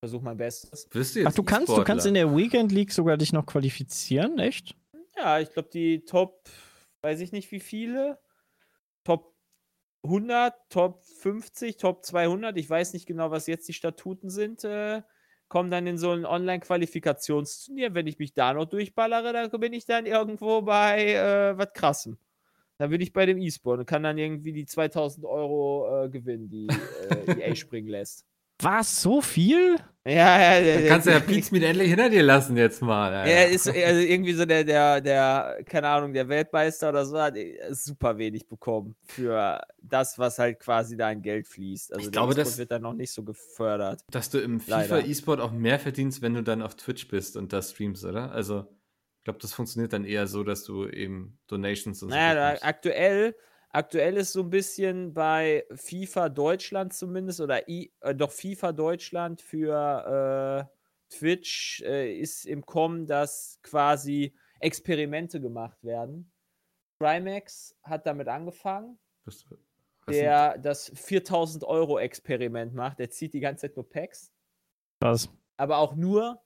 Versuch 0.00 0.20
mein 0.20 0.36
Bestes. 0.36 0.86
Bist 0.90 1.14
du 1.14 1.20
jetzt 1.20 1.28
Ach, 1.28 1.34
du 1.34 1.42
kannst, 1.42 1.70
du 1.70 1.82
kannst 1.84 2.04
in 2.04 2.12
der 2.12 2.36
Weekend 2.36 2.70
League 2.70 2.92
sogar 2.92 3.16
dich 3.16 3.32
noch 3.32 3.46
qualifizieren, 3.46 4.38
echt? 4.38 4.76
Ja, 5.16 5.40
ich 5.40 5.50
glaube, 5.50 5.70
die 5.72 6.04
Top, 6.04 6.50
weiß 7.00 7.20
ich 7.20 7.32
nicht 7.32 7.50
wie 7.50 7.60
viele, 7.60 8.20
Top 9.04 9.34
100, 10.02 10.54
Top 10.68 11.06
50, 11.06 11.78
Top 11.78 12.04
200, 12.04 12.58
ich 12.58 12.68
weiß 12.68 12.92
nicht 12.92 13.06
genau, 13.06 13.30
was 13.30 13.46
jetzt 13.46 13.66
die 13.68 13.72
Statuten 13.72 14.28
sind, 14.28 14.64
äh, 14.64 15.02
kommen 15.48 15.70
dann 15.70 15.86
in 15.86 15.96
so 15.96 16.10
ein 16.10 16.26
Online-Qualifikationsturnier. 16.26 17.94
Wenn 17.94 18.06
ich 18.06 18.18
mich 18.18 18.34
da 18.34 18.52
noch 18.52 18.66
durchballere, 18.66 19.32
dann 19.32 19.50
bin 19.60 19.72
ich 19.72 19.86
dann 19.86 20.04
irgendwo 20.04 20.60
bei 20.62 21.14
äh, 21.14 21.56
was 21.56 21.72
Krassem. 21.72 22.18
Dann 22.78 22.90
bin 22.90 23.00
ich 23.00 23.12
bei 23.12 23.24
dem 23.26 23.38
E-Sport 23.38 23.80
und 23.80 23.86
kann 23.86 24.02
dann 24.02 24.18
irgendwie 24.18 24.52
die 24.52 24.66
2000 24.66 25.24
Euro 25.26 26.04
äh, 26.04 26.08
gewinnen, 26.08 26.48
die 26.48 26.66
äh, 27.28 27.40
EA 27.50 27.54
springen 27.54 27.88
lässt. 27.88 28.24
Was? 28.62 29.02
So 29.02 29.20
viel? 29.20 29.76
Ja, 30.06 30.12
ja, 30.40 30.58
ja. 30.60 30.74
Dann 30.78 30.86
kannst 30.88 31.06
du 31.08 31.10
ja 31.10 31.18
Pizmeet 31.18 31.64
endlich 31.64 31.88
hinter 31.88 32.08
dir 32.08 32.22
lassen 32.22 32.56
jetzt 32.56 32.80
mal. 32.82 33.12
Alter. 33.12 33.28
Ja, 33.30 33.42
ist 33.48 33.66
also 33.68 34.00
irgendwie 34.00 34.32
so 34.32 34.44
der, 34.44 34.62
der, 34.62 35.00
der, 35.00 35.58
keine 35.66 35.88
Ahnung, 35.88 36.12
der 36.12 36.28
Weltmeister 36.28 36.90
oder 36.90 37.04
so 37.04 37.18
hat 37.20 37.36
äh, 37.36 37.56
super 37.72 38.16
wenig 38.16 38.46
bekommen 38.46 38.94
für 39.06 39.60
das, 39.82 40.18
was 40.20 40.38
halt 40.38 40.60
quasi 40.60 40.96
da 40.96 41.10
in 41.10 41.20
Geld 41.22 41.48
fließt. 41.48 41.92
Also 41.94 42.00
Ich 42.00 42.06
der 42.06 42.12
glaube, 42.12 42.32
E-Sport 42.32 42.46
das- 42.46 42.58
wird 42.58 42.70
dann 42.70 42.82
noch 42.82 42.94
nicht 42.94 43.10
so 43.12 43.24
gefördert. 43.24 44.02
Dass 44.10 44.30
du 44.30 44.38
im. 44.38 44.60
FIFA 44.60 44.98
E-Sport 45.00 45.40
auch 45.40 45.50
mehr 45.52 45.80
verdienst, 45.80 46.22
wenn 46.22 46.34
du 46.34 46.42
dann 46.42 46.62
auf 46.62 46.76
Twitch 46.76 47.08
bist 47.08 47.36
und 47.36 47.52
da 47.52 47.60
streamst, 47.60 48.04
oder? 48.04 48.30
Also, 48.30 48.66
ich 49.24 49.26
glaube, 49.26 49.38
das 49.38 49.54
funktioniert 49.54 49.94
dann 49.94 50.04
eher 50.04 50.26
so, 50.26 50.44
dass 50.44 50.64
du 50.64 50.86
eben 50.86 51.38
Donations 51.46 52.02
und 52.02 52.10
so 52.10 52.14
Naja, 52.14 52.34
da, 52.34 52.44
bekommst. 52.48 52.64
aktuell, 52.66 53.36
aktuell 53.70 54.18
ist 54.18 54.34
so 54.34 54.42
ein 54.42 54.50
bisschen 54.50 55.14
bei 55.14 55.64
FIFA 55.74 56.28
Deutschland 56.28 56.92
zumindest 56.92 57.40
oder 57.40 57.66
I, 57.66 57.90
äh, 58.00 58.14
doch 58.14 58.30
FIFA 58.30 58.72
Deutschland 58.72 59.40
für 59.40 60.68
äh, 60.68 61.16
Twitch 61.16 61.80
äh, 61.86 62.14
ist 62.18 62.44
im 62.44 62.66
Kommen, 62.66 63.06
dass 63.06 63.58
quasi 63.62 64.36
Experimente 64.60 65.40
gemacht 65.40 65.82
werden. 65.82 66.30
Trimax 66.98 67.74
hat 67.82 68.04
damit 68.04 68.28
angefangen. 68.28 68.98
Was 69.24 69.42
der 70.06 70.58
das 70.58 70.92
4000 70.96 71.64
Euro 71.64 71.98
Experiment 71.98 72.74
macht. 72.74 72.98
Der 72.98 73.08
zieht 73.08 73.32
die 73.32 73.40
ganze 73.40 73.62
Zeit 73.68 73.76
nur 73.76 73.88
Packs, 73.88 74.34
Was? 75.00 75.30
aber 75.56 75.78
auch 75.78 75.94
nur 75.94 76.42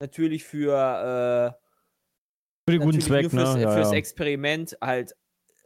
natürlich 0.00 0.44
für, 0.44 1.58
Für 2.68 2.72
den 2.72 2.82
guten 2.82 3.00
Zweck, 3.00 3.32
nur 3.32 3.46
fürs, 3.46 3.54
ne? 3.56 3.62
Ja, 3.62 3.70
fürs 3.70 3.90
ja. 3.92 3.98
Experiment 3.98 4.76
halt 4.80 5.14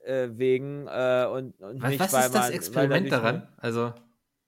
äh, 0.05 0.29
wegen 0.33 0.87
äh, 0.89 1.27
und, 1.31 1.61
und 1.61 1.83
Was, 1.83 1.91
nicht, 1.91 2.01
was 2.01 2.13
weil 2.13 2.25
ist 2.27 2.35
das 2.35 2.45
man, 2.47 2.53
Experiment 2.53 3.13
daran? 3.13 3.49
Also, 3.59 3.95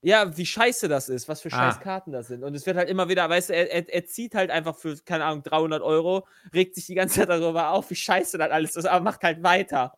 Ja, 0.03 0.35
wie 0.35 0.45
scheiße 0.45 0.87
das 0.87 1.09
ist, 1.09 1.27
was 1.29 1.41
für 1.41 1.49
Ah. 1.51 1.71
scheiß 1.71 1.79
Karten 1.79 2.11
das 2.11 2.27
sind. 2.27 2.43
Und 2.43 2.55
es 2.55 2.65
wird 2.65 2.75
halt 2.77 2.89
immer 2.89 3.07
wieder, 3.09 3.29
weißt 3.29 3.49
du, 3.49 3.53
er, 3.55 3.71
er, 3.71 3.93
er 3.93 4.05
zieht 4.05 4.33
halt 4.35 4.49
einfach 4.51 4.75
für, 4.77 4.95
keine 5.05 5.25
Ahnung, 5.25 5.43
300 5.43 5.81
Euro, 5.81 6.27
regt 6.53 6.75
sich 6.75 6.87
die 6.87 6.95
ganze 6.95 7.19
Zeit 7.21 7.29
darüber 7.29 7.69
auf, 7.71 7.89
wie 7.91 7.95
scheiße 7.95 8.37
das 8.37 8.51
alles 8.51 8.75
ist, 8.75 8.85
aber 8.85 9.03
macht 9.03 9.21
halt 9.23 9.43
weiter. 9.43 9.97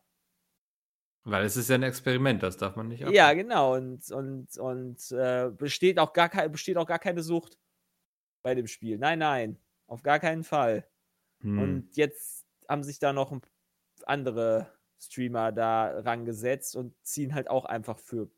weil 1.25 1.45
es 1.45 1.55
ist 1.55 1.69
ja 1.69 1.75
ein 1.75 1.83
Experiment, 1.83 2.43
das 2.43 2.57
darf 2.57 2.75
man 2.75 2.89
nicht 2.89 2.99
Ja, 3.09 3.33
genau. 3.33 3.75
Und, 3.75 4.11
und, 4.11 4.57
und 4.57 5.11
äh, 5.11 5.49
besteht, 5.51 5.97
auch 5.99 6.11
gar 6.13 6.29
besteht 6.49 6.77
auch 6.77 6.85
gar 6.87 6.99
keine 6.99 7.23
Sucht 7.23 7.57
bei 8.43 8.55
dem 8.55 8.67
Spiel. 8.67 8.97
Nein, 8.97 9.19
nein. 9.19 9.57
Auf 9.87 10.03
gar 10.03 10.19
keinen 10.19 10.43
Fall. 10.43 10.85
Hm. 11.41 11.59
Und 11.59 11.95
jetzt 11.95 12.42
haben 12.69 12.83
sich 12.83 12.99
da 12.99 13.13
noch 13.13 13.31
ein- 13.31 13.41
andere 14.05 14.67
Streamer 14.99 15.51
da 15.51 15.99
rangesetzt 15.99 16.75
und 16.75 16.93
ziehen 17.03 17.33
halt 17.35 17.49
auch 17.49 17.65
einfach 17.65 17.99
für 17.99 18.29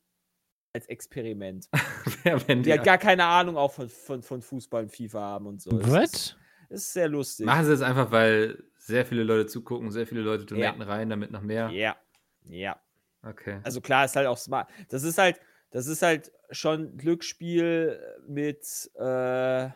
als 0.73 0.87
Experiment. 0.87 1.69
Wer, 2.23 2.47
wenn 2.47 2.59
Die 2.59 2.63
die, 2.65 2.71
halt 2.71 2.83
gar 2.83 2.97
keine 2.97 3.25
Ahnung 3.25 3.55
auch 3.57 3.71
von, 3.71 3.87
von, 3.89 4.21
von 4.21 4.41
Fußball 4.41 4.83
und 4.83 4.95
FIFA 4.95 5.19
haben 5.19 5.47
und 5.47 5.61
so. 5.61 5.71
Was? 5.73 6.35
ist 6.69 6.93
sehr 6.93 7.07
lustig. 7.07 7.45
machen 7.45 7.65
sie 7.65 7.73
es 7.73 7.81
einfach, 7.81 8.11
weil 8.11 8.63
sehr 8.77 9.05
viele 9.05 9.23
Leute 9.23 9.45
zugucken, 9.45 9.91
sehr 9.91 10.07
viele 10.07 10.21
Leute 10.21 10.45
donaten 10.45 10.81
rein, 10.81 11.09
damit 11.09 11.31
noch 11.31 11.41
mehr. 11.41 11.69
Ja. 11.69 11.95
Ja. 12.43 12.79
Okay. 13.23 13.59
Also 13.63 13.81
klar, 13.81 14.05
ist 14.05 14.15
halt 14.15 14.27
auch 14.27 14.37
smart. 14.37 14.69
Das 14.89 15.03
ist 15.03 15.17
halt, 15.17 15.39
das 15.69 15.87
ist 15.87 16.01
halt 16.01 16.31
schon 16.51 16.97
Glücksspiel 16.97 17.99
mit 18.27 18.65
äh, 18.95 19.69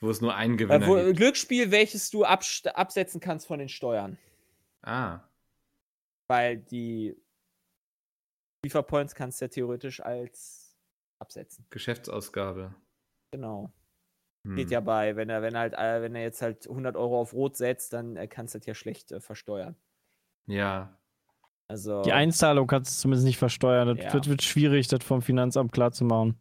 Wo 0.00 0.10
es 0.10 0.20
nur 0.20 0.34
einen 0.34 0.54
Äh, 0.54 0.56
Gewinner 0.58 0.86
wo, 0.86 0.96
gibt. 0.96 1.16
Glücksspiel, 1.16 1.70
welches 1.70 2.10
du 2.10 2.24
absetzen 2.24 3.20
kannst 3.20 3.46
von 3.46 3.58
den 3.58 3.68
Steuern. 3.68 4.18
Ah, 4.82 5.20
Weil 6.28 6.58
die 6.58 7.16
FIFA 8.64 8.82
Points 8.82 9.14
kannst 9.14 9.40
du 9.40 9.44
ja 9.46 9.48
theoretisch 9.48 10.00
als 10.00 10.76
absetzen. 11.18 11.66
Geschäftsausgabe. 11.70 12.74
Genau. 13.32 13.72
Hm. 14.44 14.56
Geht 14.56 14.70
ja 14.70 14.80
bei, 14.80 15.16
wenn 15.16 15.30
er, 15.30 15.42
wenn 15.42 15.54
er 15.54 15.60
halt, 15.60 15.74
äh, 15.74 16.02
wenn 16.02 16.14
er 16.14 16.22
jetzt 16.22 16.42
halt 16.42 16.68
100 16.68 16.96
Euro 16.96 17.20
auf 17.20 17.32
Rot 17.32 17.56
setzt, 17.56 17.92
dann 17.92 18.16
äh, 18.16 18.28
kannst 18.28 18.54
du 18.54 18.58
das 18.58 18.66
ja 18.66 18.74
schlecht 18.74 19.12
äh, 19.12 19.20
versteuern. 19.20 19.76
Ja. 20.46 20.98
Also. 21.68 22.02
Die 22.02 22.12
Einzahlung 22.12 22.66
kannst 22.68 22.92
du 22.96 23.00
zumindest 23.02 23.26
nicht 23.26 23.38
versteuern. 23.38 23.96
Das 23.96 24.04
Ja. 24.06 24.12
wird, 24.14 24.28
wird 24.28 24.42
schwierig, 24.42 24.88
das 24.88 25.02
vom 25.04 25.22
Finanzamt 25.22 25.72
klarzumachen. 25.72 26.40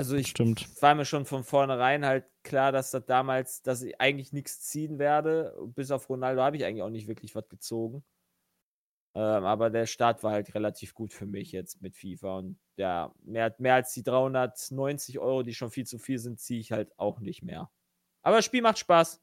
Also 0.00 0.16
ich 0.16 0.28
Stimmt. 0.28 0.66
war 0.82 0.94
mir 0.94 1.04
schon 1.04 1.26
von 1.26 1.44
vornherein 1.44 2.06
halt 2.06 2.24
klar, 2.42 2.72
dass 2.72 2.90
das 2.90 3.04
damals, 3.04 3.60
dass 3.60 3.82
ich 3.82 4.00
eigentlich 4.00 4.32
nichts 4.32 4.62
ziehen 4.62 4.98
werde. 4.98 5.54
Bis 5.74 5.90
auf 5.90 6.08
Ronaldo 6.08 6.40
habe 6.40 6.56
ich 6.56 6.64
eigentlich 6.64 6.82
auch 6.82 6.88
nicht 6.88 7.06
wirklich 7.06 7.34
was 7.34 7.46
gezogen. 7.50 8.02
Ähm, 9.14 9.44
aber 9.44 9.68
der 9.68 9.84
Start 9.84 10.22
war 10.22 10.32
halt 10.32 10.54
relativ 10.54 10.94
gut 10.94 11.12
für 11.12 11.26
mich 11.26 11.52
jetzt 11.52 11.82
mit 11.82 11.96
FIFA. 11.96 12.38
Und 12.38 12.58
ja, 12.76 13.12
mehr, 13.22 13.54
mehr 13.58 13.74
als 13.74 13.92
die 13.92 14.02
390 14.02 15.18
Euro, 15.18 15.42
die 15.42 15.52
schon 15.54 15.70
viel 15.70 15.84
zu 15.84 15.98
viel 15.98 16.18
sind, 16.18 16.40
ziehe 16.40 16.60
ich 16.60 16.72
halt 16.72 16.98
auch 16.98 17.20
nicht 17.20 17.42
mehr. 17.42 17.70
Aber 18.22 18.36
das 18.36 18.46
Spiel 18.46 18.62
macht 18.62 18.78
Spaß. 18.78 19.20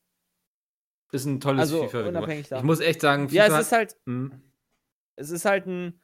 Ist 1.12 1.26
ein 1.26 1.40
tolles 1.40 1.62
Also, 1.62 1.88
FIFA. 1.88 2.08
unabhängig 2.08 2.42
Ich 2.44 2.50
davon. 2.50 2.66
muss 2.68 2.82
echt 2.82 3.02
sagen, 3.02 3.30
Ja, 3.30 3.46
FIFA 3.46 3.60
es 3.60 3.66
ist 3.66 3.72
halt, 3.72 3.96
hm, 4.06 4.42
es 5.16 5.30
ist 5.32 5.46
halt 5.46 5.66
ein 5.66 6.02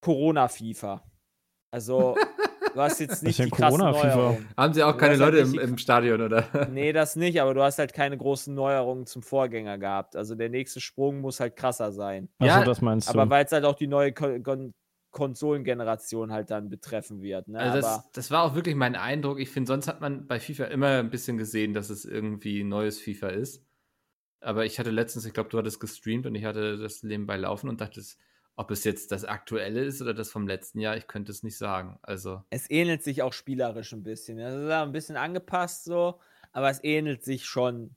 Corona-FIFA. 0.00 1.02
Also, 1.72 2.16
du 2.76 2.82
hast 2.82 3.00
jetzt 3.00 3.22
nicht 3.24 3.38
die 3.38 3.50
krassen? 3.50 3.80
Neuerungen. 3.80 4.46
haben 4.56 4.72
sie 4.74 4.82
auch 4.84 4.92
Du 4.92 4.98
keine 4.98 5.10
halt 5.12 5.20
Leute 5.20 5.38
im, 5.38 5.50
nicht 5.50 5.60
die- 5.62 5.68
im 5.68 5.78
Stadion, 5.78 6.20
oder? 6.20 6.44
Nee, 6.70 6.92
das 6.92 7.16
nicht, 7.16 7.40
aber 7.40 7.54
du 7.54 7.62
hast 7.62 7.78
halt 7.78 7.92
keine 7.92 8.16
großen 8.16 8.54
Neuerungen 8.54 9.06
zum 9.06 9.22
Vorgänger 9.22 9.78
gehabt. 9.78 10.14
Also 10.14 10.34
der 10.34 10.48
nächste 10.48 10.80
Sprung 10.80 11.20
muss 11.20 11.40
halt 11.40 11.56
krasser 11.56 11.90
sein. 11.92 12.28
Ja, 12.40 12.62
das 12.64 12.80
meinst 12.80 13.08
du. 13.12 13.18
Aber 13.18 13.28
weil 13.30 13.44
es 13.44 13.52
halt 13.52 13.64
auch 13.64 13.74
die 13.74 13.86
neue 13.88 14.12
Ko 14.12 14.38
Kon 14.42 14.74
Konsolengeneration 15.36 16.32
halt 16.32 16.50
dann 16.50 16.68
betreffen 16.68 17.22
wird. 17.22 17.48
Ne? 17.48 17.58
Also 17.58 17.80
das, 17.80 18.10
das 18.12 18.30
war 18.30 18.42
auch 18.42 18.54
wirklich 18.54 18.74
mein 18.74 18.94
Eindruck. 18.96 19.40
Ich 19.40 19.50
finde, 19.50 19.68
sonst 19.68 19.88
hat 19.88 20.00
man 20.00 20.26
bei 20.26 20.38
FIFA 20.40 20.64
immer 20.66 20.98
ein 20.98 21.10
bisschen 21.10 21.36
gesehen, 21.38 21.72
dass 21.74 21.90
es 21.90 22.04
irgendwie 22.04 22.60
ein 22.62 22.68
neues 22.68 23.00
FIFA 23.00 23.28
ist. 23.28 23.64
Aber 24.40 24.64
ich 24.66 24.78
hatte 24.78 24.90
letztens, 24.90 25.24
ich 25.24 25.32
glaube, 25.32 25.48
du 25.48 25.58
hattest 25.58 25.80
gestreamt 25.80 26.26
und 26.26 26.34
ich 26.34 26.44
hatte 26.44 26.76
das 26.76 27.02
nebenbei 27.02 27.36
laufen 27.36 27.68
und 27.68 27.80
dachte, 27.80 28.00
ob 28.56 28.70
es 28.70 28.84
jetzt 28.84 29.12
das 29.12 29.24
aktuelle 29.24 29.84
ist 29.84 30.00
oder 30.02 30.14
das 30.14 30.30
vom 30.30 30.48
letzten 30.48 30.80
Jahr, 30.80 30.96
ich 30.96 31.06
könnte 31.06 31.30
es 31.30 31.42
nicht 31.42 31.58
sagen. 31.58 31.98
Also, 32.02 32.42
es 32.50 32.68
ähnelt 32.70 33.02
sich 33.02 33.22
auch 33.22 33.32
spielerisch 33.32 33.92
ein 33.92 34.02
bisschen. 34.02 34.38
Das 34.38 34.54
ist 34.54 34.68
ein 34.70 34.92
bisschen 34.92 35.16
angepasst 35.16 35.84
so, 35.84 36.20
aber 36.52 36.70
es 36.70 36.82
ähnelt 36.82 37.22
sich 37.22 37.44
schon 37.44 37.94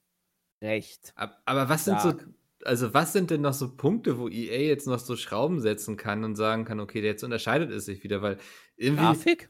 recht. 0.62 1.14
ab- 1.16 1.42
aber 1.46 1.70
was 1.70 1.86
sind 1.86 2.02
so, 2.02 2.10
Stark. 2.10 2.28
also 2.66 2.94
was 2.94 3.14
sind 3.14 3.32
denn 3.32 3.42
noch 3.42 3.54
so 3.54 3.76
Punkte, 3.76 4.18
wo 4.20 4.28
EA 4.28 4.68
jetzt 4.68 4.86
noch 4.88 5.00
so 5.00 5.16
Schrauben 5.16 5.62
setzen 5.62 5.96
kann 5.96 6.26
und 6.26 6.36
sagen 6.36 6.66
kann, 6.66 6.82
okay, 6.82 7.02
jetzt 7.02 7.24
unterscheidet 7.24 7.72
es 7.72 7.86
sich 7.86 8.04
wieder, 8.04 8.22
weil 8.22 8.38
irgendwie. 8.76 9.04
Grafik? 9.04 9.50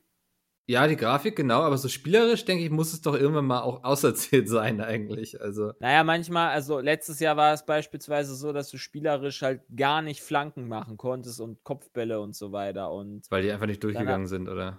Ja, 0.69 0.85
die 0.85 0.97
Grafik, 0.97 1.35
genau, 1.35 1.61
aber 1.61 1.79
so 1.79 1.87
spielerisch, 1.89 2.45
denke 2.45 2.63
ich, 2.63 2.69
muss 2.69 2.93
es 2.93 3.01
doch 3.01 3.15
irgendwann 3.15 3.45
mal 3.47 3.61
auch 3.61 3.83
auserzählt 3.83 4.47
sein, 4.47 4.81
eigentlich. 4.81 5.41
Also, 5.41 5.73
Naja, 5.79 6.03
manchmal, 6.03 6.49
also 6.51 6.79
letztes 6.79 7.19
Jahr 7.19 7.35
war 7.37 7.53
es 7.53 7.65
beispielsweise 7.65 8.35
so, 8.35 8.53
dass 8.53 8.69
du 8.69 8.77
spielerisch 8.77 9.41
halt 9.41 9.61
gar 9.75 10.03
nicht 10.03 10.21
Flanken 10.21 10.67
machen 10.67 10.95
konntest 10.95 11.41
und 11.41 11.63
Kopfbälle 11.63 12.21
und 12.21 12.35
so 12.35 12.51
weiter. 12.51 12.91
Und 12.91 13.25
weil 13.31 13.41
die 13.41 13.51
einfach 13.51 13.65
nicht 13.65 13.83
durchgegangen 13.83 14.27
sind, 14.27 14.47
oder? 14.47 14.77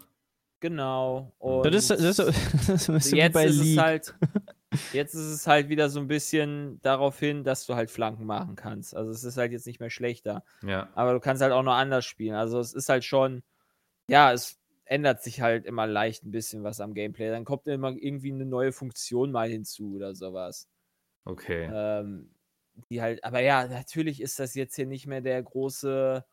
genau. 0.61 1.33
Und 1.39 1.67
das 1.67 1.91
ist, 1.91 1.91
das 1.91 2.19
ist, 2.21 2.89
das 2.89 3.11
wie 3.13 3.17
jetzt 3.17 3.33
bei 3.33 3.47
ist 3.47 3.57
es 3.57 3.63
League. 3.63 3.81
halt 3.81 4.15
jetzt 4.93 5.15
ist 5.15 5.27
es 5.27 5.47
halt 5.49 5.71
wieder 5.71 5.89
so 5.91 5.99
ein 5.99 6.07
bisschen 6.07 6.81
darauf 6.83 7.19
hin, 7.19 7.43
dass 7.43 7.67
du 7.67 7.75
halt 7.75 7.91
Flanken 7.91 8.27
machen 8.27 8.55
kannst. 8.55 8.95
Also 8.95 9.11
es 9.11 9.25
ist 9.25 9.37
halt 9.37 9.51
jetzt 9.51 9.67
nicht 9.67 9.81
mehr 9.81 9.91
schlechter, 9.91 10.45
Ja. 10.63 10.89
aber 10.95 11.15
du 11.15 11.19
kannst 11.19 11.43
halt 11.43 11.53
auch 11.53 11.65
noch 11.65 11.75
anders 11.75 12.05
spielen. 12.05 12.37
Also 12.37 12.61
es 12.61 12.75
ist 12.75 12.89
halt 12.89 13.05
schon 13.05 13.43
ja, 14.09 14.33
es 14.33 14.60
ändert 14.91 15.23
sich 15.23 15.41
halt 15.41 15.67
immer 15.67 15.87
leicht 15.87 16.25
ein 16.25 16.33
bisschen 16.33 16.65
was 16.65 16.81
am 16.81 16.95
Gameplay. 16.95 17.31
Dann 17.31 17.45
kommt 17.45 17.67
immer 17.69 17.93
irgendwie 17.97 18.33
eine 18.33 18.45
neue 18.45 18.73
Funktion 18.73 19.31
mal 19.31 19.49
hinzu 19.49 19.95
oder 19.95 20.15
sowas. 20.15 20.69
Okay. 21.25 21.71
Ähm, 21.73 22.35
die 22.91 23.01
halt, 23.01 23.23
aber 23.23 23.41
ja, 23.41 23.67
natürlich 23.69 24.21
ist 24.21 24.39
das 24.41 24.55
jetzt 24.55 24.75
hier 24.75 24.87
nicht 24.87 25.07
mehr 25.07 25.21
der 25.21 25.43
große 25.43 26.25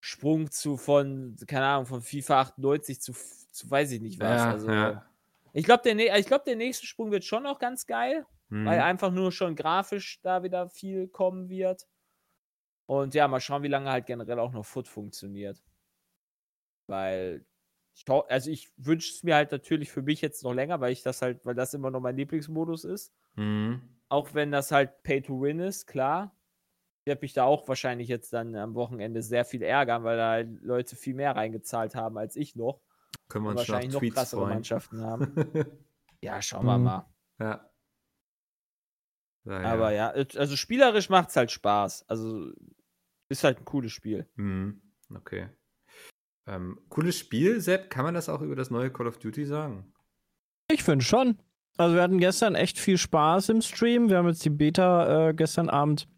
Sprung 0.00 0.50
zu 0.50 0.76
von, 0.76 1.36
keine 1.46 1.66
Ahnung, 1.66 1.86
von 1.86 2.02
FIFA 2.02 2.40
98 2.42 3.00
zu, 3.00 3.12
zu 3.50 3.70
weiß 3.70 3.90
ich 3.92 4.00
nicht 4.00 4.20
was. 4.20 4.40
Ja, 4.40 4.50
also, 4.50 4.70
ja. 4.70 5.06
Ich 5.52 5.64
glaube, 5.64 5.82
der, 5.82 6.18
ich 6.18 6.26
glaub, 6.26 6.44
der 6.44 6.56
nächste 6.56 6.86
Sprung 6.86 7.10
wird 7.10 7.24
schon 7.24 7.42
noch 7.42 7.58
ganz 7.58 7.86
geil, 7.86 8.24
Hm. 8.50 8.64
weil 8.64 8.80
einfach 8.80 9.10
nur 9.10 9.32
schon 9.32 9.56
grafisch 9.56 10.20
da 10.22 10.42
wieder 10.42 10.68
viel 10.68 11.08
kommen 11.08 11.48
wird. 11.48 11.86
Und 12.86 13.14
ja, 13.14 13.28
mal 13.28 13.40
schauen, 13.40 13.62
wie 13.62 13.68
lange 13.68 13.90
halt 13.90 14.06
generell 14.06 14.38
auch 14.38 14.52
noch 14.52 14.64
Foot 14.64 14.88
funktioniert. 14.88 15.62
Weil 16.86 17.44
ich, 17.98 18.08
also 18.08 18.50
ich 18.50 18.70
wünsche 18.76 19.10
es 19.12 19.22
mir 19.24 19.34
halt 19.34 19.50
natürlich 19.50 19.90
für 19.90 20.02
mich 20.02 20.20
jetzt 20.20 20.44
noch 20.44 20.54
länger, 20.54 20.80
weil 20.80 20.92
ich 20.92 21.02
das 21.02 21.20
halt, 21.20 21.44
weil 21.44 21.54
das 21.54 21.74
immer 21.74 21.90
noch 21.90 22.00
mein 22.00 22.16
Lieblingsmodus 22.16 22.84
ist. 22.84 23.12
Mhm. 23.34 23.82
Auch 24.08 24.34
wenn 24.34 24.50
das 24.52 24.70
halt 24.70 25.02
Pay 25.02 25.22
to 25.22 25.40
Win 25.42 25.58
ist, 25.60 25.86
klar. 25.86 26.34
Ich 27.04 27.10
werde 27.10 27.22
mich 27.22 27.32
da 27.32 27.44
auch 27.44 27.66
wahrscheinlich 27.68 28.08
jetzt 28.08 28.32
dann 28.32 28.54
am 28.54 28.74
Wochenende 28.74 29.22
sehr 29.22 29.44
viel 29.44 29.62
ärgern, 29.62 30.04
weil 30.04 30.16
da 30.16 30.30
halt 30.30 30.62
Leute 30.62 30.94
viel 30.94 31.14
mehr 31.14 31.34
reingezahlt 31.34 31.94
haben 31.94 32.18
als 32.18 32.36
ich 32.36 32.54
noch. 32.54 32.80
Können 33.28 33.44
wir 33.46 33.50
uns 33.50 33.62
schon 33.64 33.74
wahrscheinlich 33.74 33.92
noch 33.94 34.00
Tweets 34.00 34.14
krassere 34.14 34.40
freuen. 34.42 34.54
Mannschaften 34.54 35.00
haben. 35.02 35.32
Ja, 36.20 36.42
schauen 36.42 36.66
wir 36.66 36.78
Mhm. 36.78 36.84
mal. 36.84 37.06
ja. 37.38 37.70
Ja, 39.44 39.60
Aber 39.60 39.92
ja, 39.92 40.08
also 40.10 40.56
spielerisch 40.56 41.08
macht 41.08 41.30
es 41.30 41.36
halt 41.36 41.50
Spaß. 41.50 42.04
Also 42.08 42.50
ist 43.28 43.44
halt 43.44 43.58
ein 43.58 43.64
cooles 43.64 43.92
Spiel. 43.92 44.28
Mhm. 44.36 44.82
Okay. 45.14 45.48
Ähm, 46.48 46.78
cooles 46.88 47.18
Spiel, 47.18 47.60
Sepp. 47.60 47.90
Kann 47.90 48.04
man 48.04 48.14
das 48.14 48.28
auch 48.28 48.40
über 48.40 48.56
das 48.56 48.70
neue 48.70 48.90
Call 48.90 49.06
of 49.06 49.18
Duty 49.18 49.44
sagen? 49.44 49.92
Ich 50.70 50.82
finde 50.82 51.04
schon. 51.04 51.38
Also 51.76 51.94
wir 51.94 52.02
hatten 52.02 52.18
gestern 52.18 52.54
echt 52.54 52.78
viel 52.78 52.98
Spaß 52.98 53.50
im 53.50 53.60
Stream. 53.60 54.08
Wir 54.08 54.16
haben 54.16 54.28
jetzt 54.28 54.44
die 54.44 54.50
Beta 54.50 55.28
äh, 55.28 55.34
gestern 55.34 55.68
Abend 55.68 56.08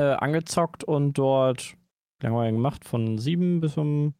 äh, 0.00 0.04
angezockt 0.04 0.84
und 0.84 1.14
dort, 1.18 1.76
wie 2.20 2.26
lange 2.26 2.36
haben 2.36 2.44
wir 2.44 2.52
gemacht? 2.52 2.84
Von 2.84 3.18
sieben 3.18 3.60
bis 3.60 3.76
um 3.76 4.14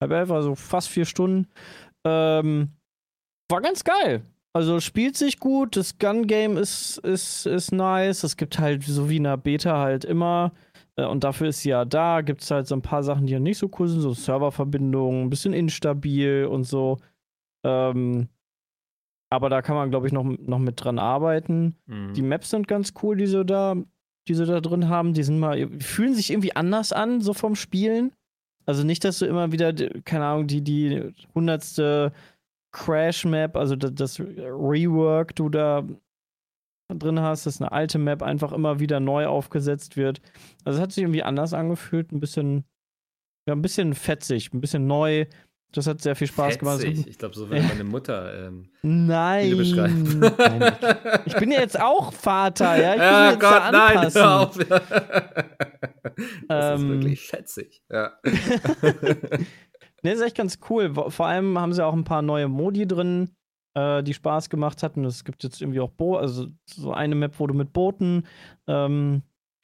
halb 0.00 0.12
elf, 0.12 0.30
also 0.30 0.54
fast 0.54 0.88
vier 0.88 1.06
Stunden. 1.06 1.48
Ähm, 2.06 2.70
war 3.50 3.60
ganz 3.60 3.82
geil. 3.82 4.22
Also 4.52 4.80
spielt 4.80 5.16
sich 5.16 5.38
gut, 5.38 5.76
das 5.76 5.98
Gun-Game 5.98 6.56
ist, 6.56 6.98
ist, 6.98 7.46
ist 7.46 7.72
nice. 7.72 8.24
Es 8.24 8.36
gibt 8.36 8.58
halt 8.58 8.82
so 8.82 9.08
wie 9.08 9.18
in 9.18 9.24
der 9.24 9.36
Beta 9.36 9.78
halt 9.78 10.04
immer, 10.04 10.52
und 11.04 11.24
dafür 11.24 11.48
ist 11.48 11.60
sie 11.60 11.70
ja 11.70 11.84
da, 11.84 12.20
gibt 12.20 12.42
es 12.42 12.50
halt 12.50 12.66
so 12.66 12.74
ein 12.74 12.82
paar 12.82 13.02
Sachen, 13.02 13.26
die 13.26 13.32
ja 13.32 13.40
nicht 13.40 13.58
so 13.58 13.70
cool 13.78 13.88
sind, 13.88 14.00
so 14.00 14.12
Serververbindungen, 14.12 15.24
ein 15.24 15.30
bisschen 15.30 15.52
instabil 15.52 16.46
und 16.46 16.64
so. 16.64 16.98
Ähm, 17.64 18.28
aber 19.32 19.48
da 19.48 19.62
kann 19.62 19.76
man, 19.76 19.90
glaube 19.90 20.06
ich, 20.06 20.12
noch, 20.12 20.24
noch 20.24 20.58
mit 20.58 20.82
dran 20.82 20.98
arbeiten. 20.98 21.76
Mhm. 21.86 22.14
Die 22.14 22.22
Maps 22.22 22.50
sind 22.50 22.66
ganz 22.66 22.94
cool, 23.02 23.16
die 23.16 23.26
sie 23.26 23.44
da, 23.44 23.76
die 24.26 24.34
sie 24.34 24.44
da 24.44 24.60
drin 24.60 24.88
haben. 24.88 25.14
Die 25.14 25.22
sind 25.22 25.38
mal, 25.38 25.68
fühlen 25.80 26.14
sich 26.14 26.30
irgendwie 26.30 26.56
anders 26.56 26.92
an, 26.92 27.20
so 27.20 27.32
vom 27.32 27.54
Spielen. 27.54 28.12
Also 28.66 28.84
nicht, 28.84 29.04
dass 29.04 29.18
du 29.20 29.26
immer 29.26 29.52
wieder, 29.52 29.72
keine 30.04 30.26
Ahnung, 30.26 30.46
die, 30.46 30.62
die 30.62 31.12
hundertste 31.34 32.12
Crash-Map, 32.72 33.56
also 33.56 33.76
das, 33.76 33.94
das 33.94 34.20
Rework 34.20 35.34
du 35.34 35.48
da 35.48 35.84
drin 36.94 37.20
hast, 37.20 37.46
dass 37.46 37.60
eine 37.60 37.72
alte 37.72 37.98
Map 37.98 38.22
einfach 38.22 38.52
immer 38.52 38.80
wieder 38.80 39.00
neu 39.00 39.26
aufgesetzt 39.26 39.96
wird. 39.96 40.20
Also 40.64 40.78
es 40.78 40.82
hat 40.82 40.92
sich 40.92 41.02
irgendwie 41.04 41.22
anders 41.22 41.54
angefühlt, 41.54 42.12
ein 42.12 42.20
bisschen, 42.20 42.64
ja, 43.46 43.54
ein 43.54 43.62
bisschen 43.62 43.94
fetzig, 43.94 44.52
ein 44.52 44.60
bisschen 44.60 44.86
neu. 44.86 45.26
Das 45.72 45.86
hat 45.86 46.02
sehr 46.02 46.16
viel 46.16 46.26
Spaß 46.26 46.58
gemacht. 46.58 46.80
Fetzig. 46.80 47.06
Ich 47.06 47.18
glaube, 47.18 47.34
so 47.36 47.48
würde 47.48 47.62
Ja. 47.62 47.68
meine 47.68 47.84
Mutter 47.84 48.46
ähm, 48.48 48.70
Nein. 48.82 49.56
Beschreiben. 49.56 50.18
Nein. 50.36 50.72
Ich 51.26 51.36
bin 51.36 51.52
ja 51.52 51.60
jetzt 51.60 51.80
auch 51.80 52.12
Vater, 52.12 52.76
ja. 52.76 52.94
Ich 52.94 53.00
muss 53.00 53.22
mich 53.22 53.30
jetzt 53.32 53.42
da 53.42 54.08
anpassen. 54.08 54.20
hör 54.22 54.40
auf. 54.40 54.58
das 56.48 56.74
ist 56.74 56.82
Ähm. 56.82 56.88
wirklich 56.90 57.20
fetzig. 57.26 57.82
Ja. 57.88 58.12
Ne, 60.02 60.12
ist 60.12 60.22
echt 60.22 60.36
ganz 60.36 60.58
cool. 60.70 60.92
Vor 60.94 61.26
allem 61.26 61.58
haben 61.58 61.72
sie 61.72 61.84
auch 61.84 61.92
ein 61.92 62.04
paar 62.04 62.22
neue 62.22 62.48
Modi 62.48 62.86
drin, 62.86 63.30
äh, 63.74 64.02
die 64.02 64.14
Spaß 64.14 64.50
gemacht 64.50 64.82
hatten. 64.82 65.04
Es 65.04 65.24
gibt 65.24 65.42
jetzt 65.44 65.60
irgendwie 65.60 65.80
auch 65.80 65.90
Bo 65.90 66.16
also 66.16 66.46
so 66.66 66.92
eine 66.92 67.14
Map, 67.14 67.38
wo 67.38 67.46
du 67.46 67.54
mit 67.54 67.72
Booten 67.72 68.26
ähm, 68.66 69.22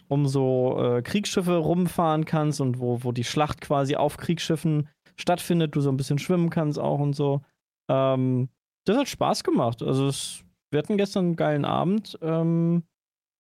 um 0.09 0.27
so 0.27 0.79
äh, 0.81 1.03
Kriegsschiffe 1.03 1.57
rumfahren 1.57 2.25
kannst 2.25 2.61
und 2.61 2.79
wo, 2.79 3.03
wo 3.03 3.13
die 3.13 3.25
Schlacht 3.25 3.61
quasi 3.61 3.97
auf 3.97 4.17
Kriegsschiffen 4.17 4.89
stattfindet, 5.17 5.75
du 5.75 5.81
so 5.81 5.91
ein 5.91 5.97
bisschen 5.97 6.19
schwimmen 6.19 6.51
kannst 6.51 6.79
auch 6.79 7.01
und 7.01 7.15
so. 7.15 7.43
Ähm, 7.91 8.49
das 8.85 8.97
hat 8.97 9.09
Spaß 9.09 9.43
gemacht. 9.43 9.83
Also 9.83 10.07
es, 10.07 10.45
wir 10.71 10.79
hatten 10.79 10.97
gestern 10.97 11.27
einen 11.27 11.37
geilen 11.37 11.65
Abend. 11.65 12.19
Ähm, 12.23 12.85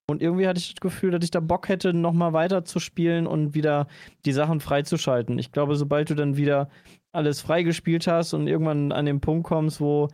und 0.08 0.22
irgendwie 0.22 0.46
hatte 0.46 0.60
ich 0.60 0.74
das 0.74 0.80
Gefühl, 0.80 1.10
dass 1.10 1.24
ich 1.24 1.32
da 1.32 1.40
Bock 1.40 1.68
hätte, 1.68 1.92
noch 1.92 2.12
mal 2.12 2.32
weiter 2.32 2.64
zu 2.64 2.78
spielen 2.78 3.26
und 3.26 3.54
wieder 3.54 3.88
die 4.24 4.32
Sachen 4.32 4.60
freizuschalten. 4.60 5.38
Ich 5.38 5.50
glaube, 5.50 5.74
sobald 5.76 6.10
du 6.10 6.14
dann 6.14 6.36
wieder 6.36 6.68
alles 7.12 7.40
freigespielt 7.40 8.06
hast 8.06 8.32
und 8.32 8.46
irgendwann 8.46 8.92
an 8.92 9.06
den 9.06 9.20
Punkt 9.20 9.46
kommst, 9.46 9.80
wo, 9.80 10.08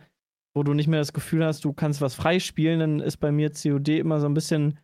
wo 0.53 0.63
du 0.63 0.73
nicht 0.73 0.87
mehr 0.87 0.99
das 0.99 1.13
Gefühl 1.13 1.45
hast, 1.45 1.65
du 1.65 1.73
kannst 1.73 2.01
was 2.01 2.15
freispielen, 2.15 2.79
dann 2.79 2.99
ist 2.99 3.17
bei 3.17 3.31
mir 3.31 3.51
COD 3.51 3.89
immer 3.99 4.19
so 4.19 4.27
ein 4.27 4.33
bisschen. 4.33 4.79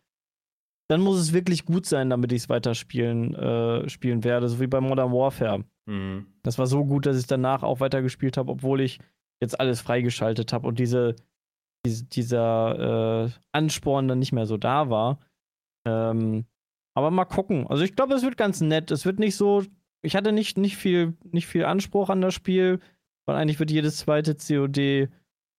Dann 0.88 1.02
muss 1.02 1.20
es 1.20 1.32
wirklich 1.32 1.64
gut 1.64 1.86
sein, 1.86 2.10
damit 2.10 2.32
ich 2.32 2.42
es 2.42 2.48
weiterspielen 2.48 3.34
äh, 3.34 3.88
spielen 3.88 4.24
werde, 4.24 4.48
so 4.48 4.58
wie 4.58 4.66
bei 4.66 4.80
Modern 4.80 5.12
Warfare. 5.12 5.64
Mhm. 5.86 6.26
Das 6.42 6.58
war 6.58 6.66
so 6.66 6.84
gut, 6.84 7.06
dass 7.06 7.18
ich 7.18 7.28
danach 7.28 7.62
auch 7.62 7.78
weitergespielt 7.78 8.36
habe, 8.36 8.50
obwohl 8.50 8.80
ich 8.80 8.98
jetzt 9.40 9.58
alles 9.60 9.80
freigeschaltet 9.80 10.52
habe 10.52 10.66
und 10.66 10.80
diese, 10.80 11.14
diese, 11.86 12.04
dieser 12.06 13.26
äh, 13.26 13.30
Ansporn 13.52 14.08
dann 14.08 14.18
nicht 14.18 14.32
mehr 14.32 14.46
so 14.46 14.56
da 14.56 14.90
war. 14.90 15.20
Ähm, 15.86 16.44
aber 16.94 17.10
mal 17.10 17.24
gucken. 17.24 17.66
Also 17.68 17.84
ich 17.84 17.94
glaube, 17.94 18.14
es 18.14 18.22
wird 18.22 18.36
ganz 18.36 18.60
nett. 18.60 18.90
Es 18.90 19.06
wird 19.06 19.18
nicht 19.18 19.36
so. 19.36 19.62
Ich 20.02 20.16
hatte 20.16 20.32
nicht, 20.32 20.58
nicht, 20.58 20.76
viel, 20.76 21.16
nicht 21.30 21.46
viel 21.46 21.64
Anspruch 21.64 22.10
an 22.10 22.20
das 22.20 22.34
Spiel, 22.34 22.80
weil 23.26 23.36
eigentlich 23.36 23.60
wird 23.60 23.70
jedes 23.70 23.98
zweite 23.98 24.34
COD 24.34 25.08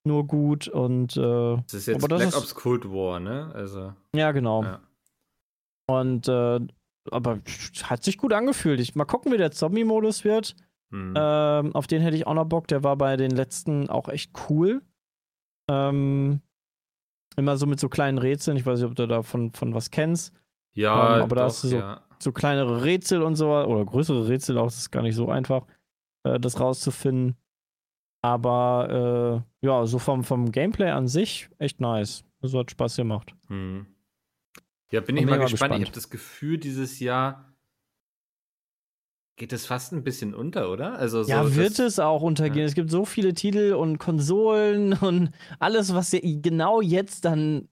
nur 0.05 0.25
gut 0.27 0.67
und 0.67 1.15
äh, 1.17 1.57
Das 1.63 1.73
ist 1.73 1.85
jetzt 1.87 2.07
Black 2.07 2.21
ist- 2.21 2.35
Ops 2.35 2.55
Cold 2.55 2.85
War, 2.85 3.19
ne? 3.19 3.51
Also, 3.53 3.93
ja, 4.15 4.31
genau. 4.31 4.63
ja. 4.63 4.79
Und 5.87 6.27
äh, 6.27 6.59
aber 7.11 7.39
hat 7.83 8.03
sich 8.03 8.17
gut 8.17 8.33
angefühlt. 8.33 8.79
Ich, 8.79 8.95
mal 8.95 9.05
gucken, 9.05 9.31
wie 9.31 9.37
der 9.37 9.51
Zombie-Modus 9.51 10.23
wird. 10.23 10.55
Mhm. 10.91 11.13
Ähm, 11.17 11.75
auf 11.75 11.87
den 11.87 12.01
hätte 12.01 12.15
ich 12.15 12.27
auch 12.27 12.33
noch 12.33 12.45
Bock. 12.45 12.67
Der 12.67 12.83
war 12.83 12.95
bei 12.95 13.17
den 13.17 13.31
letzten 13.31 13.89
auch 13.89 14.07
echt 14.07 14.31
cool. 14.49 14.81
Ähm, 15.69 16.41
immer 17.37 17.57
so 17.57 17.65
mit 17.65 17.79
so 17.79 17.89
kleinen 17.89 18.17
Rätseln. 18.17 18.57
Ich 18.57 18.65
weiß 18.65 18.79
nicht, 18.79 18.89
ob 18.89 18.95
du 18.95 19.07
da 19.07 19.23
von, 19.23 19.51
was 19.73 19.89
kennst. 19.91 20.33
ja, 20.73 21.17
ähm, 21.17 21.23
aber 21.23 21.35
da 21.35 21.41
doch, 21.41 21.47
hast 21.49 21.63
du 21.63 21.67
so- 21.69 21.77
ja. 21.77 22.01
So 22.19 22.31
kleinere 22.31 22.83
Rätsel 22.83 23.23
und 23.23 23.35
so, 23.35 23.51
oder 23.51 23.83
größere 23.83 24.27
Rätsel 24.27 24.57
auch. 24.59 24.65
Das 24.65 24.77
ist 24.77 24.91
gar 24.91 25.01
nicht 25.01 25.15
so 25.15 25.27
einfach, 25.29 25.65
äh, 26.23 26.39
das 26.39 26.59
rauszufinden. 26.59 27.35
Aber 28.21 29.43
äh, 29.61 29.65
ja, 29.65 29.85
so 29.85 29.99
vom, 29.99 30.23
vom 30.23 30.51
Gameplay 30.51 30.89
an 30.89 31.07
sich 31.07 31.49
echt 31.57 31.79
nice. 31.79 32.23
Also 32.41 32.59
hat 32.59 32.71
Spaß 32.71 32.95
gemacht. 32.95 33.35
Mhm. 33.49 33.87
Ja, 34.91 35.01
bin 35.01 35.17
ich 35.17 35.25
mal 35.25 35.37
mega 35.37 35.43
gespannt. 35.45 35.73
Ich 35.73 35.79
gespannt. 35.79 35.85
habe 35.87 35.95
das 35.95 36.09
Gefühl, 36.09 36.57
dieses 36.57 36.99
Jahr 36.99 37.51
geht 39.37 39.53
es 39.53 39.65
fast 39.65 39.91
ein 39.93 40.03
bisschen 40.03 40.35
unter, 40.35 40.71
oder? 40.71 40.99
Also 40.99 41.23
so, 41.23 41.31
ja, 41.31 41.55
wird 41.55 41.79
es 41.79 41.97
auch 41.97 42.21
untergehen. 42.21 42.59
ja. 42.59 42.65
Es 42.65 42.75
gibt 42.75 42.91
so 42.91 43.05
viele 43.05 43.33
Titel 43.33 43.73
und 43.73 43.97
Konsolen 43.97 44.93
und 45.01 45.31
alles, 45.59 45.95
was 45.95 46.11
ja 46.11 46.19
genau 46.21 46.81
jetzt 46.81 47.25
dann, 47.25 47.69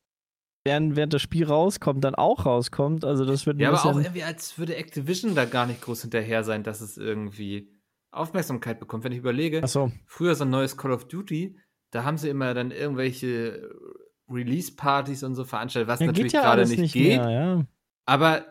während, 0.64 0.95
während 0.95 1.14
das 1.14 1.22
Spiel 1.22 1.45
rauskommt, 1.45 2.04
dann 2.04 2.16
auch 2.16 2.45
rauskommt. 2.45 3.06
Also 3.06 3.26
das 3.26 3.45
wird 3.45 3.60
Ja, 3.60 3.70
aber 3.70 3.86
auch 3.86 4.00
irgendwie, 4.00 4.24
als 4.24 4.58
würde 4.58 4.78
Activision 4.78 5.36
da 5.36 5.45
gar 5.45 5.68
nicht 5.68 5.82
groß 5.82 6.02
hinterher 6.02 6.43
sein, 6.43 6.64
dass 6.64 6.82
es 6.82 6.97
irgendwie 6.97 7.78
Aufmerksamkeit 8.12 8.80
bekommt. 8.80 9.03
Wenn 9.03 9.12
ich 9.12 9.20
überlege, 9.20 9.64
Achso, 9.64 9.91
früher 10.05 10.36
so 10.36 10.43
ein 10.43 10.49
neues 10.49 10.78
Call 10.78 10.91
of 10.91 11.07
Duty, 11.07 11.57
da 11.91 12.03
haben 12.03 12.18
sie 12.18 12.30
immer 12.30 12.53
dann 12.53 12.72
irgendwelche 12.72 13.70
Release-Partys 14.30 15.24
und 15.24 15.36
so 15.36 15.43
veranstaltet, 15.43 15.88
was 15.88 15.99
ja, 15.99 16.07
natürlich 16.07 16.34
geht 16.34 16.41
ja 16.41 16.47
gerade 16.47 16.68
nicht 16.68 16.80
nicht 16.80 16.93
geht. 16.93 17.20
mehr, 17.20 17.30
ja. 17.30 17.66
Aber, 18.05 18.45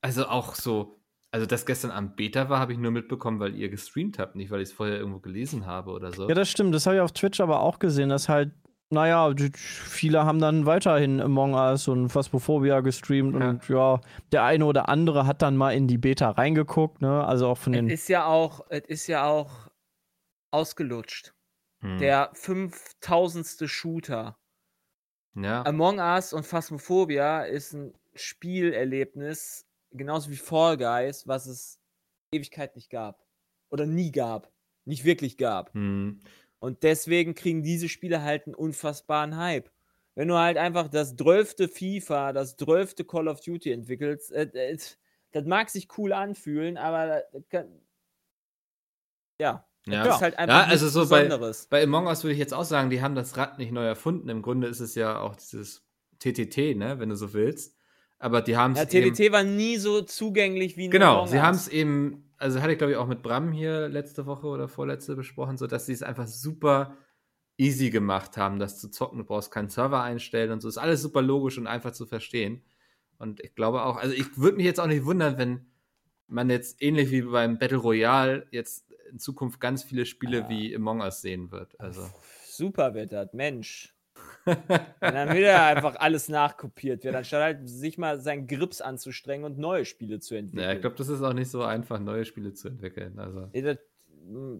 also 0.00 0.26
auch 0.26 0.54
so, 0.54 1.02
also 1.30 1.46
dass 1.46 1.66
gestern 1.66 1.90
Abend 1.90 2.16
Beta 2.16 2.48
war, 2.48 2.60
habe 2.60 2.72
ich 2.72 2.78
nur 2.78 2.90
mitbekommen, 2.90 3.40
weil 3.40 3.54
ihr 3.54 3.68
gestreamt 3.68 4.18
habt, 4.18 4.36
nicht 4.36 4.50
weil 4.50 4.60
ich 4.60 4.68
es 4.68 4.74
vorher 4.74 4.98
irgendwo 4.98 5.18
gelesen 5.18 5.66
habe 5.66 5.90
oder 5.90 6.12
so. 6.12 6.28
Ja, 6.28 6.34
das 6.34 6.50
stimmt. 6.50 6.74
Das 6.74 6.86
habe 6.86 6.96
ich 6.96 7.02
auf 7.02 7.12
Twitch 7.12 7.40
aber 7.40 7.60
auch 7.60 7.78
gesehen, 7.78 8.10
dass 8.10 8.28
halt, 8.28 8.52
naja, 8.92 9.32
viele 9.54 10.24
haben 10.24 10.38
dann 10.38 10.66
weiterhin 10.66 11.20
Among 11.20 11.54
Us 11.54 11.88
und 11.88 12.08
Phasmophobia 12.10 12.80
gestreamt 12.80 13.34
Ja. 13.38 13.48
und 13.50 13.68
ja, 13.68 14.00
der 14.30 14.44
eine 14.44 14.64
oder 14.66 14.88
andere 14.88 15.26
hat 15.26 15.42
dann 15.42 15.56
mal 15.56 15.72
in 15.72 15.88
die 15.88 15.98
Beta 15.98 16.30
reingeguckt, 16.30 17.00
ne? 17.02 17.24
Also 17.24 17.48
auch 17.48 17.58
von 17.58 17.72
den. 17.72 17.88
Es 17.88 18.02
ist 18.02 18.08
ja 18.08 18.26
auch, 18.26 18.64
es 18.68 18.84
ist 18.86 19.06
ja 19.08 19.24
auch 19.26 19.50
ausgelutscht. 20.50 21.34
Hm. 21.80 21.98
Der 21.98 22.30
5000. 22.34 23.68
Shooter. 23.68 24.36
ja. 25.34 25.64
Among 25.66 25.98
Us 25.98 26.32
und 26.32 26.46
Phasmophobia 26.46 27.42
ist 27.42 27.72
ein 27.72 27.94
Spielerlebnis, 28.14 29.66
genauso 29.90 30.30
wie 30.30 30.36
Fall 30.36 30.76
Guys, 30.76 31.26
was 31.26 31.46
es 31.46 31.80
Ewigkeit 32.32 32.76
nicht 32.76 32.90
gab. 32.90 33.24
Oder 33.70 33.86
nie 33.86 34.12
gab. 34.12 34.50
Nicht 34.84 35.04
wirklich 35.04 35.38
gab. 35.38 35.72
Hm. 35.74 36.20
Und 36.62 36.84
deswegen 36.84 37.34
kriegen 37.34 37.64
diese 37.64 37.88
Spiele 37.88 38.22
halt 38.22 38.46
einen 38.46 38.54
unfassbaren 38.54 39.36
Hype. 39.36 39.68
Wenn 40.14 40.28
du 40.28 40.36
halt 40.38 40.56
einfach 40.58 40.86
das 40.86 41.16
12. 41.16 41.68
FIFA, 41.72 42.32
das 42.32 42.56
12. 42.56 43.04
Call 43.04 43.26
of 43.26 43.40
Duty 43.40 43.72
entwickelst, 43.72 44.30
äh, 44.30 44.42
äh, 44.52 44.78
das 45.32 45.44
mag 45.44 45.70
sich 45.70 45.88
cool 45.98 46.12
anfühlen, 46.12 46.76
aber 46.76 47.24
kann, 47.50 47.66
ja, 49.40 49.66
Ja. 49.86 50.04
das 50.04 50.16
ist 50.16 50.22
halt 50.22 50.38
einfach 50.38 50.66
Ja, 50.66 50.70
also 50.70 50.88
so 50.88 51.08
bei- 51.08 51.24
Besonderes. 51.24 51.66
Bei 51.66 51.82
Among 51.82 52.06
Us 52.06 52.22
würde 52.22 52.34
ich 52.34 52.38
jetzt 52.38 52.54
auch 52.54 52.62
sagen, 52.64 52.90
die 52.90 53.02
haben 53.02 53.16
das 53.16 53.36
Rad 53.36 53.58
nicht 53.58 53.72
neu 53.72 53.84
erfunden. 53.84 54.28
Im 54.28 54.42
Grunde 54.42 54.68
ist 54.68 54.78
es 54.78 54.94
ja 54.94 55.18
auch 55.18 55.34
dieses 55.34 55.84
TTT, 56.20 56.76
ne, 56.76 57.00
wenn 57.00 57.08
du 57.08 57.16
so 57.16 57.32
willst. 57.32 57.76
Aber 58.20 58.40
die 58.40 58.56
haben 58.56 58.74
es 58.74 58.78
ja, 58.92 59.00
eben, 59.00 59.12
TDT 59.14 59.32
war 59.32 59.42
nie 59.42 59.78
so 59.78 60.02
zugänglich 60.02 60.76
wie 60.76 60.84
ein 60.86 60.90
genau, 60.92 61.14
Among 61.16 61.26
sie 61.26 61.38
Us. 61.38 61.42
haben 61.42 61.56
es 61.56 61.66
eben 61.66 62.31
also 62.42 62.60
hatte 62.60 62.72
ich 62.72 62.78
glaube 62.78 62.92
ich 62.92 62.98
auch 62.98 63.06
mit 63.06 63.22
Bram 63.22 63.52
hier 63.52 63.88
letzte 63.88 64.26
Woche 64.26 64.46
oder 64.46 64.68
vorletzte 64.68 65.16
besprochen, 65.16 65.56
so 65.56 65.66
dass 65.66 65.86
sie 65.86 65.92
es 65.92 66.02
einfach 66.02 66.26
super 66.26 66.96
easy 67.56 67.90
gemacht 67.90 68.36
haben, 68.36 68.58
das 68.58 68.80
zu 68.80 68.90
zocken. 68.90 69.18
Du 69.18 69.24
brauchst 69.24 69.50
keinen 69.50 69.68
Server 69.68 70.02
einstellen 70.02 70.50
und 70.50 70.60
so. 70.60 70.68
Ist 70.68 70.78
alles 70.78 71.02
super 71.02 71.22
logisch 71.22 71.58
und 71.58 71.66
einfach 71.66 71.92
zu 71.92 72.06
verstehen. 72.06 72.62
Und 73.18 73.40
ich 73.40 73.54
glaube 73.54 73.84
auch, 73.84 73.96
also 73.96 74.14
ich 74.14 74.36
würde 74.36 74.56
mich 74.56 74.66
jetzt 74.66 74.80
auch 74.80 74.86
nicht 74.86 75.04
wundern, 75.04 75.38
wenn 75.38 75.66
man 76.26 76.50
jetzt 76.50 76.82
ähnlich 76.82 77.10
wie 77.10 77.22
beim 77.22 77.58
Battle 77.58 77.78
Royale 77.78 78.46
jetzt 78.50 78.90
in 79.10 79.18
Zukunft 79.18 79.60
ganz 79.60 79.84
viele 79.84 80.06
Spiele 80.06 80.38
Ja. 80.38 80.48
wie 80.48 80.74
Among 80.74 81.00
Us 81.00 81.20
sehen 81.20 81.50
wird. 81.50 81.78
Also. 81.78 82.08
Super 82.44 82.90
das, 83.06 83.32
Mensch. 83.32 83.94
Und 84.44 84.58
dann 85.00 85.36
wieder 85.36 85.64
einfach 85.64 85.96
alles 85.96 86.28
nachkopiert 86.28 87.04
wird, 87.04 87.14
anstatt 87.14 87.42
halt 87.42 87.68
sich 87.68 87.96
mal 87.98 88.18
seinen 88.20 88.46
Grips 88.46 88.80
anzustrengen 88.80 89.44
und 89.44 89.58
neue 89.58 89.84
Spiele 89.84 90.18
zu 90.20 90.34
entwickeln. 90.34 90.64
Ja, 90.68 90.72
ich 90.74 90.80
glaube, 90.80 90.96
das 90.96 91.08
ist 91.08 91.22
auch 91.22 91.32
nicht 91.32 91.50
so 91.50 91.62
einfach, 91.62 91.98
neue 92.00 92.24
Spiele 92.24 92.52
zu 92.52 92.68
entwickeln. 92.68 93.18
Also. 93.18 93.46
Das, 93.52 93.78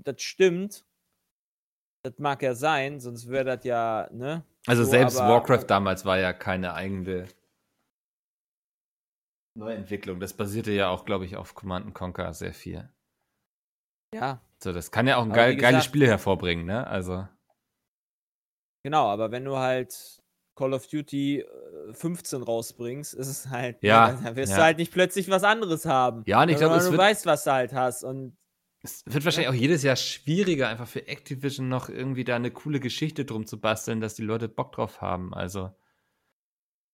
das 0.04 0.22
stimmt. 0.22 0.84
Das 2.04 2.18
mag 2.18 2.42
ja 2.42 2.54
sein, 2.54 2.98
sonst 3.00 3.28
wäre 3.28 3.44
das 3.56 3.64
ja, 3.64 4.08
ne? 4.12 4.44
Also 4.66 4.84
So, 4.84 4.90
selbst 4.90 5.18
aber- 5.20 5.34
Warcraft 5.34 5.66
damals 5.68 6.04
war 6.04 6.18
ja 6.18 6.32
keine 6.32 6.74
eigene 6.74 7.26
Neuentwicklung. 9.54 10.18
Das 10.20 10.32
basierte 10.32 10.72
ja 10.72 10.88
auch, 10.88 11.04
glaube 11.04 11.24
ich, 11.24 11.36
auf 11.36 11.54
Command 11.54 11.94
Conquer 11.94 12.32
sehr 12.32 12.54
viel. 12.54 12.88
Ja, 14.14 14.40
So, 14.62 14.72
das 14.72 14.90
kann 14.90 15.06
ja 15.06 15.16
auch 15.16 15.28
geil, 15.28 15.56
gesagt- 15.56 15.84
Spiele 15.84 16.06
hervorbringen, 16.06 16.66
ne? 16.66 16.86
Also. 16.86 17.26
Genau, 18.82 19.06
aber 19.06 19.30
wenn 19.30 19.44
du 19.44 19.56
halt 19.56 20.22
Call 20.54 20.74
of 20.74 20.86
Duty 20.86 21.40
äh, 21.40 21.92
15 21.94 22.42
rausbringst, 22.42 23.14
ist 23.14 23.28
es 23.28 23.48
halt, 23.48 23.82
Ja, 23.82 24.12
dann 24.12 24.36
wirst 24.36 24.52
ja. 24.52 24.58
du 24.58 24.64
halt 24.64 24.78
nicht 24.78 24.92
plötzlich 24.92 25.30
was 25.30 25.44
anderes 25.44 25.86
haben. 25.86 26.22
Ja, 26.26 26.42
und 26.42 26.48
ich 26.48 26.58
glaube, 26.58 26.78
du 26.78 26.90
wird, 26.90 26.98
weißt, 26.98 27.26
was 27.26 27.44
du 27.44 27.52
halt 27.52 27.72
hast. 27.72 28.04
Und 28.04 28.36
es 28.82 29.04
wird 29.06 29.24
wahrscheinlich 29.24 29.48
auch 29.48 29.54
jedes 29.58 29.82
Jahr 29.82 29.96
schwieriger, 29.96 30.68
einfach 30.68 30.88
für 30.88 31.06
Activision 31.06 31.68
noch 31.68 31.88
irgendwie 31.88 32.24
da 32.24 32.36
eine 32.36 32.50
coole 32.50 32.80
Geschichte 32.80 33.24
drum 33.24 33.46
zu 33.46 33.60
basteln, 33.60 34.00
dass 34.00 34.14
die 34.14 34.22
Leute 34.22 34.48
Bock 34.48 34.72
drauf 34.72 35.00
haben. 35.00 35.32
Also, 35.32 35.70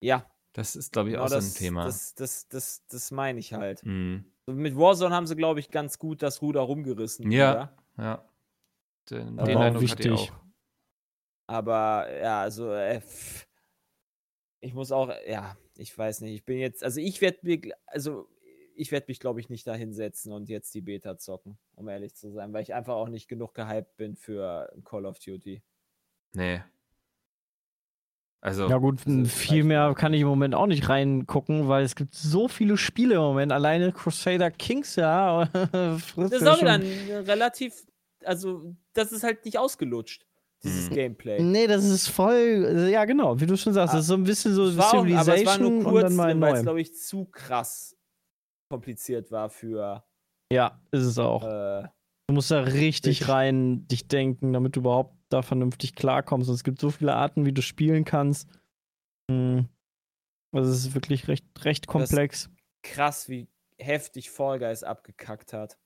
ja, 0.01 0.25
das 0.53 0.75
ist, 0.75 0.93
glaube 0.93 1.09
ich, 1.09 1.13
genau 1.13 1.25
auch 1.25 1.29
so 1.29 1.35
das, 1.35 1.55
ein 1.55 1.57
Thema. 1.57 1.85
das, 1.85 2.15
das, 2.15 2.47
das, 2.47 2.85
das 2.87 3.11
meine 3.11 3.39
ich 3.39 3.53
halt. 3.53 3.85
Mhm. 3.85 4.25
So, 4.45 4.53
Mit 4.53 4.75
Warzone 4.77 5.13
haben 5.13 5.27
sie, 5.27 5.35
glaube 5.35 5.59
ich, 5.59 5.69
ganz 5.69 5.99
gut 5.99 6.21
das 6.21 6.41
Ruder 6.41 6.61
rumgerissen. 6.61 7.29
Ja. 7.31 7.51
wieder. 7.51 7.77
Ja. 7.97 8.29
Den, 9.09 9.37
den 9.37 9.57
auch 9.57 9.61
Eindruck 9.61 9.89
hatte 9.89 10.03
ich 10.03 10.09
wichtig. 10.09 10.11
auch. 10.11 10.48
Aber 11.49 12.05
ja, 12.21 12.41
also 12.41 12.71
äh, 12.71 13.01
ich 14.59 14.75
muss 14.75 14.91
auch, 14.91 15.11
ja, 15.27 15.57
ich 15.77 15.97
weiß 15.97 16.21
nicht, 16.21 16.35
ich 16.35 16.45
bin 16.45 16.59
jetzt, 16.59 16.83
also 16.83 17.01
ich 17.01 17.21
werde 17.21 17.39
mir, 17.41 17.59
also 17.87 18.29
ich 18.75 18.91
werde 18.91 19.05
mich, 19.07 19.19
glaube 19.19 19.39
ich, 19.39 19.49
nicht 19.49 19.65
da 19.65 19.73
hinsetzen 19.73 20.31
und 20.31 20.47
jetzt 20.47 20.75
die 20.75 20.81
Beta 20.81 21.17
zocken, 21.17 21.57
um 21.73 21.89
ehrlich 21.89 22.13
zu 22.13 22.29
sein, 22.29 22.53
weil 22.53 22.61
ich 22.61 22.75
einfach 22.75 22.93
auch 22.93 23.09
nicht 23.09 23.27
genug 23.27 23.55
gehypt 23.55 23.97
bin 23.97 24.15
für 24.15 24.71
Call 24.85 25.07
of 25.07 25.17
Duty. 25.17 25.63
Nee. 26.33 26.61
Also, 28.41 28.69
Ja 28.69 28.77
gut, 28.77 29.03
ist 29.07 29.33
viel 29.33 29.63
mehr 29.63 29.95
kann 29.95 30.13
ich 30.13 30.21
im 30.21 30.27
Moment 30.27 30.53
auch 30.53 30.67
nicht 30.67 30.87
reingucken, 30.87 31.67
weil 31.67 31.83
es 31.83 31.95
gibt 31.95 32.13
so 32.13 32.47
viele 32.47 32.77
Spiele 32.77 33.15
im 33.15 33.21
Moment. 33.21 33.51
Alleine 33.51 33.91
Crusader 33.91 34.51
Kings, 34.51 34.97
ja. 34.97 35.45
Das 35.73 36.31
ist 36.31 36.47
auch 36.47 36.61
wieder 36.61 36.73
ein 36.73 36.83
relativ, 37.25 37.87
also 38.23 38.75
das 38.93 39.11
ist 39.11 39.23
halt 39.23 39.45
nicht 39.45 39.57
ausgelutscht, 39.57 40.28
dieses 40.63 40.89
Mhm. 40.89 40.93
Gameplay. 40.95 41.41
Nee, 41.41 41.67
das 41.67 41.85
ist 41.85 42.07
voll, 42.09 42.87
ja 42.91 43.05
genau, 43.05 43.39
wie 43.39 43.45
du 43.45 43.55
schon 43.57 43.73
sagst, 43.73 43.93
Ah, 43.93 43.97
das 43.97 44.05
ist 44.05 44.09
so 44.09 44.15
ein 44.15 44.23
bisschen 44.23 44.53
so 44.53 44.77
war 44.77 44.93
auch, 44.93 44.97
aber 44.99 45.07
es 45.09 45.15
war 45.15 45.23
Civilization 45.35 45.61
nur 45.77 45.77
und 45.85 45.91
kurz 45.91 46.03
dann 46.03 46.15
mal 46.15 46.41
weil 46.41 46.55
es, 46.55 46.61
glaube 46.63 46.81
ich, 46.81 46.95
zu 46.95 47.25
krass 47.25 47.97
kompliziert 48.71 49.31
war 49.31 49.49
für 49.49 50.03
Ja, 50.51 50.81
ist 50.91 51.03
es 51.03 51.17
auch. 51.17 51.43
äh, 51.43 51.87
Du 52.27 52.33
musst 52.35 52.51
da 52.51 52.59
richtig 52.61 53.21
Ich- 53.21 53.27
rein 53.29 53.87
dich 53.87 54.07
denken, 54.07 54.53
damit 54.53 54.75
du 54.75 54.81
überhaupt 54.81 55.15
da 55.29 55.41
vernünftig 55.41 55.95
klarkommst. 55.95 56.47
Und 56.47 56.53
es 56.55 56.63
gibt 56.63 56.79
so 56.79 56.91
viele 56.91 57.15
Arten, 57.15 57.45
wie 57.45 57.53
du 57.53 57.63
spielen 57.63 58.05
kannst. 58.05 58.47
Hm. 59.31 59.67
Also 60.55 60.71
es 60.71 60.85
ist 60.85 60.93
wirklich 60.93 61.27
recht, 61.27 61.45
recht 61.65 61.87
komplex. 61.87 62.49
krass, 62.83 63.29
wie 63.29 63.47
heftig 63.79 64.29
Fall 64.29 64.59
Guys 64.59 64.83
abgekackt 64.83 65.53
hat. 65.53 65.79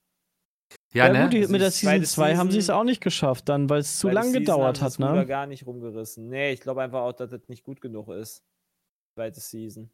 Ja, 0.94 1.08
Ja, 1.08 1.14
ne? 1.14 1.24
gut, 1.24 1.34
die, 1.34 1.48
mit 1.48 1.62
der 1.62 1.72
Season 1.72 1.89
zweite 2.04 2.04
2 2.06 2.36
haben 2.38 2.52
sie 2.52 2.60
es 2.60 2.70
auch 2.70 2.84
nicht 2.84 3.02
geschafft, 3.02 3.50
dann, 3.50 3.70
weil 3.70 3.80
es 3.80 3.98
zu 4.00 4.10
lang 4.10 4.32
gedauert 4.34 4.82
hat, 4.82 5.00
ne? 5.00 5.26
gar 5.26 5.46
nicht 5.48 5.66
rumgerissen. 5.66 6.30
Nee, 6.30 6.52
ich 6.54 6.62
glaube 6.62 6.82
einfach 6.82 7.02
auch, 7.02 7.14
dass 7.14 7.32
das 7.32 7.41
nicht 7.48 7.64
gut 7.64 7.82
genug 7.82 8.10
ist. 8.10 8.44
Zweite 9.16 9.39
Season. 9.39 9.89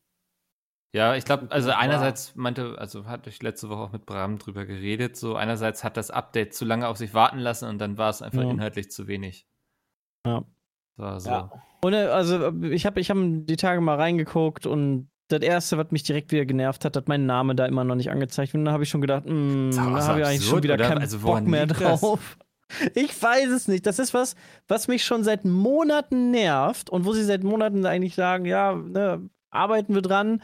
Ja, 0.96 1.16
ich 1.16 1.24
glaube, 1.24 1.48
also 1.52 1.70
einerseits 1.70 2.36
meinte, 2.36 2.76
also 2.80 3.06
hatte 3.06 3.30
ich 3.30 3.44
letzte 3.44 3.70
Woche 3.70 3.80
auch 3.82 3.92
mit 3.92 4.06
Bram 4.08 4.40
drüber 4.40 4.66
geredet, 4.66 5.18
so 5.18 5.36
einerseits 5.36 5.84
hat 5.84 5.98
das 5.98 6.10
Update 6.10 6.56
zu 6.56 6.66
lange 6.66 6.88
auf 6.88 6.98
sich 6.98 7.14
warten 7.14 7.38
lassen 7.38 7.70
und 7.70 7.78
dann 7.78 7.98
war 8.00 8.10
es 8.10 8.22
einfach 8.24 8.42
Ja. 8.42 8.50
inhaltlich 8.50 8.90
zu 8.90 9.08
wenig. 9.08 9.46
Ja. 10.26 10.44
Das 10.98 11.06
war 11.06 11.20
so. 11.20 11.30
Ja. 11.30 11.52
Und 11.82 11.94
also 11.94 12.52
ich 12.64 12.86
habe 12.88 13.00
ich 13.00 13.10
hab 13.12 13.18
die 13.22 13.56
Tage 13.56 13.82
mal 13.82 13.96
reingeguckt 13.96 14.66
und 14.66 15.09
das 15.30 15.42
erste, 15.42 15.78
was 15.78 15.92
mich 15.92 16.04
direkt 16.04 16.32
wieder 16.34 16.46
genervt 16.46 16.84
hat, 16.86 16.98
hat 16.98 17.08
mein 17.08 17.26
Name 17.26 17.56
da 17.56 17.66
immer 17.66 17.84
noch 17.86 17.96
nicht 17.96 18.12
angezeigt. 18.12 18.54
Und 18.54 18.66
da 18.66 18.72
habe 18.74 18.84
ich 18.84 18.90
schon 18.90 19.02
gedacht, 19.02 19.26
hm, 19.26 19.70
Ist 19.70 19.80
auch 19.80 19.94
da 19.96 20.08
habe 20.08 20.20
ich 20.22 20.26
eigentlich 20.28 20.46
schon 20.46 20.62
wieder 20.64 20.78
keinen 20.78 20.98
Also 21.00 21.20
Bock 21.20 21.42
mehr 21.48 21.66
das? 21.68 21.78
drauf. 21.78 22.38
Ich 22.94 23.20
weiß 23.20 23.50
es 23.50 23.68
nicht. 23.68 23.88
Das 23.88 23.98
ist 23.98 24.14
was, 24.14 24.36
was 24.68 24.88
mich 24.88 25.04
schon 25.04 25.24
seit 25.24 25.44
Monaten 25.44 26.30
nervt 26.30 26.92
und 26.92 27.04
wo 27.04 27.14
sie 27.14 27.24
seit 27.24 27.44
Monaten 27.44 27.84
eigentlich 27.84 28.14
sagen, 28.14 28.46
ja, 28.46 28.76
ne, 28.76 29.28
arbeiten 29.50 29.96
wir 29.96 30.04
dran. 30.04 30.44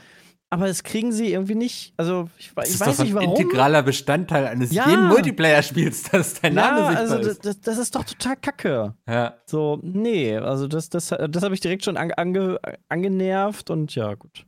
Aber 0.49 0.65
das 0.65 0.83
kriegen 0.83 1.11
sie 1.11 1.31
irgendwie 1.33 1.53
nicht. 1.53 1.93
Also 1.97 2.27
ich, 2.39 2.51
Das 2.55 2.67
ich 2.69 2.73
ist 2.75 2.79
weiß 2.81 2.97
doch 2.97 3.03
nicht 3.03 3.13
ein 3.15 3.27
warum. 3.27 3.36
integraler 3.36 3.83
Bestandteil 3.83 4.47
eines 4.47 4.71
Ja. 4.73 4.89
jeden 4.89 5.07
Multiplayer-Spiels, 5.09 6.01
dass 6.11 6.41
dein 6.41 6.55
Name 6.55 6.79
ja, 6.79 6.86
sichtbar 6.88 7.01
also 7.03 7.17
das, 7.17 7.27
ist. 7.27 7.45
das, 7.45 7.59
das 7.61 7.77
ist 7.77 7.95
doch 7.95 8.03
total 8.05 8.38
kacke. 8.38 8.95
Ja. 9.07 9.36
So, 9.45 9.79
nee, 9.83 10.36
also 10.36 10.67
das, 10.67 10.89
das, 10.89 11.09
das 11.09 11.43
habe 11.43 11.53
ich 11.53 11.59
direkt 11.61 11.86
schon 11.86 11.95
ange, 11.95 12.17
ange, 12.17 12.59
angenervt 12.89 13.69
und 13.69 13.93
ja, 13.93 14.15
gut. 14.15 14.47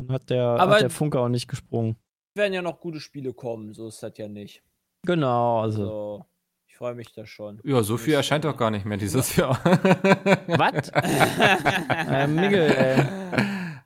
Dann 0.00 0.12
hat 0.14 0.30
der, 0.30 0.42
Aber- 0.44 0.74
hat 0.74 0.82
der 0.82 0.90
Funke 0.90 1.18
auch 1.20 1.28
nicht 1.28 1.48
gesprungen. 1.48 1.96
werden 2.34 2.52
ja 2.54 2.62
noch 2.62 2.80
gute 2.80 3.00
Spiele 3.00 3.32
kommen, 3.32 3.72
so 3.74 3.88
ist 3.88 4.02
das 4.02 4.12
ja 4.16 4.28
nicht. 4.28 4.62
Genau, 5.06 5.60
also. 5.62 5.82
Also, 5.82 6.24
ich 6.68 6.76
freue 6.76 6.94
mich 6.94 7.12
da 7.12 7.26
schon. 7.26 7.60
ja, 7.64 7.82
so 7.82 7.96
viel 7.96 8.14
erscheint 8.14 8.44
doch 8.44 8.56
gar 8.56 8.70
nicht 8.70 8.84
mehr 8.86 8.96
dieses 8.98 9.34
Jahr. 9.36 9.58
Was? 10.46 10.88
äh, 12.08 12.26
Miguel, 12.26 12.70
ey. 12.70 13.04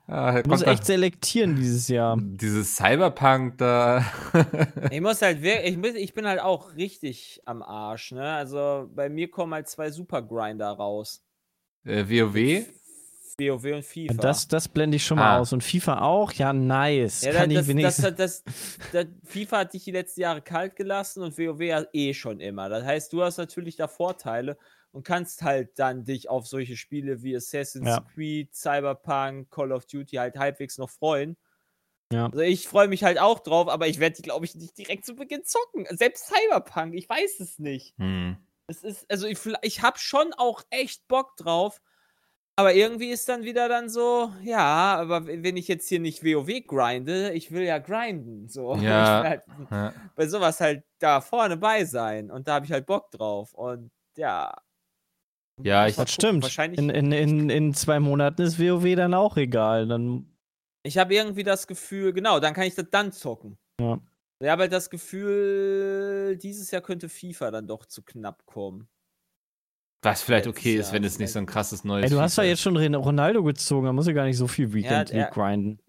Ah, 0.07 0.39
kommt 0.43 0.67
echt 0.67 0.85
selektieren 0.85 1.55
dieses 1.55 1.87
Jahr. 1.87 2.15
dieses 2.19 2.75
Cyberpunk 2.75 3.57
da. 3.57 4.05
Ich 4.91 5.01
muss 5.01 5.21
halt 5.21 5.41
wirklich, 5.41 5.73
ich, 5.73 5.81
bin- 5.81 5.95
ich 5.95 6.13
bin 6.13 6.27
halt 6.27 6.39
auch 6.39 6.75
richtig 6.75 7.41
am 7.45 7.63
Arsch, 7.63 8.11
ne? 8.11 8.33
Also 8.35 8.87
bei 8.93 9.09
mir 9.09 9.31
kommen 9.31 9.53
halt 9.55 9.67
zwei 9.67 9.89
Super 9.89 10.21
Grinder 10.21 10.69
raus. 10.71 11.23
äh, 11.85 12.03
WoW? 12.07 12.65
WoW 13.39 13.63
und 13.75 13.83
FIFA. 13.85 14.13
Das, 14.15 14.47
das 14.47 14.67
blende 14.67 14.97
ich 14.97 15.05
schon 15.05 15.17
mal 15.17 15.35
Ah. 15.35 15.39
aus. 15.39 15.51
Und 15.53 15.63
FIFA 15.63 16.01
auch? 16.01 16.31
Ja, 16.33 16.53
nice. 16.53 17.21
ja, 17.23 17.33
Kann 17.33 17.49
das, 17.49 17.63
ich 17.63 17.67
wenigstens. 17.69 18.03
das, 18.03 18.15
das, 18.15 18.43
das, 18.43 18.77
das, 18.91 19.05
FIFA 19.23 19.57
hat 19.59 19.73
dich 19.73 19.83
die 19.83 19.91
letzten 19.91 20.21
Jahre 20.21 20.41
kalt 20.41 20.75
gelassen 20.75 21.23
und 21.23 21.37
WoW 21.37 21.61
ja 21.61 21.85
eh 21.93 22.13
schon 22.13 22.39
immer. 22.39 22.69
Das 22.69 22.83
heißt, 22.85 23.11
du 23.13 23.23
hast 23.23 23.37
natürlich 23.37 23.75
da 23.75 23.87
Vorteile 23.87 24.57
und 24.91 25.03
kannst 25.05 25.41
halt 25.41 25.77
dann 25.77 26.05
dich 26.05 26.29
auf 26.29 26.47
solche 26.47 26.77
Spiele 26.77 27.21
wie 27.23 27.35
Assassin's 27.35 27.87
Ja. 27.89 27.99
Creed, 28.13 28.55
Cyberpunk, 28.55 29.51
Call 29.51 29.71
of 29.71 29.85
Duty 29.85 30.15
halt 30.17 30.37
halbwegs 30.37 30.77
noch 30.77 30.89
freuen. 30.89 31.35
Ja. 32.13 32.25
Also 32.27 32.39
ich 32.39 32.67
freue 32.67 32.87
mich 32.87 33.03
halt 33.03 33.19
auch 33.19 33.39
drauf, 33.39 33.67
aber 33.67 33.87
ich 33.87 33.99
werde 33.99 34.15
die, 34.15 34.21
glaube 34.21 34.45
ich, 34.45 34.55
nicht 34.55 34.77
direkt 34.77 35.05
zu 35.05 35.15
Beginn 35.15 35.43
zocken. 35.43 35.85
Selbst 35.97 36.27
Cyberpunk, 36.27 36.93
ich 36.93 37.09
weiß 37.09 37.39
es 37.39 37.59
nicht. 37.59 37.93
Hm. 37.97 38.37
Es 38.67 38.83
ist, 38.83 39.05
also 39.11 39.27
ich, 39.27 39.39
ich 39.63 39.81
habe 39.81 39.97
schon 39.99 40.31
auch 40.37 40.63
echt 40.69 41.07
Bock 41.07 41.35
drauf, 41.35 41.81
aber 42.57 42.73
irgendwie 42.73 43.09
ist 43.09 43.27
dann 43.29 43.43
wieder 43.43 43.67
dann 43.69 43.89
so, 43.89 44.31
ja, 44.43 44.95
aber 44.97 45.25
wenn 45.27 45.57
ich 45.57 45.67
jetzt 45.67 45.89
hier 45.89 45.99
nicht 45.99 46.23
WoW 46.23 46.65
grinde, 46.65 47.31
ich 47.33 47.51
will 47.51 47.63
ja 47.63 47.79
grinden. 47.79 48.47
So. 48.47 48.75
Ja. 48.81 49.23
Halt 49.23 49.43
Ja. 49.71 49.93
bei 50.15 50.27
sowas 50.27 50.59
halt 50.61 50.83
da 50.99 51.21
vorne 51.21 51.57
bei 51.57 51.83
sein 51.85 52.31
und 52.31 52.47
da 52.47 52.55
habe 52.55 52.65
ich 52.65 52.71
halt 52.71 52.85
Bock 52.85 53.11
drauf. 53.11 53.53
Und 53.53 53.91
ja. 54.17 54.53
Ja, 55.63 55.87
ich- 55.87 55.95
Das 55.95 56.11
stimmt. 56.11 56.43
Wahrscheinlich, 56.43 56.79
In, 56.79 56.89
in, 56.89 57.11
in, 57.11 57.49
in 57.49 57.73
zwei 57.73 57.99
Monaten 57.99 58.41
ist 58.41 58.59
WoW 58.59 58.95
dann 58.95 59.13
auch 59.13 59.37
egal. 59.37 59.87
Dann, 59.87 60.29
ich 60.83 60.97
habe 60.97 61.13
irgendwie 61.15 61.43
das 61.43 61.67
Gefühl, 61.67 62.13
genau, 62.13 62.39
dann 62.39 62.53
kann 62.53 62.65
ich 62.65 62.75
das 62.75 62.85
dann 62.91 63.11
zocken. 63.11 63.57
Ja. 63.79 63.99
Ich 64.39 64.49
habe 64.49 64.63
halt 64.63 64.73
das 64.73 64.89
Gefühl, 64.89 66.37
dieses 66.41 66.71
Jahr 66.71 66.81
könnte 66.81 67.07
FIFA 67.09 67.51
dann 67.51 67.67
doch 67.67 67.85
zu 67.85 68.03
knapp 68.03 68.45
kommen. 68.45 68.87
Was 70.05 70.21
vielleicht 70.21 70.47
okay 70.47 70.75
ist, 70.75 70.93
wenn 70.93 71.03
es 71.03 71.19
nicht 71.19 71.31
so 71.31 71.39
ein 71.39 71.45
krasses 71.45 71.83
neues 71.83 72.03
ey, 72.05 72.09
du 72.09 72.21
hast 72.21 72.37
ja 72.37 72.43
jetzt 72.43 72.61
schon 72.61 72.77
Ronaldo 72.95 73.43
gezogen, 73.43 73.87
da 73.87 73.93
muss 73.93 74.07
ja 74.07 74.13
gar 74.13 74.25
nicht 74.25 74.37
so 74.37 74.47
viel 74.47 74.71
Weekend 74.71 75.11
League 75.11 75.31
grinden. 75.31 75.79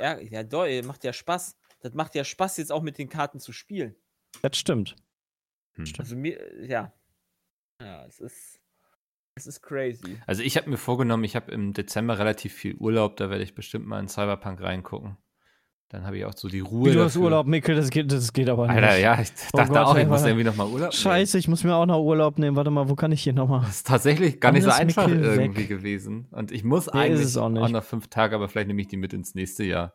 Ja, 0.00 0.18
ja, 0.18 0.42
doll, 0.42 0.82
macht 0.82 1.04
ja 1.04 1.12
Spaß. 1.12 1.56
Das 1.82 1.94
macht 1.94 2.14
ja 2.14 2.24
Spaß, 2.24 2.56
jetzt 2.56 2.72
auch 2.72 2.82
mit 2.82 2.98
den 2.98 3.08
Karten 3.08 3.38
zu 3.38 3.52
spielen. 3.52 3.94
Das 4.42 4.56
stimmt. 4.56 4.96
Hm. 5.74 5.84
Also 5.98 6.16
mir, 6.16 6.66
ja. 6.66 6.92
Ja, 7.80 8.04
es 8.06 8.20
ist. 8.20 8.60
Es 9.34 9.46
ist 9.46 9.62
crazy. 9.62 10.18
Also 10.26 10.42
ich 10.42 10.56
habe 10.56 10.68
mir 10.68 10.76
vorgenommen, 10.76 11.24
ich 11.24 11.36
habe 11.36 11.52
im 11.52 11.72
Dezember 11.72 12.18
relativ 12.18 12.52
viel 12.52 12.74
Urlaub, 12.76 13.16
da 13.16 13.30
werde 13.30 13.44
ich 13.44 13.54
bestimmt 13.54 13.86
mal 13.86 14.00
in 14.00 14.08
Cyberpunk 14.08 14.60
reingucken. 14.60 15.16
Dann 15.92 16.06
habe 16.06 16.18
ich 16.18 16.24
auch 16.24 16.32
so 16.36 16.48
die 16.48 16.60
Ruhe. 16.60 16.88
Wie, 16.88 16.94
du 16.94 17.00
hast 17.02 17.14
dafür. 17.16 17.24
Urlaub, 17.24 17.46
Mikkel, 17.48 17.74
das 17.74 17.90
geht, 17.90 18.12
das 18.12 18.32
geht 18.32 18.48
aber 18.48 18.68
nicht. 18.68 18.76
Alter, 18.76 18.96
ja, 18.98 19.20
ich 19.20 19.28
Oh 19.52 19.56
dachte 19.56 19.72
Gott, 19.72 19.78
auch, 19.86 19.94
ich 19.96 20.02
ey, 20.02 20.06
muss 20.06 20.24
irgendwie 20.24 20.44
nochmal 20.44 20.66
Urlaub 20.68 20.80
nehmen. 20.90 20.92
Scheiße, 20.92 21.36
ich 21.36 21.48
muss 21.48 21.64
mir 21.64 21.74
auch 21.74 21.84
noch 21.86 22.00
Urlaub 22.00 22.38
nehmen. 22.38 22.56
Warte 22.56 22.70
mal, 22.70 22.88
wo 22.88 22.94
kann 22.94 23.10
ich 23.10 23.22
hier 23.24 23.32
nochmal? 23.32 23.62
Das 23.62 23.70
ist 23.78 23.86
tatsächlich 23.88 24.40
gar 24.40 24.52
Warum 24.52 24.64
nicht 24.64 24.72
so 24.72 24.80
einfach 24.80 25.08
Mikkel 25.08 25.22
weg? 25.32 25.40
irgendwie 25.40 25.66
gewesen. 25.66 26.28
Und 26.30 26.52
ich 26.52 26.62
muss 26.62 26.86
Nee, 26.86 26.92
eigentlich 27.00 27.36
auch 27.36 27.44
auch, 27.52 27.68
noch 27.68 27.82
fünf 27.82 28.06
Tage, 28.06 28.36
aber 28.36 28.48
vielleicht 28.48 28.68
nehme 28.68 28.80
ich 28.80 28.86
die 28.88 28.96
mit 28.98 29.12
ins 29.12 29.34
nächste 29.34 29.64
Jahr. 29.64 29.92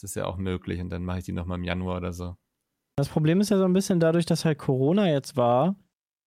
Das 0.00 0.10
ist 0.10 0.14
ja 0.14 0.26
auch 0.26 0.36
möglich. 0.36 0.80
Und 0.80 0.90
dann 0.90 1.04
mache 1.04 1.18
ich 1.18 1.24
die 1.24 1.32
nochmal 1.32 1.58
im 1.58 1.64
Januar 1.64 1.96
oder 1.96 2.12
so. 2.12 2.36
Das 2.96 3.08
Problem 3.08 3.40
ist 3.40 3.50
ja 3.50 3.58
so 3.58 3.64
ein 3.64 3.72
bisschen 3.72 3.98
dadurch, 3.98 4.24
dass 4.26 4.44
halt 4.44 4.58
Corona 4.58 5.08
jetzt 5.10 5.36
war 5.36 5.74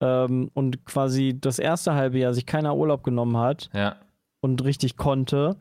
ähm, 0.01 0.49
und 0.53 0.83
quasi 0.85 1.37
das 1.39 1.59
erste 1.59 1.93
halbe 1.93 2.19
Jahr 2.19 2.33
sich 2.33 2.45
keiner 2.45 2.75
Urlaub 2.75 3.03
genommen 3.03 3.37
hat 3.37 3.69
Ja. 3.73 3.95
und 4.41 4.63
richtig 4.65 4.97
konnte, 4.97 5.55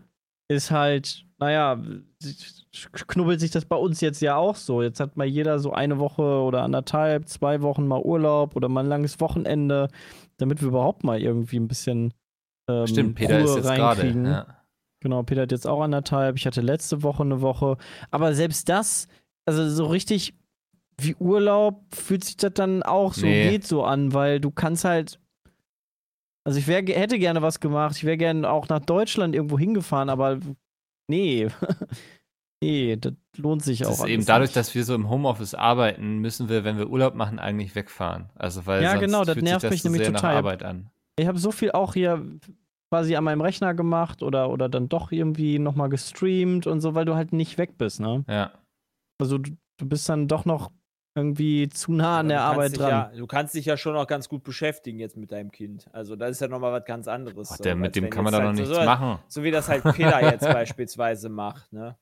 ist 0.52 0.70
halt, 0.70 1.24
naja, 1.38 1.80
knubbelt 3.06 3.40
sich 3.40 3.50
das 3.50 3.64
bei 3.64 3.76
uns 3.76 4.00
jetzt 4.00 4.20
ja 4.22 4.36
auch 4.36 4.56
so. 4.56 4.82
Jetzt 4.82 5.00
hat 5.00 5.16
mal 5.16 5.26
jeder 5.26 5.58
so 5.58 5.72
eine 5.72 5.98
Woche 5.98 6.22
oder 6.22 6.62
anderthalb, 6.62 7.28
zwei 7.28 7.62
Wochen 7.62 7.86
mal 7.86 8.00
Urlaub 8.00 8.56
oder 8.56 8.68
mal 8.68 8.80
ein 8.84 8.88
langes 8.88 9.20
Wochenende, 9.20 9.88
damit 10.38 10.60
wir 10.60 10.68
überhaupt 10.68 11.04
mal 11.04 11.20
irgendwie 11.20 11.56
ein 11.58 11.68
bisschen 11.68 12.14
ähm, 12.68 12.86
Stimmt, 12.86 13.16
Peter 13.16 13.40
Ruhe 13.40 13.44
ist 13.44 13.56
jetzt 13.56 13.68
reinkriegen. 13.68 14.26
Ja. 14.26 14.46
Genau, 15.00 15.22
Peter 15.24 15.42
hat 15.42 15.52
jetzt 15.52 15.66
auch 15.66 15.82
anderthalb. 15.82 16.36
Ich 16.36 16.46
hatte 16.46 16.60
letzte 16.60 17.02
Woche 17.02 17.24
eine 17.24 17.40
Woche. 17.40 17.76
Aber 18.12 18.34
selbst 18.34 18.68
das, 18.68 19.08
also 19.44 19.68
so 19.68 19.86
richtig 19.86 20.34
wie 20.98 21.16
Urlaub 21.16 21.82
fühlt 21.92 22.22
sich 22.22 22.36
das 22.36 22.52
dann 22.54 22.82
auch 22.84 23.12
so, 23.14 23.26
Nee. 23.26 23.50
geht 23.50 23.66
so 23.66 23.82
an, 23.84 24.14
weil 24.14 24.38
du 24.40 24.50
kannst 24.50 24.84
halt. 24.84 25.18
Also 26.44 26.58
ich 26.58 26.66
wär, 26.66 26.82
hätte 26.82 27.18
gerne 27.18 27.42
was 27.42 27.60
gemacht. 27.60 27.96
Ich 27.96 28.04
wäre 28.04 28.16
gerne 28.16 28.50
auch 28.50 28.68
nach 28.68 28.80
Deutschland 28.80 29.34
irgendwo 29.34 29.58
hingefahren, 29.58 30.08
aber 30.08 30.40
nee. 31.08 31.48
nee, 32.62 32.96
das 32.96 33.14
lohnt 33.36 33.62
sich 33.62 33.84
auch. 33.84 33.90
Das 33.90 33.98
ist 33.98 34.02
alles 34.02 34.12
eben 34.12 34.24
dadurch, 34.24 34.48
nicht. 34.48 34.56
dass 34.56 34.74
wir 34.74 34.84
so 34.84 34.94
im 34.94 35.08
Homeoffice 35.08 35.54
arbeiten, 35.54 36.18
müssen 36.18 36.48
wir, 36.48 36.64
wenn 36.64 36.78
wir 36.78 36.90
Urlaub 36.90 37.14
machen, 37.14 37.38
eigentlich 37.38 37.74
wegfahren. 37.74 38.30
Also 38.34 38.66
weil 38.66 38.82
Ja, 38.82 38.96
genau, 38.96 39.24
das 39.24 39.36
nervt 39.36 39.64
das 39.64 39.70
mich 39.70 39.82
zu 39.82 39.90
nämlich 39.90 40.08
total. 40.08 40.36
Arbeit 40.36 40.62
an. 40.62 40.90
Ich 41.16 41.26
habe 41.26 41.38
so 41.38 41.52
viel 41.52 41.72
auch 41.72 41.94
hier 41.94 42.24
quasi 42.90 43.16
an 43.16 43.24
meinem 43.24 43.40
Rechner 43.40 43.74
gemacht 43.74 44.22
oder, 44.22 44.50
oder 44.50 44.68
dann 44.68 44.88
doch 44.88 45.12
irgendwie 45.12 45.58
nochmal 45.58 45.88
gestreamt 45.88 46.66
und 46.66 46.80
so, 46.80 46.94
weil 46.94 47.04
du 47.04 47.14
halt 47.14 47.32
nicht 47.32 47.56
weg 47.56 47.78
bist, 47.78 48.00
ne? 48.00 48.24
Ja. 48.28 48.52
Also 49.18 49.38
du, 49.38 49.52
du 49.78 49.88
bist 49.88 50.08
dann 50.08 50.28
doch 50.28 50.44
noch 50.44 50.70
irgendwie 51.14 51.68
zu 51.68 51.92
nah 51.92 52.20
an 52.20 52.28
der 52.28 52.38
du 52.38 52.42
kannst 52.42 52.54
Arbeit 52.54 52.72
dich 52.72 52.78
dran. 52.78 52.90
Ja, 52.90 53.12
du 53.16 53.26
kannst 53.26 53.54
dich 53.54 53.66
ja 53.66 53.76
schon 53.76 53.96
auch 53.96 54.06
ganz 54.06 54.28
gut 54.28 54.44
beschäftigen 54.44 54.98
jetzt 54.98 55.16
mit 55.16 55.30
deinem 55.30 55.50
Kind. 55.50 55.88
Also 55.92 56.16
das 56.16 56.32
ist 56.32 56.40
ja 56.40 56.48
nochmal 56.48 56.72
was 56.72 56.84
ganz 56.84 57.08
anderes. 57.08 57.48
So, 57.48 57.62
der, 57.62 57.72
als 57.72 57.80
mit 57.80 57.96
dem 57.96 58.08
kann 58.10 58.24
man 58.24 58.32
da 58.32 58.38
noch 58.38 58.46
halt 58.46 58.56
nichts 58.56 58.74
so, 58.74 58.82
machen. 58.82 59.18
So 59.28 59.42
wie 59.42 59.50
das 59.50 59.68
halt 59.68 59.82
Peter 59.82 60.22
jetzt 60.30 60.44
beispielsweise 60.44 61.28
macht, 61.28 61.72
ne? 61.72 61.96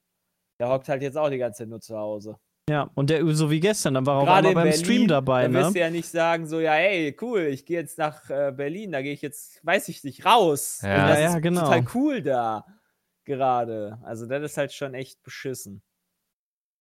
Der 0.59 0.69
hockt 0.69 0.89
halt 0.89 1.03
jetzt 1.03 1.17
auch 1.17 1.31
die 1.31 1.39
ganze 1.39 1.59
Zeit 1.59 1.69
nur 1.69 1.81
zu 1.81 1.97
Hause. 1.97 2.37
Ja, 2.69 2.89
und 2.95 3.11
der 3.11 3.27
so 3.35 3.51
wie 3.51 3.59
gestern, 3.59 3.95
dann 3.95 4.07
war 4.07 4.23
er 4.23 4.23
auch 4.23 4.43
beim 4.43 4.55
Berlin, 4.55 4.73
Stream 4.75 5.09
dabei, 5.09 5.49
Da 5.49 5.53
wirst 5.55 5.69
ne? 5.71 5.73
du 5.73 5.81
ja 5.81 5.91
nicht 5.91 6.09
sagen, 6.09 6.47
so, 6.47 6.61
ja, 6.61 6.75
ey, 6.75 7.17
cool, 7.21 7.41
ich 7.41 7.65
gehe 7.67 7.81
jetzt 7.81 7.99
nach 7.99 8.31
äh, 8.31 8.53
Berlin, 8.55 8.93
da 8.93 9.03
gehe 9.03 9.13
ich 9.13 9.23
jetzt, 9.23 9.59
weiß 9.67 9.89
ich 9.89 10.05
nicht, 10.05 10.25
raus. 10.25 10.81
Ja. 10.83 11.03
Und 11.03 11.09
das 11.09 11.19
Ja, 11.19 11.25
ja, 11.25 11.37
ist 11.37 11.43
genau. 11.43 11.63
total 11.63 11.85
cool 11.95 12.23
da. 12.23 12.65
Gerade. 13.25 13.99
Also, 14.03 14.27
das 14.27 14.43
ist 14.43 14.57
halt 14.57 14.73
schon 14.73 14.95
echt 14.95 15.23
beschissen. 15.25 15.83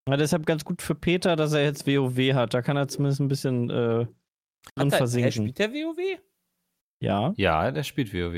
Ja, 0.09 0.17
deshalb 0.17 0.45
ganz 0.45 0.65
gut 0.65 0.81
für 0.81 0.95
Peter, 0.95 1.35
dass 1.35 1.53
er 1.53 1.63
jetzt 1.63 1.85
WoW 1.87 2.33
hat. 2.33 2.53
Da 2.53 2.61
kann 2.61 2.77
er 2.77 2.87
zumindest 2.87 3.19
ein 3.21 3.27
bisschen 3.27 3.69
äh, 3.69 3.73
drin 3.73 4.07
Hat 4.77 4.85
er, 4.87 4.91
er 4.93 4.97
versinken. 4.97 5.31
spielt 5.31 5.59
der 5.59 5.71
WoW? 5.73 6.19
Ja. 7.01 7.33
Ja, 7.37 7.71
der 7.71 7.83
spielt 7.83 8.13
WoW. 8.13 8.33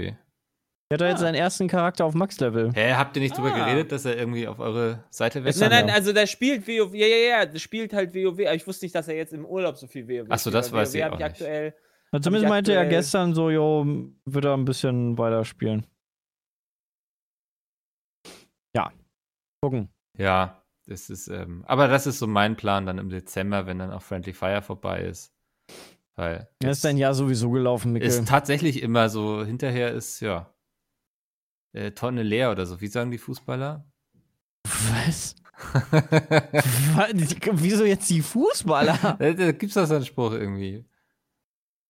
Er 0.89 0.95
hat 0.95 1.01
da 1.01 1.05
jetzt 1.07 1.15
Ah. 1.15 1.21
seinen 1.21 1.35
ersten 1.35 1.67
Charakter 1.69 2.03
auf 2.03 2.13
Max-Level. 2.13 2.73
Hä, 2.73 2.93
habt 2.95 3.15
ihr 3.15 3.21
nicht 3.23 3.37
drüber 3.37 3.53
Ah. 3.53 3.65
geredet, 3.65 3.91
dass 3.93 4.03
er 4.03 4.17
irgendwie 4.17 4.45
auf 4.47 4.59
eure 4.59 5.03
Seite 5.09 5.43
wechselt? 5.45 5.69
Nein, 5.71 5.79
nein, 5.81 5.87
ja. 5.87 5.93
also 5.95 6.11
der 6.11 6.27
spielt 6.27 6.67
WoW, 6.67 6.93
ja, 6.93 7.07
ja, 7.07 7.15
ja, 7.39 7.45
der 7.45 7.59
spielt 7.59 7.93
halt 7.93 8.13
WoW, 8.13 8.39
aber 8.45 8.53
ich 8.55 8.67
wusste 8.67 8.85
nicht, 8.85 8.93
dass 8.93 9.07
er 9.07 9.15
jetzt 9.15 9.31
im 9.31 9.45
Urlaub 9.45 9.77
so 9.77 9.87
viel 9.87 10.05
WoW 10.07 10.25
spielt, 10.37 10.53
das 10.55 10.71
weil 10.73 10.81
weiß 10.81 10.93
ich 10.93 10.99
WoW 11.01 11.05
hab 11.05 11.11
auch 11.13 11.15
ich 11.19 11.23
nicht. 11.23 11.31
aktuell. 11.31 11.73
Also 12.11 12.23
zumindest 12.23 12.43
ich 12.43 12.49
meinte 12.49 12.73
er 12.73 12.85
gestern 12.87 13.33
so, 13.33 13.49
jo, 13.49 13.85
wird 14.25 14.43
er 14.45 14.53
ein 14.57 14.65
bisschen 14.65 15.17
weiterspielen. 15.17 15.87
Ja. 18.75 18.91
Gucken. 19.63 19.89
Ja, 20.17 20.60
das 20.91 21.09
ist, 21.09 21.27
ähm, 21.27 21.63
aber 21.67 21.87
das 21.87 22.05
ist 22.05 22.19
so 22.19 22.27
mein 22.27 22.55
Plan 22.57 22.85
dann 22.85 22.97
im 22.97 23.09
Dezember, 23.09 23.65
wenn 23.65 23.79
dann 23.79 23.91
auch 23.91 24.01
Friendly 24.01 24.33
Fire 24.33 24.61
vorbei 24.61 25.03
ist. 25.03 25.33
Weil 26.15 26.49
Er 26.61 26.71
ist 26.71 26.83
dein 26.83 26.97
Jahr 26.97 27.13
sowieso 27.13 27.49
gelaufen, 27.49 27.93
Mikkel. 27.93 28.09
ist 28.09 28.27
tatsächlich 28.27 28.81
immer 28.81 29.09
so, 29.09 29.45
hinterher 29.45 29.91
ist, 29.91 30.19
ja, 30.19 30.53
äh, 31.73 31.91
Tonne 31.91 32.23
leer 32.23 32.51
oder 32.51 32.65
so. 32.65 32.81
Wie 32.81 32.87
sagen 32.87 33.11
die 33.11 33.17
Fußballer? 33.17 33.85
Was? 34.63 35.35
Wieso 37.53 37.85
jetzt 37.85 38.09
die 38.09 38.21
Fußballer? 38.21 38.97
da 39.19 39.51
gibt's 39.53 39.75
so 39.75 39.81
einen 39.81 40.05
Spruch 40.05 40.33
irgendwie. 40.33 40.85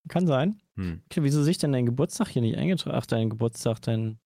Kann 0.07 0.27
sein. 0.27 0.61
Hm. 0.75 1.01
Okay, 1.05 1.23
wieso 1.23 1.43
sehe 1.43 1.51
ich 1.51 1.57
denn 1.57 1.71
deinen 1.71 1.85
Geburtstag 1.85 2.27
hier 2.27 2.41
nicht 2.41 2.57
eingetragen? 2.57 2.97
Ach, 2.99 3.05
dein 3.05 3.29
Geburtstag, 3.29 3.81
dein. 3.81 4.19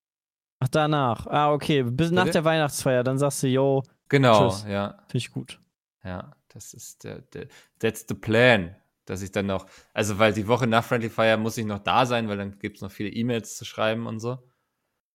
Ach, 0.59 0.67
danach. 0.69 1.27
Ah, 1.27 1.51
okay. 1.53 1.83
Bis 1.83 2.11
nach 2.11 2.23
Bitte? 2.23 2.33
der 2.33 2.45
Weihnachtsfeier. 2.45 3.03
Dann 3.03 3.17
sagst 3.17 3.43
du, 3.43 3.47
yo, 3.47 3.83
Genau, 4.09 4.49
Tschüss. 4.49 4.65
ja. 4.67 4.97
finde 5.07 5.17
ich 5.17 5.31
gut. 5.31 5.59
Ja, 6.03 6.35
das 6.49 6.73
ist 6.73 7.03
der, 7.03 7.21
der, 7.21 7.47
that's 7.79 8.05
the 8.07 8.15
plan. 8.15 8.75
Dass 9.05 9.21
ich 9.21 9.31
dann 9.31 9.45
noch, 9.45 9.67
also 9.93 10.17
weil 10.17 10.33
die 10.33 10.47
Woche 10.47 10.65
nach 10.65 10.83
Friendly 10.83 11.09
Fire 11.09 11.37
muss 11.37 11.57
ich 11.57 11.65
noch 11.65 11.79
da 11.79 12.07
sein, 12.07 12.27
weil 12.27 12.37
dann 12.37 12.57
gibt's 12.57 12.81
noch 12.81 12.91
viele 12.91 13.09
E-Mails 13.09 13.55
zu 13.55 13.63
schreiben 13.63 14.07
und 14.07 14.19
so. 14.19 14.39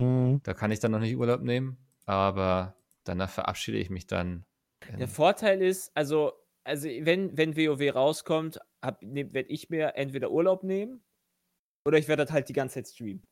Mhm. 0.00 0.40
Da 0.44 0.54
kann 0.54 0.70
ich 0.70 0.78
dann 0.78 0.92
noch 0.92 1.00
nicht 1.00 1.16
Urlaub 1.16 1.42
nehmen, 1.42 1.76
aber 2.06 2.76
danach 3.04 3.30
verabschiede 3.30 3.78
ich 3.78 3.90
mich 3.90 4.06
dann. 4.06 4.44
Der 4.98 5.08
Vorteil 5.08 5.60
ist, 5.60 5.90
also, 5.96 6.32
also 6.62 6.88
wenn, 6.88 7.36
wenn 7.36 7.56
WoW 7.56 7.94
rauskommt, 7.94 8.60
ne, 9.00 9.32
werde 9.32 9.48
ich 9.48 9.70
mir 9.70 9.96
entweder 9.96 10.30
Urlaub 10.30 10.62
nehmen 10.62 11.02
oder 11.84 11.98
ich 11.98 12.08
werde 12.08 12.24
das 12.24 12.32
halt 12.32 12.48
die 12.48 12.52
ganze 12.52 12.74
Zeit 12.74 12.88
streamen. 12.88 13.22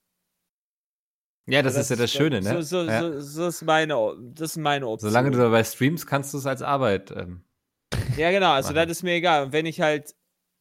Ja, 1.51 1.63
das, 1.63 1.77
ist 1.77 1.91
ja 1.91 1.97
das 1.97 2.13
Schöne, 2.13 2.41
ne? 2.41 2.63
So, 2.63 2.83
so, 2.83 2.91
ja. 2.91 3.01
so, 3.01 3.21
so 3.21 3.47
ist 3.49 3.63
meine, 3.63 3.95
das 4.35 4.51
ist 4.53 4.57
meine 4.57 4.87
Option. 4.87 5.11
Solange 5.11 5.31
du 5.31 5.39
dabei 5.39 5.65
streamst, 5.65 6.07
kannst 6.07 6.33
du 6.35 6.39
es 6.39 6.47
als 6.47 6.63
Arbeit. 6.63 7.11
Ähm, 7.11 7.43
Ja, 8.17 8.31
genau, 8.31 8.53
also 8.53 8.69
machen. 8.73 8.89
das 8.89 8.99
ist 8.99 9.03
mir 9.03 9.15
egal. 9.15 9.45
Und 9.45 9.53
wenn 9.53 9.67
ich 9.67 9.81
halt, 9.81 10.15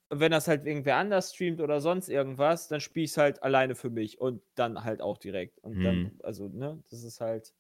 wenn 0.10 0.32
das 0.32 0.48
halt 0.48 0.66
irgendwer 0.66 0.96
anders 0.98 1.34
streamt 1.34 1.60
oder 1.62 1.82
sonst 1.82 2.08
irgendwas, 2.10 2.68
dann 2.68 2.80
spiele 2.80 3.06
ich 3.06 3.12
es 3.12 3.18
halt 3.18 3.44
alleine 3.44 3.76
für 3.76 3.90
mich 3.90 4.20
und 4.22 4.42
dann 4.56 4.84
halt 4.84 5.02
auch 5.02 5.18
direkt. 5.18 5.60
Und 5.60 5.84
dann, 5.84 5.96
Hm. 5.96 6.20
also, 6.24 6.48
ne, 6.48 6.82
das 6.90 7.04
ist 7.04 7.20
halt. 7.22 7.54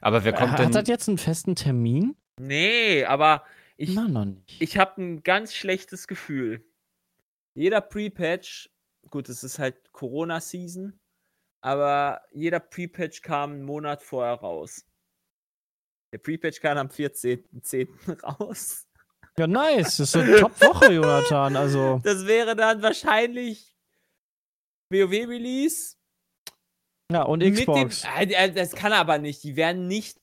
aber 0.00 0.24
wer 0.24 0.32
kommt 0.32 0.52
Hat 0.52 0.58
denn? 0.58 0.72
das 0.72 0.88
jetzt 0.88 1.08
einen 1.08 1.18
festen 1.18 1.54
Termin? 1.54 2.16
Nee, 2.40 3.04
aber 3.04 3.44
ich, 3.76 3.94
Na, 3.94 4.08
noch 4.08 4.24
nicht. 4.24 4.60
ich 4.60 4.76
habe 4.76 5.00
ein 5.00 5.22
ganz 5.22 5.54
schlechtes 5.54 6.08
Gefühl. 6.08 6.64
Jeder 7.54 7.80
Pre-Patch, 7.80 8.70
gut, 9.10 9.28
es 9.28 9.44
ist 9.44 9.58
halt 9.58 9.92
Corona-Season, 9.92 10.98
aber 11.60 12.22
jeder 12.32 12.60
Pre-Patch 12.60 13.22
kam 13.22 13.52
einen 13.52 13.62
Monat 13.64 14.02
vorher 14.02 14.34
raus. 14.34 14.84
Der 16.12 16.18
Pre-Patch 16.18 16.60
kam 16.60 16.78
am 16.78 16.88
14.10. 16.88 18.22
raus. 18.40 18.86
Ja, 19.38 19.46
nice. 19.46 19.98
Das 19.98 20.00
ist 20.00 20.12
so 20.12 20.20
eine 20.20 20.36
Top-Woche, 20.40 20.92
Jonathan. 20.94 21.56
Also, 21.56 22.00
Das 22.02 22.26
wäre 22.26 22.56
dann 22.56 22.82
wahrscheinlich 22.82 23.76
WoW-Release. 24.92 25.96
ja, 27.12 27.22
und 27.22 27.40
Xbox. 27.42 28.02
Dem, 28.02 28.10
äh, 28.30 28.32
äh, 28.34 28.52
das 28.52 28.72
kann 28.74 28.92
er 28.92 28.98
aber 28.98 29.18
nicht. 29.18 29.42
Die 29.44 29.56
werden 29.56 29.86
nicht 29.86 30.18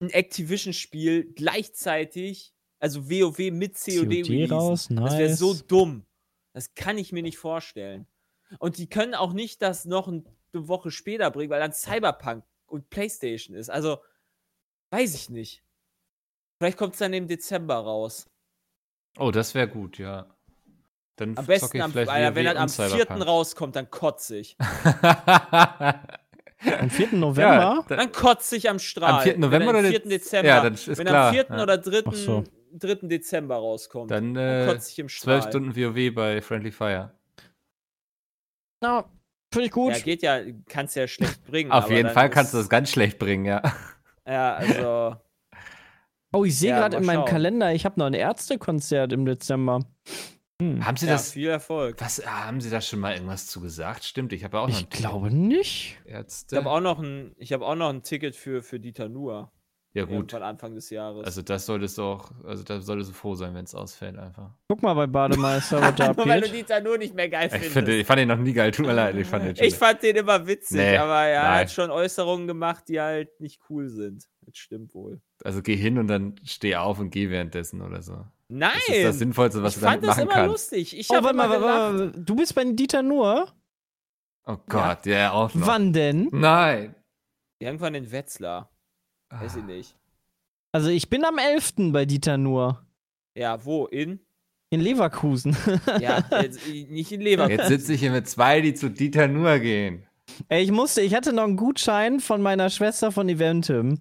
ein 0.00 0.10
Activision-Spiel 0.10 1.32
gleichzeitig, 1.34 2.54
also 2.80 3.10
WoW 3.10 3.38
mit 3.50 3.74
COD, 3.74 4.22
COD 4.22 4.50
raus, 4.50 4.88
Das 4.90 5.18
wäre 5.18 5.34
so 5.34 5.52
nice. 5.52 5.66
dumm. 5.66 6.06
Das 6.54 6.74
kann 6.74 6.98
ich 6.98 7.12
mir 7.12 7.22
nicht 7.22 7.38
vorstellen. 7.38 8.06
Und 8.58 8.78
die 8.78 8.88
können 8.88 9.14
auch 9.14 9.32
nicht 9.34 9.60
das 9.62 9.84
noch 9.84 10.08
ein- 10.08 10.24
eine 10.52 10.68
Woche 10.68 10.90
später 10.90 11.30
bringen, 11.30 11.50
weil 11.50 11.60
dann 11.60 11.72
Cyberpunk 11.72 12.44
und 12.66 12.88
PlayStation 12.90 13.56
ist. 13.56 13.70
Also, 13.70 13.98
weiß 14.90 15.14
ich 15.14 15.30
nicht. 15.30 15.62
Vielleicht 16.58 16.78
kommt 16.78 16.94
es 16.94 16.98
dann 16.98 17.12
im 17.12 17.28
Dezember 17.28 17.76
raus. 17.76 18.28
Oh, 19.18 19.30
das 19.30 19.54
wäre 19.54 19.68
gut, 19.68 19.98
ja. 19.98 20.26
Dann 21.16 21.36
Am 21.36 21.46
besten, 21.46 21.80
am, 21.80 21.90
vielleicht 21.92 22.10
Alter, 22.10 22.34
wenn 22.36 22.44
das 22.44 22.56
am 22.56 22.62
und 22.62 22.70
4. 22.70 22.88
Cyberpunk. 22.88 23.26
rauskommt, 23.26 23.76
dann 23.76 23.90
kotze 23.90 24.36
ich. 24.36 24.56
Am 26.80 26.90
4. 26.90 27.12
November? 27.12 27.84
da- 27.88 27.96
Dann 27.96 28.10
kotze 28.10 28.56
ich 28.56 28.68
am 28.68 28.78
Strahl. 28.80 29.12
Am 29.14 29.20
4. 29.22 29.32
Wenn 29.34 29.40
November 29.40 29.70
am 29.70 29.76
oder 29.76 29.88
4. 29.90 30.00
Dez- 30.04 30.08
Dezember. 30.08 30.48
Ja, 30.48 30.60
dann 30.62 30.74
ist 30.74 30.88
wenn 30.88 31.06
klar, 31.06 31.28
am 31.28 31.34
4. 31.34 31.46
ja. 31.48 31.62
oder 31.62 31.78
3. 31.78 32.02
Ach 32.04 32.12
so. 32.14 32.44
3. 32.72 32.94
Dezember 33.06 33.56
rauskommt, 33.56 34.10
Dann 34.10 34.34
dann 34.34 34.68
äh, 34.68 34.72
kotze 34.72 34.90
ich 34.90 34.98
im 34.98 35.08
Strahl. 35.08 35.40
12 35.42 35.50
Stunden 35.52 35.76
WoW 35.76 36.14
bei 36.14 36.42
Friendly 36.42 36.72
Fire. 36.72 37.12
Ja, 38.82 39.08
finde 39.52 39.66
ich 39.66 39.72
gut. 39.72 39.92
Ja, 39.92 39.98
geht 40.00 40.22
ja, 40.22 40.40
kannst 40.68 40.96
ja 40.96 41.06
schlecht 41.06 41.44
bringen. 41.44 41.70
Auf 41.72 41.84
aber 41.84 41.94
jeden 41.94 42.10
Fall 42.10 42.30
kannst 42.30 42.52
du 42.54 42.58
das 42.58 42.68
ganz 42.68 42.90
schlecht 42.90 43.18
bringen, 43.18 43.44
ja. 43.44 43.62
Ja, 44.26 44.54
also. 44.54 45.16
oh, 46.32 46.44
ich 46.44 46.58
sehe 46.58 46.70
Ja, 46.70 46.80
gerade 46.80 46.96
in 46.98 47.04
meinem 47.04 47.20
schauen. 47.20 47.28
Kalender, 47.28 47.72
ich 47.72 47.84
habe 47.84 47.98
noch 47.98 48.06
ein 48.06 48.14
Ärztekonzert 48.14 49.12
im 49.12 49.24
Dezember. 49.24 49.80
Hm. 50.60 50.84
Haben 50.84 50.96
Sie 50.96 51.06
ja, 51.06 51.12
das? 51.12 51.32
viel 51.32 51.48
Erfolg. 51.48 52.00
Was 52.00 52.20
ah, 52.24 52.46
haben 52.46 52.60
Sie 52.60 52.68
da 52.68 52.80
schon 52.80 52.98
mal 52.98 53.14
irgendwas 53.14 53.46
zu 53.46 53.60
gesagt? 53.60 54.04
Stimmt, 54.04 54.32
ich 54.32 54.42
habe 54.42 54.56
ja 54.56 54.62
auch 54.64 54.68
noch 54.68 54.74
Ich 54.74 54.86
ein 54.86 54.90
Ticket. 54.90 55.00
glaube 55.00 55.30
nicht. 55.32 55.98
Ärzte. 56.04 56.56
Ich 56.56 56.60
habe 56.60 56.70
auch 56.70 56.80
noch 56.80 56.98
ein, 56.98 57.32
ich 57.38 57.52
habe 57.52 57.64
auch 57.64 57.76
noch 57.76 57.90
ein 57.90 58.02
Ticket 58.02 58.34
für, 58.34 58.62
für 58.62 58.80
Dieter 58.80 59.08
Nuhr. 59.08 59.52
Ja, 59.94 60.04
gut. 60.04 60.12
Irgendwann 60.32 60.42
Anfang 60.42 60.74
des 60.74 60.90
Jahres. 60.90 61.24
Also 61.24 61.42
das 61.42 61.64
solltest 61.66 61.96
du 61.98 62.02
auch, 62.02 62.30
also 62.44 62.62
da 62.62 62.80
solltest 62.80 63.10
du 63.10 63.14
froh 63.14 63.34
sein, 63.34 63.54
wenn 63.54 63.64
es 63.64 63.74
ausfällt 63.74 64.18
einfach. 64.18 64.50
Guck 64.68 64.82
mal 64.82 64.94
bei 64.94 65.06
Bademeister, 65.06 65.80
was 65.80 65.94
da 65.96 66.12
Nur 66.12 66.26
weil 66.28 66.42
du. 66.42 66.48
Dieter 66.50 66.80
nur 66.80 66.98
nicht 66.98 67.14
mehr 67.14 67.28
geil 67.28 67.46
Ich, 67.46 67.52
findest. 67.52 67.72
finde, 67.72 67.94
ich 67.96 68.06
fand 68.06 68.20
ihn 68.20 68.28
noch 68.28 68.36
nie 68.38 68.52
geil, 68.52 68.70
tut 68.70 68.86
mir 68.86 68.92
leid, 68.92 69.16
ich 69.16 69.26
fand 69.26 69.44
den 69.46 69.56
schon 69.56 69.66
Ich 69.66 69.74
fand 69.74 70.02
den 70.02 70.16
immer 70.16 70.46
witzig, 70.46 70.76
Nee, 70.76 70.96
aber 70.98 71.22
er 71.22 71.42
nein. 71.42 71.60
hat 71.60 71.70
schon 71.72 71.90
Äußerungen 71.90 72.46
gemacht, 72.46 72.84
die 72.88 73.00
halt 73.00 73.40
nicht 73.40 73.60
cool 73.70 73.88
sind. 73.88 74.28
Das 74.42 74.56
stimmt 74.58 74.94
wohl. 74.94 75.20
Also 75.42 75.62
geh 75.62 75.74
hin 75.76 75.98
und 75.98 76.06
dann 76.08 76.36
steh 76.44 76.76
auf 76.76 76.98
und 76.98 77.10
geh 77.10 77.30
währenddessen 77.30 77.80
oder 77.82 78.02
so. 78.02 78.24
Nein! 78.48 78.72
Das 78.88 78.96
ist 78.96 79.04
das 79.04 79.18
Sinnvollste, 79.18 79.62
was 79.62 79.74
ich 79.74 79.80
du 79.80 79.86
damit 79.86 80.00
fand 80.00 80.04
das 80.10 80.16
machen 80.16 80.22
immer 80.26 80.34
kannst. 80.34 80.50
lustig. 80.72 80.98
Ich 80.98 81.10
Oh, 81.10 81.14
warte 81.22 81.34
mal, 81.36 81.50
warte 81.50 82.12
du 82.18 82.36
bist 82.36 82.54
bei 82.54 82.64
Dieter 82.64 83.02
Nur? 83.02 83.52
Oh 84.46 84.56
Gott, 84.68 85.04
ja, 85.06 85.32
auch 85.32 85.52
noch. 85.54 85.66
Wann 85.66 85.92
denn? 85.92 86.28
Nein. 86.32 86.94
Irgendwann 87.58 87.94
in 87.94 88.10
Wetzlar. 88.12 88.70
Weiß 89.30 89.56
ich 89.56 89.64
nicht. 89.64 89.94
Also 90.72 90.88
ich 90.90 91.08
bin 91.08 91.24
am 91.24 91.38
11. 91.38 91.92
bei 91.92 92.04
Dieter 92.04 92.38
Nur. 92.38 92.84
Ja, 93.34 93.64
wo? 93.64 93.86
In? 93.86 94.20
In 94.70 94.80
Leverkusen. 94.80 95.56
Ja, 96.00 96.24
jetzt, 96.42 96.66
nicht 96.68 97.12
in 97.12 97.20
Leverkusen. 97.20 97.58
Jetzt 97.58 97.68
sitze 97.68 97.94
ich 97.94 98.00
hier 98.00 98.10
mit 98.10 98.28
zwei, 98.28 98.60
die 98.60 98.74
zu 98.74 98.90
Dieter 98.90 99.28
Nur 99.28 99.58
gehen. 99.58 100.06
Ey, 100.48 100.62
ich 100.62 100.70
musste, 100.70 101.00
ich 101.00 101.14
hatte 101.14 101.32
noch 101.32 101.44
einen 101.44 101.56
Gutschein 101.56 102.20
von 102.20 102.42
meiner 102.42 102.68
Schwester 102.70 103.10
von 103.12 103.28
Eventim. 103.28 104.00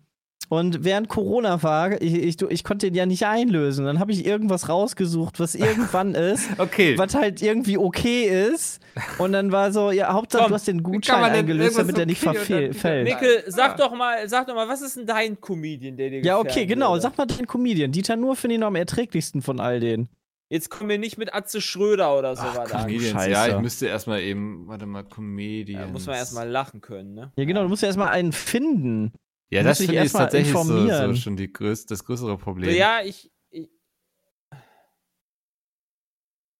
Und 0.50 0.86
während 0.86 1.10
Corona 1.10 1.62
war, 1.62 2.02
ich, 2.02 2.14
ich, 2.14 2.42
ich 2.42 2.64
konnte 2.64 2.86
den 2.88 2.96
ja 2.96 3.06
nicht 3.06 3.26
einlösen. 3.26 3.86
Dann 3.86 4.00
habe 4.00 4.14
ich 4.14 4.26
irgendwas 4.26 4.70
rausgesucht, 4.70 5.40
was 5.42 5.56
irgendwann 5.56 6.16
ist, 6.16 6.48
Okay. 6.58 6.98
was 6.98 7.16
halt 7.16 7.42
irgendwie 7.42 7.78
okay 7.78 8.24
ist. 8.50 8.80
Und 9.18 9.34
dann 9.34 9.52
war 9.52 9.74
so, 9.74 9.92
ja, 9.92 10.14
Hauptsache 10.14 10.44
Komm, 10.44 10.50
du 10.52 10.56
hast 10.56 10.68
den 10.68 10.84
Gutschein 10.84 11.24
eingelöst, 11.24 11.78
damit 11.78 11.98
er 11.98 12.06
nicht 12.06 12.22
okay 12.26 12.30
und 12.30 12.36
dann 12.38 12.46
verfehlt. 12.46 12.70
wieder- 12.72 12.80
fällt. 12.80 13.04
Mikkel, 13.10 13.44
Ah. 13.46 13.52
sag 13.52 13.78
doch 13.78 13.94
mal, 13.94 14.30
sag 14.30 14.48
doch 14.48 14.56
mal, 14.56 14.68
was 14.70 14.82
ist 14.82 14.96
denn 14.96 15.06
dein 15.06 15.40
Comedian, 15.42 15.98
der 15.98 16.10
dir 16.12 16.22
Ja, 16.24 16.40
okay, 16.40 16.66
genau. 16.66 16.92
würde? 16.92 17.02
Sag 17.02 17.18
mal 17.18 17.26
den 17.26 17.46
Comedian. 17.46 17.92
Dieter 17.92 18.16
Nur 18.16 18.36
finde 18.38 18.56
ich 18.56 18.60
noch 18.62 18.68
am 18.68 18.76
erträglichsten 18.76 19.42
von 19.42 19.60
all 19.60 19.80
denen. 19.82 20.08
Jetzt 20.50 20.70
kommen 20.70 20.90
wir 20.90 20.98
nicht 20.98 21.18
mit 21.18 21.34
Atze 21.34 21.60
Schröder 21.60 22.18
oder 22.18 22.38
so 22.38 22.44
Ach, 22.46 22.56
was 22.60 22.72
an. 22.72 22.84
Comedians, 22.84 23.12
Scheiße. 23.12 23.30
ja, 23.32 23.48
ich 23.50 23.60
müsste 23.62 23.88
erstmal 23.88 24.22
eben, 24.22 24.66
warte 24.68 24.86
mal, 24.86 25.04
Comedians. 25.04 25.86
Da 25.88 25.92
muss 25.92 26.06
man 26.06 26.16
erstmal 26.16 26.48
lachen 26.48 26.80
können, 26.80 27.14
ne? 27.16 27.34
Ja, 27.36 27.44
genau, 27.44 27.64
du 27.64 27.68
musst 27.68 27.82
ja 27.82 27.88
erstmal 27.88 28.08
einen 28.10 28.32
finden. 28.32 29.12
Ja, 29.50 29.64
das 29.64 29.78
finde 29.78 29.94
ich 29.94 30.00
erstmal 30.00 30.24
tatsächlich 30.24 30.54
so, 30.54 30.64
so 30.64 31.16
schon 31.16 31.38
die 31.38 31.52
größ 31.52 31.86
das 31.86 32.04
größere 32.04 32.38
Problem. 32.38 32.70
So, 32.70 32.76
ja, 32.78 33.02
ich, 33.04 33.32
ich 33.50 33.70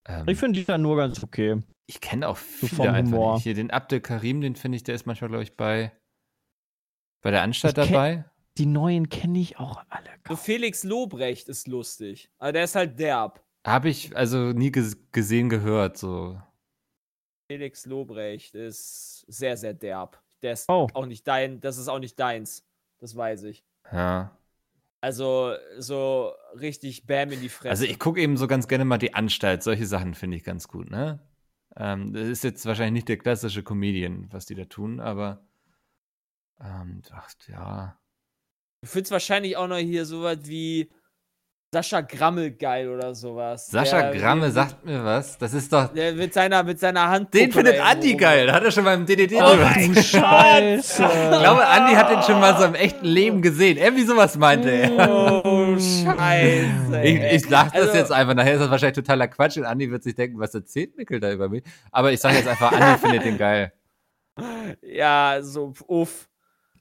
ähm, 0.08 0.28
Ich 0.28 0.38
finde 0.38 0.60
Dieter 0.60 0.78
Nur 0.78 0.98
ganz 0.98 1.22
okay. 1.24 1.62
ich 1.88 2.00
kenne 2.02 2.28
auch 2.28 2.38
viele 2.38 2.76
vom 2.76 2.88
einfach 2.88 3.12
Humor. 3.12 3.34
nicht. 3.36 3.44
Hier 3.44 3.54
den 3.56 3.72
Abdel 3.72 4.00
Karim, 4.00 4.42
den 4.42 4.56
finde 4.56 4.78
ich, 4.78 4.84
der 4.84 4.96
ist 4.96 5.06
manchmal, 5.06 5.30
glaube 5.30 5.44
ich, 5.44 5.56
bei, 5.58 5.92
bei 7.22 7.32
der 7.32 7.42
Anstalt 7.42 7.78
dabei. 7.78 8.26
Die 8.58 8.66
neuen 8.66 9.10
kenne 9.10 9.40
ich 9.40 9.60
auch 9.60 9.84
alle. 9.90 10.10
so 10.28 10.36
Felix 10.36 10.84
Lobrecht 10.84 11.48
ist 11.50 11.68
lustig. 11.68 12.32
Aber 12.40 12.52
der 12.54 12.64
ist 12.64 12.76
halt 12.76 12.98
derb. 12.98 13.44
Habe 13.66 13.90
ich 13.90 14.16
also 14.16 14.52
nie 14.54 14.72
ges 14.72 14.98
gesehen, 15.12 15.50
gehört. 15.50 15.98
So. 15.98 16.42
Felix 17.52 17.86
Lobrecht 17.86 18.56
ist 18.56 19.26
sehr, 19.28 19.58
sehr 19.58 19.74
derb. 19.74 20.24
Der 20.42 20.54
ist 20.54 20.66
Oh. 20.70 20.88
auch 20.94 21.06
nicht 21.06 21.28
dein, 21.28 21.60
das 21.60 21.78
ist 21.78 21.88
auch 21.88 22.00
nicht 22.00 22.20
deins. 22.20 22.67
Das 23.00 23.16
weiß 23.16 23.44
ich. 23.44 23.64
Ja. 23.92 24.38
Also, 25.02 25.54
so 25.78 26.34
richtig 26.60 27.06
Bam 27.06 27.32
in 27.32 27.42
die 27.42 27.50
Fresse. 27.50 27.70
Also 27.70 27.86
ich 27.86 28.00
gucke 28.00 28.20
eben 28.20 28.36
so 28.38 28.48
ganz 28.48 28.68
gerne 28.68 28.84
mal 28.84 28.98
die 28.98 29.14
Anstalt. 29.14 29.64
Solche 29.64 29.86
Sachen 29.86 30.16
finde 30.16 30.38
ich 30.38 30.44
ganz 30.44 30.68
gut, 30.68 30.90
ne? 30.90 31.20
Ähm, 31.76 32.14
das 32.14 32.28
ist 32.28 32.44
jetzt 32.44 32.66
wahrscheinlich 32.66 32.94
nicht 32.94 33.10
der 33.10 33.18
klassische 33.18 33.64
Comedian, 33.64 34.28
was 34.32 34.48
die 34.48 34.56
da 34.56 34.66
tun, 34.66 35.00
aber 35.00 35.46
ähm, 36.60 37.04
ach, 37.12 37.30
ja. 37.48 38.00
Du 38.82 38.88
findest 38.88 39.12
wahrscheinlich 39.12 39.58
auch 39.58 39.68
noch 39.68 39.78
hier 39.78 40.06
sowas 40.06 40.40
wie 40.44 40.90
Sascha 41.74 42.00
Grammel 42.00 42.52
geil 42.52 42.88
oder 42.90 43.14
sowas. 43.14 43.68
Sascha 43.68 44.02
Der- 44.12 44.22
Gramme 44.22 44.44
der- 44.44 44.52
sagt 44.52 44.86
mir 44.86 45.04
was. 45.04 45.38
Das 45.38 45.54
ist 45.54 45.72
doch. 45.74 45.94
Der 45.94 46.14
mit 46.14 46.34
seiner, 46.34 46.64
mit 46.64 46.80
seiner 46.80 47.10
Hand. 47.10 47.34
Den 47.34 47.52
findet 47.52 47.82
Andi 47.82 48.16
geil. 48.16 48.50
Hat 48.54 48.64
er 48.64 48.72
schon 48.72 48.86
beim 48.86 49.06
DDD 49.06 49.36
Oh, 49.36 49.50
drüber. 49.50 49.72
du 49.76 49.82
Ich 50.00 50.12
glaube, 50.14 51.68
Andi 51.68 51.94
hat 51.96 52.10
den 52.10 52.22
schon 52.24 52.40
mal 52.40 52.58
so 52.58 52.64
im 52.64 52.74
echten 52.76 53.06
Leben 53.06 53.42
gesehen. 53.42 53.78
Irgendwie 53.78 54.06
sowas 54.06 54.38
meinte 54.38 54.70
er. 54.72 55.44
Oh, 55.44 55.76
Scheiße. 55.78 57.02
Ich, 57.04 57.20
ey. 57.20 57.36
ich 57.36 57.42
sag 57.46 57.74
das 57.74 57.82
Also- 57.88 57.98
jetzt 57.98 58.12
einfach. 58.14 58.34
Nachher 58.34 58.54
ist 58.54 58.62
das 58.62 58.72
wahrscheinlich 58.72 58.96
totaler 58.96 59.28
Quatsch 59.28 59.58
und 59.58 59.66
Andi 59.66 59.92
wird 59.92 60.04
sich 60.04 60.16
denken, 60.16 60.40
was 60.40 60.56
erzählt 60.56 60.96
Mikkel 60.96 61.20
da 61.20 61.34
über 61.34 61.50
mich. 61.50 61.64
Aber 61.92 62.14
ich 62.14 62.22
sage 62.22 62.38
jetzt 62.38 62.48
einfach, 62.48 62.72
Andi 62.72 62.98
findet 63.02 63.26
den 63.26 63.38
geil. 63.38 63.74
Ja, 64.82 65.40
so, 65.42 65.74
uff. 65.88 66.30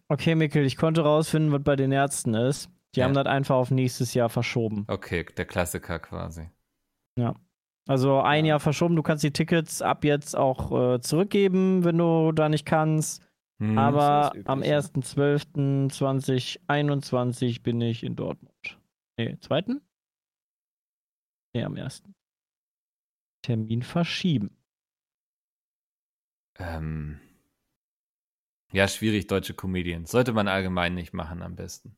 Okay, 0.09 0.37
Mikkel, 0.37 0.65
ich 0.65 0.77
konnte 0.77 1.01
rausfinden, 1.01 1.51
was 1.51 1.65
bei 1.65 1.75
den 1.75 1.91
Ärzten 1.91 2.35
ist. 2.35 2.69
Die 2.97 3.01
Ja. 3.01 3.07
haben 3.07 3.15
das 3.15 3.27
einfach 3.27 3.57
auf 3.57 3.71
nächstes 3.71 4.15
Jahr 4.15 4.31
verschoben. 4.31 4.87
Okay, 4.89 5.25
der 5.37 5.45
Klassiker 5.45 5.99
quasi. 5.99 6.49
Also 7.89 8.21
ein 8.21 8.45
Jahr 8.45 8.59
verschoben. 8.59 8.97
Du 8.97 9.03
kannst 9.03 9.23
die 9.23 9.33
Tickets 9.33 9.81
ab 9.81 10.03
jetzt 10.05 10.37
auch 10.37 10.95
äh, 10.95 11.01
zurückgeben, 11.01 11.85
wenn 11.85 11.99
du 11.99 12.33
da 12.33 12.49
nicht 12.49 12.67
kannst. 12.67 13.23
Hm. 13.61 13.79
Aber 13.79 14.33
am 14.45 14.65
ja. 14.65 14.79
1.12.2021 14.81 17.63
bin 17.63 17.81
ich 17.81 18.03
in 18.03 18.17
Dortmund. 18.17 18.81
Nee, 19.17 19.39
zweiten? 19.41 19.81
Nee, 21.55 21.63
am 21.63 21.77
ersten. 21.77 22.13
Termin 23.43 23.83
verschieben. 23.83 24.51
Ähm, 26.59 27.21
ja, 28.73 28.89
schwierig, 28.89 29.29
deutsche 29.29 29.55
Comedians. 29.55 30.11
Sollte 30.11 30.33
man 30.33 30.49
allgemein 30.49 30.95
nicht 30.95 31.15
machen, 31.15 31.43
am 31.43 31.55
besten. 31.55 31.97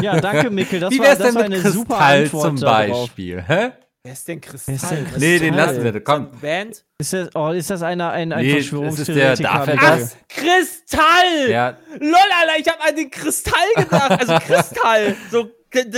Ja, 0.00 0.20
danke, 0.20 0.50
Mikkel. 0.50 0.80
Das 0.80 0.90
Wie 0.90 0.98
war, 0.98 1.06
wär's 1.06 1.18
das 1.18 1.26
denn 1.28 1.34
war 1.36 1.48
mit 1.48 1.52
eine 1.60 1.70
super 1.70 1.96
Kristall 1.96 2.22
Antwort 2.24 2.58
zum. 2.58 2.60
Beispiel? 2.60 3.42
Hä? 3.46 3.70
Wer 4.02 4.12
ist 4.12 4.28
denn 4.28 4.40
Kristall? 4.40 4.66
Wer 4.66 4.74
ist 4.76 4.90
denn 4.90 5.06
Was 5.12 5.16
Nee, 5.20 5.38
den 5.38 5.54
Kristall? 5.54 5.74
lassen 5.76 5.94
wir. 5.94 6.00
Komm. 6.04 6.30
Band? 6.40 6.84
Ist 6.98 7.12
das, 7.12 7.28
oh, 7.34 7.50
ist 7.50 7.70
das 7.70 7.82
einer, 7.82 8.10
ein, 8.10 8.32
ein 8.32 8.44
Nee, 8.44 8.54
das 8.54 8.60
ist 8.64 8.72
der- 8.72 8.76
Verschwörungstheoretiker? 8.90 9.48
er 9.50 9.66
Mikkel? 9.66 9.88
das? 9.98 10.16
Kristall! 10.28 11.48
Ja, 11.50 11.78
Lol, 12.00 12.14
Alter, 12.40 12.58
ich 12.60 12.68
hab 12.68 12.86
an 12.86 12.96
den 12.96 13.10
Kristall 13.10 13.54
gedacht. 13.76 14.10
Also 14.10 14.38
Kristall. 14.46 15.16
so, 15.30 15.48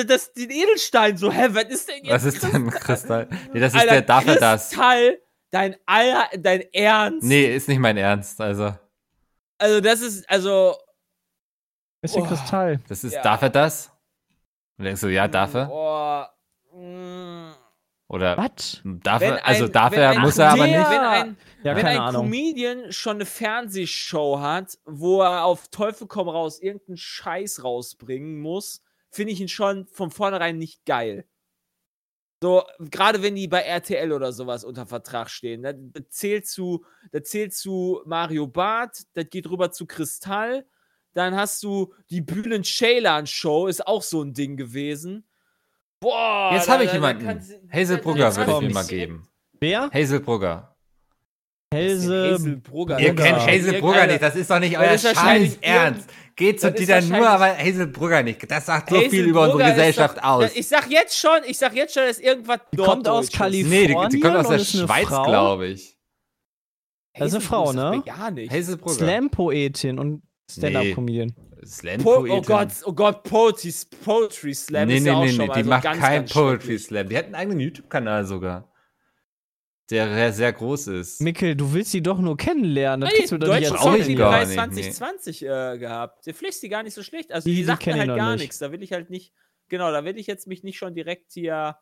das, 0.07 0.33
den 0.35 0.51
Edelstein. 0.51 1.16
So, 1.16 1.31
hä, 1.33 1.49
was 1.51 1.64
ist 1.64 1.89
denn 1.89 2.05
jetzt 2.05 2.12
was 2.12 2.24
ist 2.24 2.43
denn 2.43 2.70
Kristall? 2.70 3.29
Nee, 3.53 3.61
das 3.61 3.74
ist 3.74 3.81
Alter, 3.81 3.93
der, 3.93 4.03
darf 4.03 4.27
er 4.27 4.37
das? 4.37 4.70
Kristall, 4.70 5.18
dein 5.51 5.77
Alter, 5.87 6.29
dein 6.39 6.64
Ernst. 6.72 7.22
Nee, 7.27 7.55
ist 7.57 7.68
nicht 7.68 7.79
mein 7.79 7.97
Ernst. 7.97 8.41
Also, 8.41 8.74
Also, 9.59 9.81
das 9.81 10.01
ist, 10.01 10.29
also. 10.29 10.74
Ist 12.07 12.17
der 12.17 12.23
Oh. 12.23 12.27
Kristall. 12.27 12.81
das 12.89 13.05
ist, 13.05 13.13
Ja. 13.15 13.23
darf 13.23 13.43
er 13.43 13.51
das? 13.51 13.93
Und 14.79 14.85
denkst 14.85 15.01
du, 15.01 15.09
ja, 15.09 15.29
darf 15.29 15.55
er? 15.55 15.71
Oh, 15.71 16.77
mm. 16.77 17.53
Oder 18.09 18.37
Was? 18.37 18.81
darf 18.85 19.21
Wenn 19.21 19.33
er? 19.35 19.47
Also 19.47 19.65
ein- 19.67 19.73
darf 19.73 19.93
er, 19.97 20.11
ein 20.11 20.21
muss 20.21 20.39
er 20.39 20.51
aber 20.51 20.67
nicht? 20.67 20.77
Wenn 20.77 21.01
ein, 21.01 21.37
Ja, 21.65 21.75
wenn 21.77 21.87
ein 21.87 21.99
Ahnung. 21.99 22.23
Comedian 22.23 22.93
schon 22.93 23.17
eine 23.17 23.27
Fernsehshow 23.27 24.39
hat, 24.41 24.79
wo 24.85 25.23
er 25.23 25.45
auf 25.45 25.69
Teufel 25.69 26.07
komm 26.07 26.29
raus 26.29 26.61
irgendeinen 26.61 26.99
Scheiß 26.99 27.65
rausbringen 27.65 28.39
muss, 28.41 28.81
finde 29.11 29.33
ich 29.33 29.41
ihn 29.41 29.49
schon 29.49 29.87
von 29.89 30.11
vornherein 30.13 30.57
nicht 30.59 30.85
geil. 30.87 31.27
So, 32.43 32.63
gerade 32.79 33.23
wenn 33.23 33.35
die 33.35 33.49
bei 33.49 33.63
RTL 33.63 34.13
oder 34.13 34.31
sowas 34.33 34.63
unter 34.63 34.87
Vertrag 34.87 35.31
stehen. 35.31 35.63
Das 35.63 35.75
das 35.93 36.05
zählt 36.11 36.47
zu, 36.47 36.85
das 37.11 37.25
zählt 37.25 37.55
zu 37.55 38.03
Mario 38.05 38.47
Barth, 38.47 39.05
das 39.15 39.29
geht 39.31 39.49
rüber 39.51 39.73
zu 39.73 39.87
Kristall. 39.87 40.67
Dann 41.17 41.35
hast 41.35 41.62
du 41.62 41.95
die 42.11 42.21
Bühnen 42.21 42.62
Ceylan 42.62 43.27
Show, 43.27 43.69
ist 43.69 43.87
auch 43.87 44.03
so 44.03 44.23
ein 44.23 44.35
Ding 44.35 44.59
gewesen. 44.59 45.25
Boah, 45.99 46.51
Jetzt 46.53 46.69
habe 46.69 46.85
ich 46.85 46.93
jemanden. 46.93 47.27
Hazel 47.73 47.97
Brugger 47.97 48.37
würde 48.37 48.53
ich 48.53 48.61
mir 48.61 48.75
mal 48.75 48.85
geben. 48.85 49.27
Wer? 49.59 49.91
Hazel 49.95 50.21
Brugger. 50.21 50.77
Helse. 51.73 52.35
Hazel 52.35 52.57
Brugger. 52.57 53.01
Ihr 53.01 53.14
kennt 53.14 53.39
Hazel 53.39 53.81
Brugger 53.81 54.07
nicht, 54.07 54.21
das 54.21 54.37
ist 54.37 54.51
doch 54.51 54.59
nicht 54.59 54.77
euer 54.79 54.99
Scheiß 54.99 55.57
Ernst. 55.62 56.11
Geht 56.37 56.61
zu 56.61 56.69
ist 56.69 56.79
Dieter 56.81 57.01
nur, 57.01 57.27
aber 57.27 57.57
Hazel 57.57 57.87
Brugger 57.87 58.23
nicht. 58.23 58.51
Das 58.51 58.67
sagt 58.67 58.91
so 58.91 58.97
Hazel 58.97 59.09
viel 59.09 59.25
über 59.25 59.45
unsere 59.45 59.59
Brugger 59.61 59.71
Gesellschaft 59.71 60.19
doch, 60.19 60.23
aus. 60.23 60.51
Ich 60.55 60.69
sag 60.69 60.91
jetzt 60.91 61.19
schon, 61.19 61.39
ich 61.47 61.57
sag 61.57 61.75
jetzt 61.75 61.95
schon, 61.95 62.03
dass 62.03 62.19
irgendwas 62.19 62.61
Die 62.75 62.77
kommt 62.77 63.09
aus. 63.09 63.33
Kalifornien. 63.33 63.91
nee, 63.91 64.09
die, 64.11 64.17
die 64.17 64.21
kommt 64.21 64.37
aus 64.37 64.49
der 64.49 64.59
Schweiz, 64.59 65.09
glaube 65.09 65.69
ich. 65.69 65.97
Das 67.14 67.29
ist 67.29 67.35
eine 67.37 67.43
Frau, 67.43 67.73
ne? 67.73 68.03
Gar 68.05 68.33
nicht. 68.33 68.53
Hazel 68.53 68.77
Brugger. 68.77 68.97
Slam-Poetin 68.97 69.99
und 69.99 70.26
Stand-Up-Comedian. 70.51 71.34
Slam 71.64 72.01
Po 72.03 72.24
oh 72.28 72.42
Gott, 72.42 72.68
oh 72.84 72.92
Gott, 72.92 73.22
Poetry, 73.24 73.72
Poetry 74.05 74.55
Slam 74.55 74.86
Nee, 74.88 74.99
ist 74.99 75.03
nee, 75.03 75.09
ja 75.09 75.16
auch 75.16 75.22
nee, 75.24 75.30
schon 75.30 75.38
nee, 75.38 75.47
mal 75.49 75.55
die 75.55 75.62
so 75.64 75.68
macht 75.70 75.82
ganz, 75.82 76.01
kein 76.01 76.20
ganz 76.20 76.32
Poetry. 76.32 76.78
Slam. 76.78 77.09
Die 77.09 77.16
hat 77.16 77.24
einen 77.24 77.34
eigenen 77.34 77.61
YouTube-Kanal 77.61 78.24
sogar. 78.26 78.70
Der 79.90 80.12
sehr, 80.12 80.32
sehr 80.32 80.53
groß 80.53 80.88
ist. 80.88 81.20
Mikkel, 81.20 81.55
du 81.55 81.72
willst 81.72 81.92
sie 81.92 82.03
doch 82.03 82.18
nur 82.18 82.36
kennenlernen. 82.36 83.03
Das 83.03 83.11
Nee, 83.12 83.18
kannst 83.18 83.32
du 83.32 83.38
doch 83.38 83.55
nicht 83.59 83.70
Deutsche 83.70 83.74
ich 83.74 83.86
erzählen. 83.86 84.18
gar 84.18 84.47
Songpreis 84.47 84.70
nicht, 84.70 84.86
nee. 84.86 84.92
2020 84.92 85.42
äh, 85.42 85.78
gehabt. 85.78 86.26
Der 86.26 86.34
fliegt 86.34 86.62
die 86.62 86.68
gar 86.68 86.82
nicht 86.82 86.94
so 86.94 87.03
schlecht. 87.03 87.32
Also 87.32 87.49
Die- 87.49 87.55
die, 87.57 87.64
sagt 87.64 87.86
ich 87.86 87.92
halt 87.94 88.07
gar 88.16 88.32
nicht. 88.32 88.42
nichts. 88.42 88.59
Da 88.59 88.70
will 88.72 88.82
ich 88.82 88.92
halt 88.92 89.11
nicht, 89.11 89.32
genau, 89.68 89.90
da 89.92 90.05
will 90.05 90.18
ich 90.18 90.26
jetzt 90.26 90.47
mich 90.47 90.62
nicht 90.64 90.76
schon 90.78 90.94
direkt 90.94 91.32
hier 91.32 91.76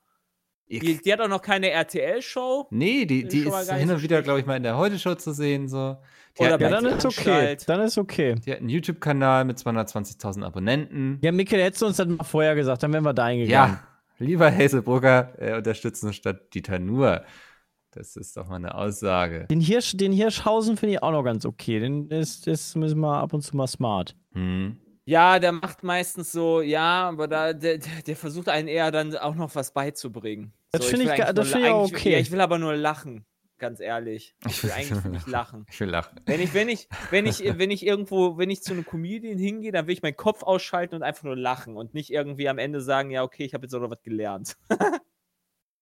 Die, 0.69 0.99
die 1.03 1.13
hat 1.13 1.21
auch 1.21 1.29
noch 1.29 1.43
keine 1.43 1.71
RTL-Show. 1.71 2.69
Nee, 2.71 3.05
die, 3.07 3.23
Ist 3.23 3.33
die 3.33 3.39
ist 3.41 3.51
gar 3.51 3.61
nicht 3.61 3.71
hin 3.73 3.91
und 3.91 4.03
wieder, 4.03 4.23
glaube 4.23 4.41
ich, 4.41 4.47
mal 4.47 4.57
in 4.57 4.63
der 4.65 4.77
Heute-Show 4.77 5.15
zu 5.15 5.33
sehen. 5.33 5.69
So. 5.69 5.97
Die, 6.39 6.43
Oder 6.43 6.61
Ja, 6.61 6.69
dann 6.69 6.85
ist 6.87 7.05
okay. 7.07 7.57
Dann 7.67 7.81
ist 7.83 7.97
okay. 7.99 8.35
die 8.45 8.51
hat 8.53 8.59
einen 8.59 8.69
YouTube-Kanal 8.69 9.45
mit 9.45 9.59
220.000 9.59 10.43
Abonnenten. 10.45 11.19
Ja, 11.23 11.31
Mikkel, 11.33 11.63
hättest 11.63 11.83
du 11.83 11.87
uns 11.87 11.97
das 11.97 12.09
mal 12.09 12.25
vorher 12.25 12.55
gesagt, 12.57 12.83
dann 12.83 12.93
wären 12.93 13.05
wir 13.05 13.13
da 13.15 13.25
eingegangen. 13.25 13.75
Ja, 13.75 13.81
lieber 14.19 14.51
Hazelbrugger, 14.51 15.33
äh, 15.39 15.57
unterstützen 15.57 16.13
statt 16.13 16.53
Dieter 16.55 16.79
Nuhr. 16.81 17.23
Das 17.93 18.17
ist 18.17 18.37
doch 18.37 18.49
mal 18.49 18.57
eine 18.57 18.75
Aussage. 18.75 19.47
Den, 19.49 19.61
Hirsch, 19.61 19.97
den 19.97 20.11
Hirschhausen 20.13 20.77
finde 20.77 20.95
ich 20.97 21.03
auch 21.05 21.13
noch 21.13 21.23
ganz 21.23 21.47
okay. 21.47 21.79
Den 21.79 22.09
ist, 22.11 22.49
ist 22.49 22.75
müssen 22.75 22.99
wir 22.99 23.19
ab 23.19 23.33
und 23.33 23.43
zu 23.43 23.57
mal 23.57 23.69
smart. 23.69 24.17
Hm. 24.33 24.77
Ja, 25.07 25.39
der 25.39 25.53
macht 25.53 25.85
meistens 25.85 26.33
so, 26.33 26.61
ja, 26.63 27.09
aber 27.09 27.29
da, 27.29 27.53
der, 27.53 27.79
der 27.79 28.17
versucht 28.17 28.49
einen 28.49 28.67
eher 28.67 28.91
dann 28.91 29.15
auch 29.17 29.35
noch 29.37 29.55
was 29.55 29.71
beizubringen. 29.73 30.53
Das 30.73 30.83
so, 30.83 30.89
finde 30.97 31.05
ich 31.05 31.21
das 31.21 31.35
nur- 31.37 31.45
finde 31.45 31.67
ich 31.69 31.73
auch 31.73 31.85
okay. 31.85 32.13
Ja, 32.15 32.19
ich 32.19 32.33
will 32.33 32.41
aber 32.41 32.59
nur 32.59 32.75
lachen, 32.75 33.25
ganz 33.59 33.81
ehrlich. 33.81 34.35
Ich 34.47 34.63
will 34.63 34.71
eigentlich 34.73 35.05
nicht 35.05 35.27
lachen. 35.27 35.67
Ich 35.71 35.81
will 35.81 35.89
lachen. 35.91 36.21
Wenn 36.27 36.41
ich, 36.41 36.55
wenn 36.55 36.69
ich, 36.69 36.89
wenn 37.11 37.27
ich, 37.27 37.41
wenn 37.59 37.71
ich 37.71 37.87
irgendwo, 37.87 38.37
wenn 38.39 38.51
ich 38.51 38.63
zu 38.63 38.73
einem 38.73 38.85
Comedian 38.85 39.39
hingehe, 39.39 39.73
dann 39.73 39.87
will 39.87 39.95
ich 39.95 40.03
meinen 40.03 40.17
Kopf 40.17 40.43
ausschalten 40.43 40.95
und 40.97 41.03
einfach 41.03 41.25
nur 41.25 41.37
lachen 41.37 41.77
und 41.77 41.95
nicht 41.95 42.11
irgendwie 42.11 42.49
am 42.49 42.59
Ende 42.59 42.81
sagen, 42.81 43.11
ja, 43.11 43.23
okay, 43.23 43.45
ich 43.45 43.55
habe 43.55 43.65
jetzt 43.67 43.75
auch 43.75 43.81
noch 43.81 43.91
was 43.91 44.03
gelernt. 44.03 44.57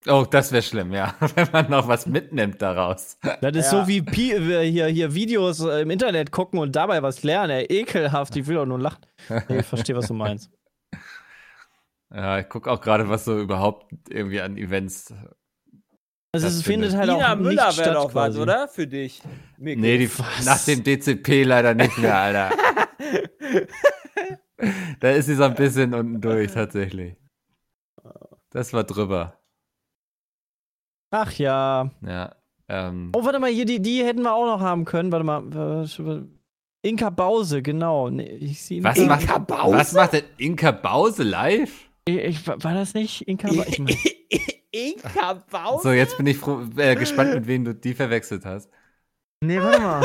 Oh, 0.08 0.26
das 0.28 0.50
wäre 0.50 0.62
schlimm, 0.62 0.92
ja. 0.92 1.14
Wenn 1.36 1.48
man 1.52 1.70
noch 1.70 1.86
was 1.86 2.06
mitnimmt 2.06 2.60
daraus. 2.60 3.18
Das 3.40 3.54
ist 3.54 3.70
Ja. 3.70 3.82
so 3.82 3.86
wie 3.86 4.02
Pi 4.02 4.32
äh, 4.32 4.68
hier, 4.68 4.86
hier 4.88 5.14
Videos 5.14 5.60
äh, 5.60 5.82
im 5.82 5.90
Internet 5.90 6.32
gucken 6.32 6.58
und 6.58 6.74
dabei 6.74 7.04
was 7.04 7.22
lernen. 7.22 7.50
Ey, 7.52 7.66
ekelhaft, 7.66 8.34
ich 8.34 8.48
will 8.48 8.58
auch 8.58 8.66
nur 8.66 8.80
lachen. 8.80 9.06
Nee, 9.48 9.60
ich 9.60 9.66
verstehe, 9.66 9.94
was 9.94 10.08
du 10.08 10.14
meinst. 10.14 10.50
Ja, 12.12 12.40
ich 12.40 12.48
gucke 12.48 12.68
auch 12.68 12.80
gerade, 12.80 13.08
was 13.08 13.24
so 13.24 13.38
überhaupt 13.38 13.92
irgendwie 14.10 14.40
an 14.40 14.56
Events. 14.56 15.14
Also 16.34 16.46
Das 16.46 16.54
es 16.56 16.62
findet 16.62 16.96
halt 16.96 17.10
Nina 17.10 17.32
auch 17.32 17.36
nicht 17.36 17.44
Müller 17.44 17.62
wäre 17.64 17.72
statt 17.72 17.94
doch 17.94 18.14
was, 18.14 18.28
quasi. 18.30 18.40
oder? 18.40 18.68
Für 18.68 18.86
dich. 18.86 19.20
Mikkel. 19.58 19.82
Nee, 19.82 19.98
die, 19.98 20.18
Was? 20.18 20.36
nach 20.46 20.64
dem 20.64 20.82
DCP 20.82 21.44
leider 21.44 21.74
nicht 21.74 21.98
mehr, 21.98 22.16
Alter. 22.16 22.50
da 25.00 25.10
ist 25.10 25.26
sie 25.26 25.34
so 25.34 25.42
ein 25.44 25.54
bisschen 25.54 25.92
unten 25.94 26.20
durch, 26.20 26.52
tatsächlich. 26.52 27.16
Das 28.50 28.72
war 28.72 28.84
drüber. 28.84 29.38
Ach 31.10 31.32
ja. 31.34 31.90
Ja. 32.06 32.34
Ähm, 32.68 33.10
Oh, 33.14 33.24
warte 33.24 33.38
mal, 33.38 33.50
hier, 33.50 33.64
die, 33.66 33.80
die 33.82 34.02
hätten 34.04 34.22
wir 34.22 34.32
auch 34.34 34.46
noch 34.46 34.60
haben 34.60 34.84
können. 34.86 35.12
Warte 35.12 35.24
mal. 35.24 36.28
Inka 36.84 37.10
Bause, 37.10 37.62
genau. 37.62 38.08
Nee, 38.10 38.24
ich 38.40 38.62
sehe 38.62 38.82
was, 38.82 38.96
nicht. 38.96 39.08
macht, 39.08 39.22
Inka 39.22 39.38
Bause? 39.38 39.76
was 39.76 39.92
macht 39.92 40.12
denn 40.14 40.24
Inka 40.38 40.70
Bause 40.70 41.22
live? 41.22 41.90
Ich, 42.06 42.16
ich, 42.16 42.46
war 42.46 42.56
das 42.74 42.94
nicht 42.94 43.28
Inka 43.28 43.48
Bause? 43.48 43.64
Ich 43.68 43.78
mein, 43.78 43.96
Inka 44.72 45.34
Bause? 45.50 45.82
So, 45.82 45.92
jetzt 45.92 46.16
bin 46.16 46.26
ich 46.26 46.38
froh, 46.38 46.62
äh, 46.76 46.96
gespannt, 46.96 47.34
mit 47.34 47.46
wem 47.46 47.64
du 47.64 47.74
die 47.74 47.94
verwechselt 47.94 48.44
hast. 48.44 48.70
nee, 49.40 49.60
warte 49.60 49.80
mal. 49.80 50.02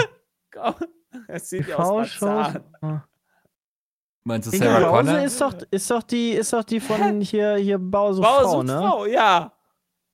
Das 1.28 1.50
sieht 1.50 1.68
ja 1.68 1.78
aus. 1.78 2.20
Meinst 4.24 4.52
du 4.52 4.56
Inka 4.56 4.66
Sarah 4.66 4.92
Bause 4.92 5.06
Connor? 5.08 5.24
ist 5.24 5.42
doch, 5.42 5.54
ist 5.72 5.90
doch 5.90 6.04
die, 6.04 6.32
ist 6.32 6.54
doch 6.54 6.64
die 6.64 6.80
von 6.80 7.22
hier, 7.22 7.56
hier 7.56 7.78
Bause, 7.80 8.22
Bause 8.22 8.44
Frau, 8.44 8.64
ne? 8.64 8.78
Frau, 8.78 9.06
ja. 9.06 9.57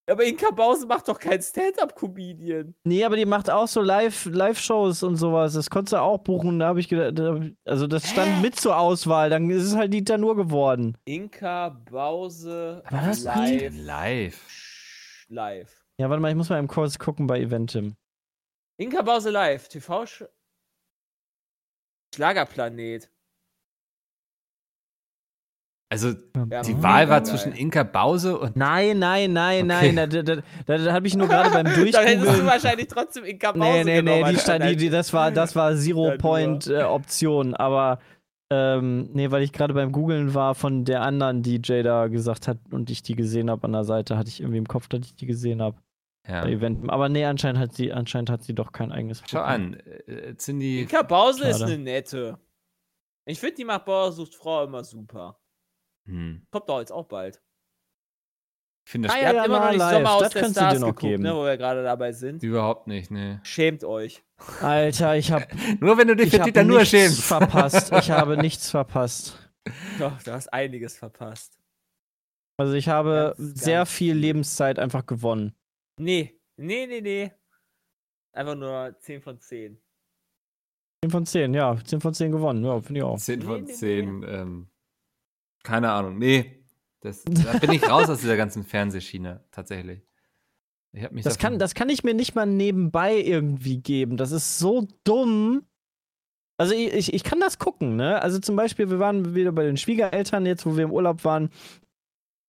Aber 0.10 0.26
Inka 0.26 0.52
Bause 0.52 0.86
macht 0.86 1.08
doch 1.08 1.18
keinen 1.18 1.42
Stand-Up-Comedian. 1.42 2.76
Nee, 2.84 3.06
aber 3.06 3.16
die 3.16 3.26
macht 3.26 3.50
auch 3.50 3.68
so 3.70 3.82
Live- 3.82 4.26
Live-Shows 4.26 5.02
und 5.04 5.16
sowas. 5.16 5.54
Das 5.54 5.70
konntest 5.70 5.94
du 5.94 5.98
auch 6.02 6.18
buchen. 6.20 6.60
Da 6.60 6.68
habe 6.68 6.82
ich 6.82 6.90
gedacht, 6.90 7.18
da, 7.18 7.40
also 7.64 7.88
das 7.88 8.10
stand 8.10 8.42
mit 8.42 8.58
zur 8.60 8.78
Auswahl. 8.78 9.30
Dann 9.30 9.50
ist 9.50 9.64
es 9.64 9.76
halt 9.76 9.94
Dieter 9.94 10.18
nur 10.18 10.36
geworden. 10.36 10.98
Inka 11.06 11.70
Bause 11.70 12.84
War 12.90 13.06
das 13.08 13.24
live. 13.24 13.74
Live. 13.78 15.26
Live. 15.30 15.86
Ja, 15.98 16.10
warte 16.10 16.22
mal, 16.22 16.30
ich 16.32 16.36
muss 16.36 16.50
mal 16.50 16.60
im 16.60 16.68
Kurs 16.68 17.00
gucken 17.00 17.26
bei 17.28 17.40
Eventim. 17.40 17.96
Inka 18.78 19.04
Bause 19.04 19.30
live. 19.30 19.70
TV 19.70 20.04
-Sch 20.04 20.28
Schlagerplanet. 22.14 23.10
Also, 25.90 26.10
Ja, 26.50 26.62
die 26.64 26.82
Wahl 26.82 27.08
war 27.08 27.22
geil. 27.22 27.26
zwischen 27.26 27.52
Inka 27.54 27.84
Bause 27.84 28.38
und. 28.40 28.56
Nein, 28.56 28.98
nein, 29.00 29.32
nein, 29.32 29.70
Okay. 29.72 29.92
nein. 29.92 29.96
Da, 29.96 30.08
da, 30.08 30.36
da, 30.66 30.78
da 30.78 30.92
habe 30.94 31.06
ich 31.06 31.16
nur 31.16 31.28
gerade 31.30 31.52
beim 31.52 31.66
Dann 31.66 31.76
hättest 31.76 32.40
du 32.40 32.46
wahrscheinlich 32.46 32.88
trotzdem 32.88 33.26
Inka 33.26 33.52
Bause 33.52 33.62
Nee, 33.62 33.84
nee, 33.84 34.02
nee, 34.02 34.16
genommen. 34.16 34.34
die 34.34 34.40
stand, 34.40 34.64
die, 34.66 34.76
die, 34.76 34.90
das 34.90 35.14
war, 35.14 35.30
das 35.32 35.56
war 35.56 35.76
Zero-Point-Option. 35.76 37.54
aber 37.56 38.00
ähm, 38.52 39.10
nee, 39.14 39.32
weil 39.32 39.42
ich 39.44 39.52
gerade 39.52 39.74
beim 39.74 39.92
Googlen 39.92 40.34
war 40.34 40.54
von 40.56 40.86
der 40.86 41.02
anderen 41.02 41.42
DJ 41.42 41.82
da 41.82 42.08
gesagt 42.08 42.48
hat 42.48 42.58
und 42.72 42.90
ich 42.90 43.02
die 43.02 43.16
gesehen 43.16 43.50
habe 43.50 43.64
an 43.66 43.72
der 43.74 43.84
Seite, 43.84 44.18
hatte 44.18 44.30
ich 44.30 44.42
irgendwie 44.42 44.60
im 44.60 44.68
Kopf, 44.68 44.88
dass 44.88 45.02
ich 45.06 45.16
die 45.16 45.26
gesehen 45.26 45.62
habe. 45.62 45.78
Ja. 46.28 46.42
Bei 46.42 46.52
Eventim. 46.52 46.90
Aber 46.90 47.10
nee, 47.10 47.26
anscheinend 47.26 47.60
hat 47.60 47.74
sie, 47.74 47.92
anscheinend 47.92 48.30
hat 48.30 48.44
sie 48.44 48.54
doch 48.56 48.72
kein 48.72 48.92
eigenes 48.92 49.22
Schau 49.28 49.40
Programm. 49.40 49.54
an. 49.54 49.74
Äh, 50.08 50.36
Cindy. 50.38 50.82
Inka 50.84 51.02
Bause 51.02 51.46
ist 51.48 51.62
eine 51.62 51.78
nette. 51.78 52.38
Ich 53.26 53.40
finde, 53.40 53.56
die 53.56 53.66
macht 53.66 53.86
Bauer 53.86 54.12
sucht 54.12 54.36
Frau 54.36 54.64
immer 54.66 54.84
super. 54.84 55.38
Hm. 56.06 56.46
Kommt 56.52 56.70
doch 56.70 56.80
jetzt 56.80 56.92
auch 56.92 57.06
bald. 57.08 57.42
Ich 58.86 58.92
finde 58.92 59.08
das 59.08 59.16
Ah, 59.16 59.20
Ihr 59.20 59.24
ja, 59.24 59.28
habt 59.30 59.38
ja, 59.38 59.46
immer 59.46 59.60
noch 59.62 59.70
nicht 59.70 59.78
live. 59.80 59.94
Sommer 59.94 60.12
aus 60.12 60.22
Das 60.24 60.34
der 60.34 60.42
kannst 60.42 60.58
du 60.58 60.60
dir 60.62 60.66
Stars 60.68 60.80
noch 60.82 60.88
geguckt, 60.88 61.02
geben. 61.02 61.24
ne, 61.24 61.36
wo 61.36 61.46
wir 61.46 61.58
gerade 61.58 61.84
dabei 61.84 62.12
sind. 62.12 62.44
überhaupt 62.44 62.88
nicht, 62.88 63.12
ne. 63.12 63.40
Schämt 63.44 63.84
euch. 63.86 64.24
Alter, 64.62 65.16
ich 65.16 65.32
habe 65.32 65.48
Nur 65.80 65.98
wenn 65.98 66.10
du 66.10 66.16
dich 66.18 66.28
ich 66.34 66.36
für 66.36 66.44
Dieter 66.44 66.64
nur 66.66 66.80
nichts 66.80 66.92
schämst. 66.92 67.24
verpasst. 67.24 67.92
Ich 67.94 68.12
habe 68.12 68.36
nichts 68.38 68.70
verpasst. 68.70 69.40
Doch, 70.00 70.22
du 70.24 70.34
hast 70.34 70.52
einiges 70.52 70.98
verpasst. 70.98 71.58
Also 72.60 72.74
ich 72.74 72.90
habe 72.90 73.34
Ganz, 73.38 73.62
sehr 73.64 73.78
ganz 73.80 73.92
viel. 73.92 74.14
Lebenszeit 74.16 74.78
einfach 74.80 75.06
gewonnen. 75.06 75.56
Nee, 76.00 76.38
nee, 76.58 76.86
nee, 76.86 77.00
nee. 77.02 77.32
Einfach 78.36 78.56
nur 78.56 78.96
10 79.00 79.22
von 79.22 79.40
10. 79.40 79.82
10 81.06 81.12
von 81.12 81.26
10, 81.26 81.54
ja. 81.54 81.78
10 81.84 82.02
von 82.02 82.14
10 82.14 82.32
gewonnen. 82.34 82.66
Ja, 82.66 82.82
finde 82.82 83.00
ich 83.00 83.04
auch. 83.06 83.18
10 83.18 83.40
Nee, 83.40 83.46
von 83.46 83.64
nee, 83.64 83.72
10. 83.74 84.24
Ähm, 84.28 84.70
keine 85.64 85.92
Ahnung. 85.92 86.18
Nee. 86.18 86.60
Das, 87.02 87.24
da 87.26 87.58
bin 87.58 87.72
ich 87.72 87.90
raus 87.90 88.10
aus 88.10 88.22
dieser 88.22 88.38
ganzen 88.38 88.64
Fernsehschiene, 88.64 89.44
tatsächlich. 89.52 90.02
Ich 90.94 91.10
mich 91.12 91.24
Das 91.24 91.38
kann, 91.38 91.60
das 91.60 91.74
kann 91.74 91.90
ich 91.90 92.04
mir 92.04 92.14
nicht 92.14 92.36
mal 92.36 92.46
nebenbei 92.46 93.18
irgendwie 93.18 93.78
geben. 93.82 94.16
Das 94.16 94.32
ist 94.32 94.60
so 94.60 94.88
dumm. 95.04 95.64
Also 96.58 96.74
ich, 96.76 96.94
ich, 96.94 97.14
ich 97.14 97.24
kann 97.24 97.40
das 97.40 97.58
gucken, 97.60 97.96
ne? 97.96 98.22
Also 98.22 98.40
zum 98.40 98.56
Beispiel, 98.56 98.90
wir 98.90 99.00
waren 99.00 99.34
wieder 99.36 99.52
bei 99.52 99.64
den 99.64 99.76
Schwiegereltern 99.76 100.46
jetzt, 100.46 100.66
wo 100.66 100.78
wir 100.78 100.84
im 100.84 100.92
Urlaub 100.92 101.26
waren. 101.26 101.50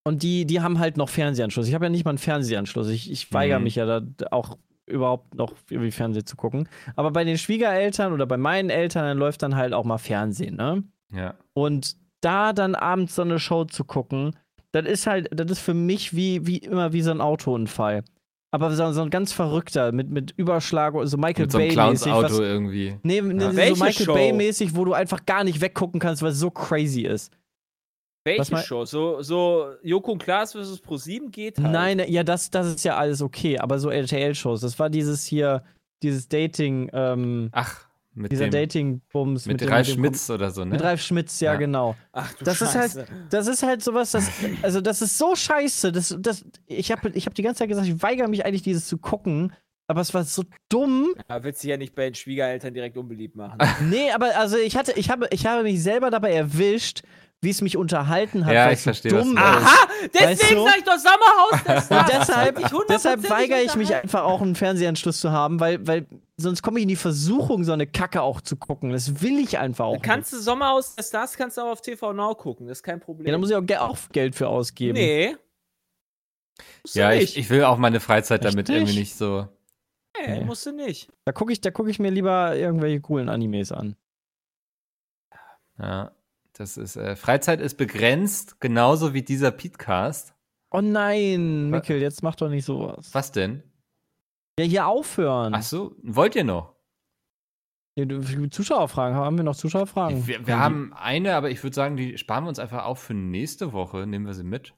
Und 0.06 0.22
die, 0.22 0.44
die 0.44 0.60
haben 0.60 0.78
halt 0.78 0.98
noch 0.98 1.08
Fernsehanschluss. 1.08 1.66
Ich 1.66 1.74
habe 1.74 1.86
ja 1.86 1.90
nicht 1.90 2.04
mal 2.04 2.10
einen 2.10 2.18
Fernsehanschluss. 2.18 2.88
Ich, 2.90 3.10
ich 3.10 3.32
weigere 3.32 3.58
Mhm. 3.58 3.64
mich 3.64 3.76
ja 3.76 3.86
da 3.86 4.02
auch 4.30 4.58
überhaupt 4.86 5.34
noch 5.34 5.54
irgendwie 5.70 5.90
Fernsehen 5.90 6.26
zu 6.26 6.36
gucken. 6.36 6.68
Aber 6.94 7.10
bei 7.10 7.24
den 7.24 7.38
Schwiegereltern 7.38 8.12
oder 8.12 8.26
bei 8.26 8.36
meinen 8.36 8.68
Eltern, 8.68 9.04
dann 9.04 9.18
läuft 9.18 9.42
dann 9.42 9.56
halt 9.56 9.72
auch 9.72 9.84
mal 9.84 9.96
Fernsehen, 9.98 10.56
ne? 10.56 10.84
Ja. 11.10 11.34
Und 11.54 11.96
da 12.24 12.52
dann 12.52 12.74
abends 12.74 13.14
so 13.14 13.22
eine 13.22 13.38
Show 13.38 13.64
zu 13.64 13.84
gucken, 13.84 14.36
das 14.72 14.86
ist 14.86 15.06
halt, 15.06 15.28
das 15.32 15.50
ist 15.50 15.60
für 15.60 15.74
mich 15.74 16.14
wie, 16.16 16.46
wie 16.46 16.58
immer 16.58 16.92
wie 16.92 17.02
so 17.02 17.10
ein 17.10 17.20
Autounfall. 17.20 18.02
Aber 18.50 18.70
so, 18.72 18.92
so 18.92 19.02
ein 19.02 19.10
ganz 19.10 19.32
verrückter, 19.32 19.90
mit, 19.90 20.10
mit 20.10 20.32
Überschlag, 20.36 20.94
so 21.04 21.16
Michael 21.16 21.44
Mit 21.46 21.52
so 21.52 21.58
Bay-mäßig. 21.58 21.74
Clowns-Auto 21.74 22.24
was- 22.34 22.38
irgendwie. 22.38 22.96
Nee, 23.02 23.20
nee, 23.20 23.40
so 23.44 23.56
Welche 23.56 23.82
Michael? 23.84 24.06
Bay-mäßig, 24.14 24.76
wo 24.76 24.84
du 24.84 24.92
einfach 24.92 25.26
gar 25.26 25.42
nicht 25.42 25.60
weggucken 25.60 25.98
kannst, 26.00 26.22
weil 26.22 26.30
es 26.30 26.38
so 26.38 26.50
crazy 26.50 27.02
ist. 27.02 27.32
Was 28.26 28.50
Welche 28.50 28.66
Show? 28.66 28.84
So, 28.84 29.20
so 29.22 29.72
Joko 29.82 30.12
und 30.12 30.22
Klaas 30.22 30.52
vs. 30.52 30.82
Pro7 30.82 31.30
geht 31.30 31.58
halt. 31.58 31.72
Nein, 31.72 32.02
ja, 32.08 32.22
das, 32.22 32.48
das 32.50 32.68
ist 32.68 32.84
ja 32.84 32.96
alles 32.96 33.20
okay, 33.22 33.58
aber 33.58 33.78
so 33.78 33.90
RTL-Shows, 33.90 34.60
das 34.62 34.78
war 34.78 34.88
dieses 34.88 35.24
hier, 35.26 35.62
dieses 36.02 36.28
Dating, 36.28 36.88
ähm, 36.94 37.48
Ach, 37.52 37.86
mit 38.14 38.32
dieser 38.32 38.44
dem, 38.46 38.50
Dating-Bums. 38.52 39.46
mit 39.46 39.60
dem- 39.60 39.68
Ralf 39.68 39.86
dem- 39.86 39.94
Schmitz 39.94 40.30
oder 40.30 40.50
so, 40.50 40.64
ne? 40.64 40.70
Mit 40.72 40.82
Ralf 40.82 41.00
Schmitz, 41.02 41.40
ja, 41.40 41.52
Ja. 41.52 41.58
genau. 41.58 41.96
Ach 42.12 42.32
du 42.34 42.44
Das 42.44 42.60
ist 42.60 42.74
halt- 42.74 42.92
Scheiße. 42.92 43.06
Das 43.30 43.46
ist 43.46 43.62
halt 43.62 43.82
sowas, 43.82 44.10
das, 44.12 44.30
also 44.62 44.80
das 44.80 45.02
ist 45.02 45.18
so 45.18 45.34
scheiße. 45.34 45.92
Das, 45.92 46.16
das, 46.20 46.44
ich 46.66 46.90
habe 46.92 47.10
ich 47.10 47.26
hab 47.26 47.34
die 47.34 47.42
ganze 47.42 47.58
Zeit 47.60 47.68
gesagt, 47.68 47.86
ich 47.88 48.02
weigere 48.02 48.28
mich 48.28 48.44
eigentlich, 48.44 48.62
dieses 48.62 48.86
zu 48.86 48.98
gucken. 48.98 49.52
Aber 49.86 50.00
es 50.00 50.14
war 50.14 50.24
so 50.24 50.44
dumm. 50.70 51.14
Ja, 51.28 51.44
willst 51.44 51.62
du 51.62 51.68
ja 51.68 51.76
nicht 51.76 51.94
bei 51.94 52.04
den 52.04 52.14
Schwiegereltern 52.14 52.72
direkt 52.72 52.96
unbeliebt 52.96 53.36
machen. 53.36 53.58
Nee, 53.90 54.10
aber 54.12 54.34
also 54.38 54.56
ich 54.56 54.76
hatte, 54.78 54.92
ich 54.96 55.10
habe, 55.10 55.26
ich 55.30 55.44
habe 55.44 55.62
mich 55.62 55.82
selber 55.82 56.10
dabei 56.10 56.32
erwischt, 56.32 57.02
wie 57.44 57.50
es 57.50 57.60
mich 57.62 57.76
unterhalten 57.76 58.44
hat. 58.46 58.52
Ja, 58.54 58.64
weil 58.66 58.72
ich 58.72 58.78
es 58.78 58.82
verstehe, 58.84 59.10
so 59.12 59.18
was 59.18 59.24
dumm 59.24 59.34
meinst. 59.34 59.66
Aha! 59.66 59.88
Deswegen 60.12 60.30
Weißt 60.30 60.50
du? 60.50 60.64
sag 60.64 60.78
ich 60.78 60.84
doch 60.84 60.98
Sommerhaus 60.98 61.64
der 61.88 61.98
Und 61.98 62.08
deshalb, 62.12 62.86
deshalb 62.88 63.30
weigere 63.30 63.62
ich 63.62 63.74
mich 63.76 63.94
einfach 63.94 64.24
auch, 64.24 64.42
einen 64.42 64.54
Fernsehanschluss 64.56 65.20
zu 65.20 65.30
haben, 65.30 65.60
weil, 65.60 65.86
weil 65.86 66.06
sonst 66.36 66.62
komme 66.62 66.78
ich 66.80 66.82
in 66.82 66.88
die 66.88 66.96
Versuchung, 66.96 67.62
so 67.64 67.72
eine 67.72 67.86
Kacke 67.86 68.22
auch 68.22 68.40
zu 68.40 68.56
gucken. 68.56 68.90
Das 68.90 69.22
will 69.22 69.38
ich 69.38 69.58
einfach 69.58 69.84
auch. 69.84 70.02
Kannst 70.02 70.32
du 70.32 70.38
Sommerhaus 70.38 70.96
der 70.96 71.02
Stars 71.04 71.36
kannst 71.36 71.56
du 71.56 71.62
auch 71.62 71.70
auf 71.72 71.80
TV 71.82 72.12
Now 72.12 72.34
gucken, 72.34 72.66
das 72.66 72.78
ist 72.78 72.82
kein 72.82 72.98
Problem. 73.00 73.24
nicht. 73.24 73.28
Ja, 73.28 73.32
da 73.34 73.38
muss 73.38 73.50
ich 73.50 73.56
auch, 73.56 73.64
ge- 73.66 73.76
auch 73.76 73.98
Geld 74.12 74.34
für 74.34 74.48
ausgeben. 74.48 74.94
Nee. 74.94 75.36
Musst 76.82 76.94
Ja, 76.96 77.12
ich, 77.12 77.20
nicht. 77.20 77.36
ich 77.38 77.50
will 77.50 77.64
auch 77.64 77.78
meine 77.78 78.00
Freizeit 78.00 78.44
damit 78.44 78.68
nicht? 78.68 78.76
irgendwie 78.76 78.98
nicht 78.98 79.16
so. 79.16 79.48
nee, 80.26 80.38
Nee. 80.40 80.44
musst 80.44 80.64
du 80.66 80.72
nicht. 80.72 81.08
Da 81.24 81.32
gucke 81.32 81.52
ich, 81.52 81.60
da 81.60 81.70
guck 81.70 81.88
ich 81.88 81.98
mir 81.98 82.10
lieber 82.10 82.54
irgendwelche 82.56 83.00
coolen 83.00 83.28
Animes 83.28 83.72
an. 83.72 83.96
Ja, 85.78 86.12
das 86.54 86.76
ist, 86.76 86.96
äh, 86.96 87.16
Freizeit 87.16 87.60
ist 87.60 87.76
begrenzt, 87.76 88.60
genauso 88.60 89.12
wie 89.12 89.22
dieser 89.22 89.50
Podcast. 89.50 90.34
Oh 90.70 90.80
nein, 90.80 91.70
Mikkel, 91.70 92.00
jetzt 92.00 92.22
mach 92.22 92.36
doch 92.36 92.48
nicht 92.48 92.64
sowas. 92.64 93.10
Was 93.12 93.32
denn? 93.32 93.62
Ja, 94.58 94.64
hier 94.64 94.86
aufhören. 94.86 95.54
Ach 95.54 95.62
so, 95.62 95.96
wollt 96.02 96.36
ihr 96.36 96.44
noch? 96.44 96.74
Ja, 97.96 98.06
Zuschauerfragen, 98.50 99.16
haben 99.16 99.36
wir 99.36 99.44
noch 99.44 99.54
Zuschauerfragen? 99.56 100.26
Wir, 100.26 100.46
wir 100.46 100.58
haben 100.58 100.92
eine, 100.94 101.36
aber 101.36 101.50
ich 101.50 101.62
würde 101.62 101.74
sagen, 101.74 101.96
die 101.96 102.18
sparen 102.18 102.44
wir 102.44 102.48
uns 102.48 102.58
einfach 102.58 102.84
auf 102.84 103.00
für 103.00 103.14
nächste 103.14 103.72
Woche. 103.72 104.06
Nehmen 104.06 104.26
wir 104.26 104.34
sie 104.34 104.42
mit. 104.42 104.74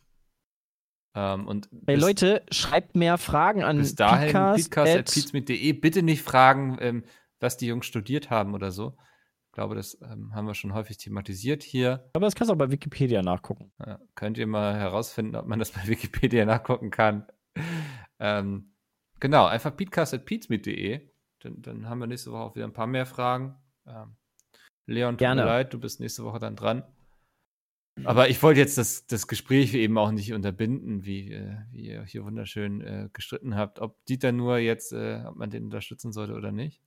Ähm, 1.14 1.48
und 1.48 1.70
Hey 1.86 1.96
bis, 1.96 2.00
Leute, 2.00 2.42
schreibt 2.50 2.94
mehr 2.94 3.16
Fragen 3.16 3.64
an 3.64 3.78
bis 3.78 3.94
dahin, 3.94 4.32
podcast.pizmeet.de. 4.32 5.72
Bitte 5.72 6.02
nicht 6.02 6.22
fragen, 6.22 6.76
ähm, 6.80 7.04
was 7.40 7.56
die 7.56 7.66
Jungs 7.66 7.86
studiert 7.86 8.28
haben 8.28 8.52
oder 8.52 8.70
so. 8.70 8.96
Ich 9.56 9.58
glaube, 9.58 9.74
das 9.74 9.96
ähm, 10.02 10.34
haben 10.34 10.46
wir 10.46 10.52
schon 10.52 10.74
häufig 10.74 10.98
thematisiert 10.98 11.62
hier. 11.62 12.10
Aber 12.12 12.26
das 12.26 12.34
kannst 12.34 12.50
du 12.50 12.52
auch 12.52 12.58
bei 12.58 12.70
Wikipedia 12.70 13.22
nachgucken. 13.22 13.72
Ja, 13.78 13.98
könnt 14.14 14.36
ihr 14.36 14.46
mal 14.46 14.76
herausfinden, 14.76 15.34
ob 15.34 15.46
man 15.46 15.58
das 15.58 15.70
bei 15.70 15.80
Wikipedia 15.86 16.44
nachgucken 16.44 16.90
kann. 16.90 17.26
ähm, 18.18 18.74
genau, 19.18 19.46
einfach 19.46 19.74
podcast.pizmeet.de. 19.74 21.08
Dann, 21.38 21.62
dann 21.62 21.88
haben 21.88 22.00
wir 22.00 22.06
nächste 22.06 22.32
Woche 22.32 22.42
auch 22.42 22.54
wieder 22.54 22.66
ein 22.66 22.74
paar 22.74 22.86
mehr 22.86 23.06
Fragen. 23.06 23.56
Ähm, 23.86 24.16
Leon, 24.84 25.14
tut 25.14 25.20
Gerne. 25.20 25.40
mir 25.40 25.46
leid, 25.46 25.72
du 25.72 25.80
bist 25.80 26.00
nächste 26.00 26.22
Woche 26.24 26.38
dann 26.38 26.54
dran. 26.54 26.82
Aber 28.04 28.28
ich 28.28 28.42
wollte 28.42 28.60
jetzt 28.60 28.76
das, 28.76 29.06
das 29.06 29.26
Gespräch 29.26 29.72
eben 29.72 29.96
auch 29.96 30.10
nicht 30.10 30.34
unterbinden, 30.34 31.06
wie, 31.06 31.32
äh, 31.32 31.56
wie 31.70 31.86
ihr 31.86 32.04
hier 32.04 32.26
wunderschön 32.26 32.82
äh, 32.82 33.08
gestritten 33.10 33.56
habt, 33.56 33.78
ob 33.78 34.04
Dieter 34.04 34.32
nur 34.32 34.58
jetzt, 34.58 34.92
äh, 34.92 35.22
ob 35.26 35.36
man 35.36 35.48
den 35.48 35.64
unterstützen 35.64 36.12
sollte 36.12 36.34
oder 36.34 36.52
nicht. 36.52 36.82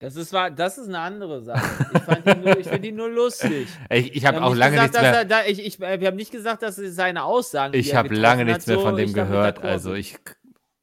Das 0.00 0.16
ist, 0.16 0.32
war, 0.32 0.50
das 0.50 0.76
ist 0.76 0.88
eine 0.88 0.98
andere 0.98 1.40
Sache. 1.42 1.86
Ich, 1.94 2.36
nur- 2.36 2.58
ich 2.58 2.68
finde 2.68 2.88
ihn 2.88 2.96
nur 2.96 3.08
lustig. 3.08 3.68
Ich, 3.90 4.14
ich 4.14 4.22
Wir 4.22 4.28
habe 4.28 4.36
haben 4.38 4.44
auch 4.44 4.50
nicht 4.50 4.58
lange 4.58 4.72
gesagt, 4.76 4.92
nichts 4.92 5.02
dass 5.02 5.02
mehr. 5.02 5.14
Er, 5.20 5.24
da, 5.24 5.44
ich, 5.46 5.64
ich, 5.64 5.80
äh, 5.80 6.00
wir 6.00 6.08
haben 6.08 6.16
nicht 6.16 6.32
gesagt, 6.32 6.62
dass 6.62 6.78
es 6.78 6.96
seine 6.96 7.24
Aussagen. 7.24 7.74
Ich 7.74 7.94
habe 7.94 8.14
lange 8.14 8.44
nichts 8.44 8.66
mehr 8.66 8.76
so 8.76 8.82
von 8.82 8.96
dem 8.96 9.06
ich 9.08 9.14
damit 9.14 9.30
gehört. 9.30 9.62
Also 9.64 9.94
ich 9.94 10.18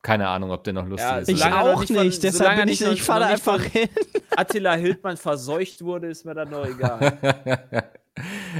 keine 0.01 0.29
Ahnung, 0.29 0.51
ob 0.51 0.63
der 0.63 0.73
noch 0.73 0.87
lustig 0.87 1.07
Ja, 1.09 1.17
ist. 1.19 1.29
Ich 1.29 1.43
auch 1.45 1.79
nicht, 1.81 1.91
nicht 1.91 2.13
von- 2.15 2.21
deshalb 2.21 2.55
bin 2.57 2.69
ich, 2.69 2.81
ich 2.81 3.03
fahre 3.03 3.25
einfach 3.25 3.61
hin. 3.61 3.87
Attila 4.35 4.73
Hildmann 4.73 5.17
verseucht 5.17 5.83
wurde, 5.83 6.07
ist 6.07 6.25
mir 6.25 6.33
dann 6.33 6.49
noch 6.49 6.65
egal. 6.65 7.17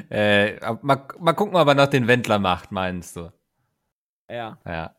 äh, 0.10 0.60
mal, 0.82 1.08
mal 1.20 1.34
gucken, 1.34 1.56
ob 1.56 1.68
er 1.68 1.74
noch 1.74 1.88
den 1.88 2.08
Wendler 2.08 2.38
macht, 2.39 2.72
meinst 2.72 3.16
du? 3.16 3.32
ja. 4.30 4.58
Ja. 4.66 4.95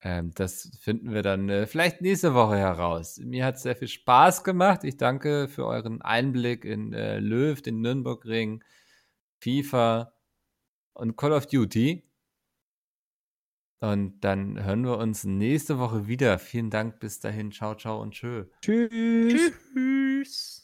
Ähm, 0.00 0.32
das 0.34 0.70
finden 0.80 1.12
wir 1.12 1.22
dann 1.22 1.48
äh, 1.48 1.66
vielleicht 1.66 2.00
nächste 2.00 2.34
Woche 2.34 2.56
heraus. 2.56 3.18
Mir 3.18 3.44
hat 3.44 3.56
es 3.56 3.62
sehr 3.62 3.76
viel 3.76 3.88
Spaß 3.88 4.44
gemacht. 4.44 4.84
Ich 4.84 4.96
danke 4.96 5.48
für 5.48 5.66
euren 5.66 6.02
Einblick 6.02 6.64
in 6.64 6.92
äh, 6.92 7.18
Löw, 7.18 7.60
den 7.60 7.80
Nürnbergring, 7.80 8.62
FIFA 9.40 10.12
und 10.94 11.16
Call 11.16 11.32
of 11.32 11.46
Duty. 11.46 12.04
Und 13.80 14.20
dann 14.20 14.62
hören 14.64 14.84
wir 14.84 14.98
uns 14.98 15.24
nächste 15.24 15.78
Woche 15.78 16.08
wieder. 16.08 16.38
Vielen 16.38 16.70
Dank 16.70 16.98
bis 16.98 17.20
dahin. 17.20 17.52
Ciao, 17.52 17.76
ciao 17.76 18.00
und 18.00 18.12
tschö. 18.12 18.46
Tschüss. 18.60 19.52
Tschüss. 19.72 20.57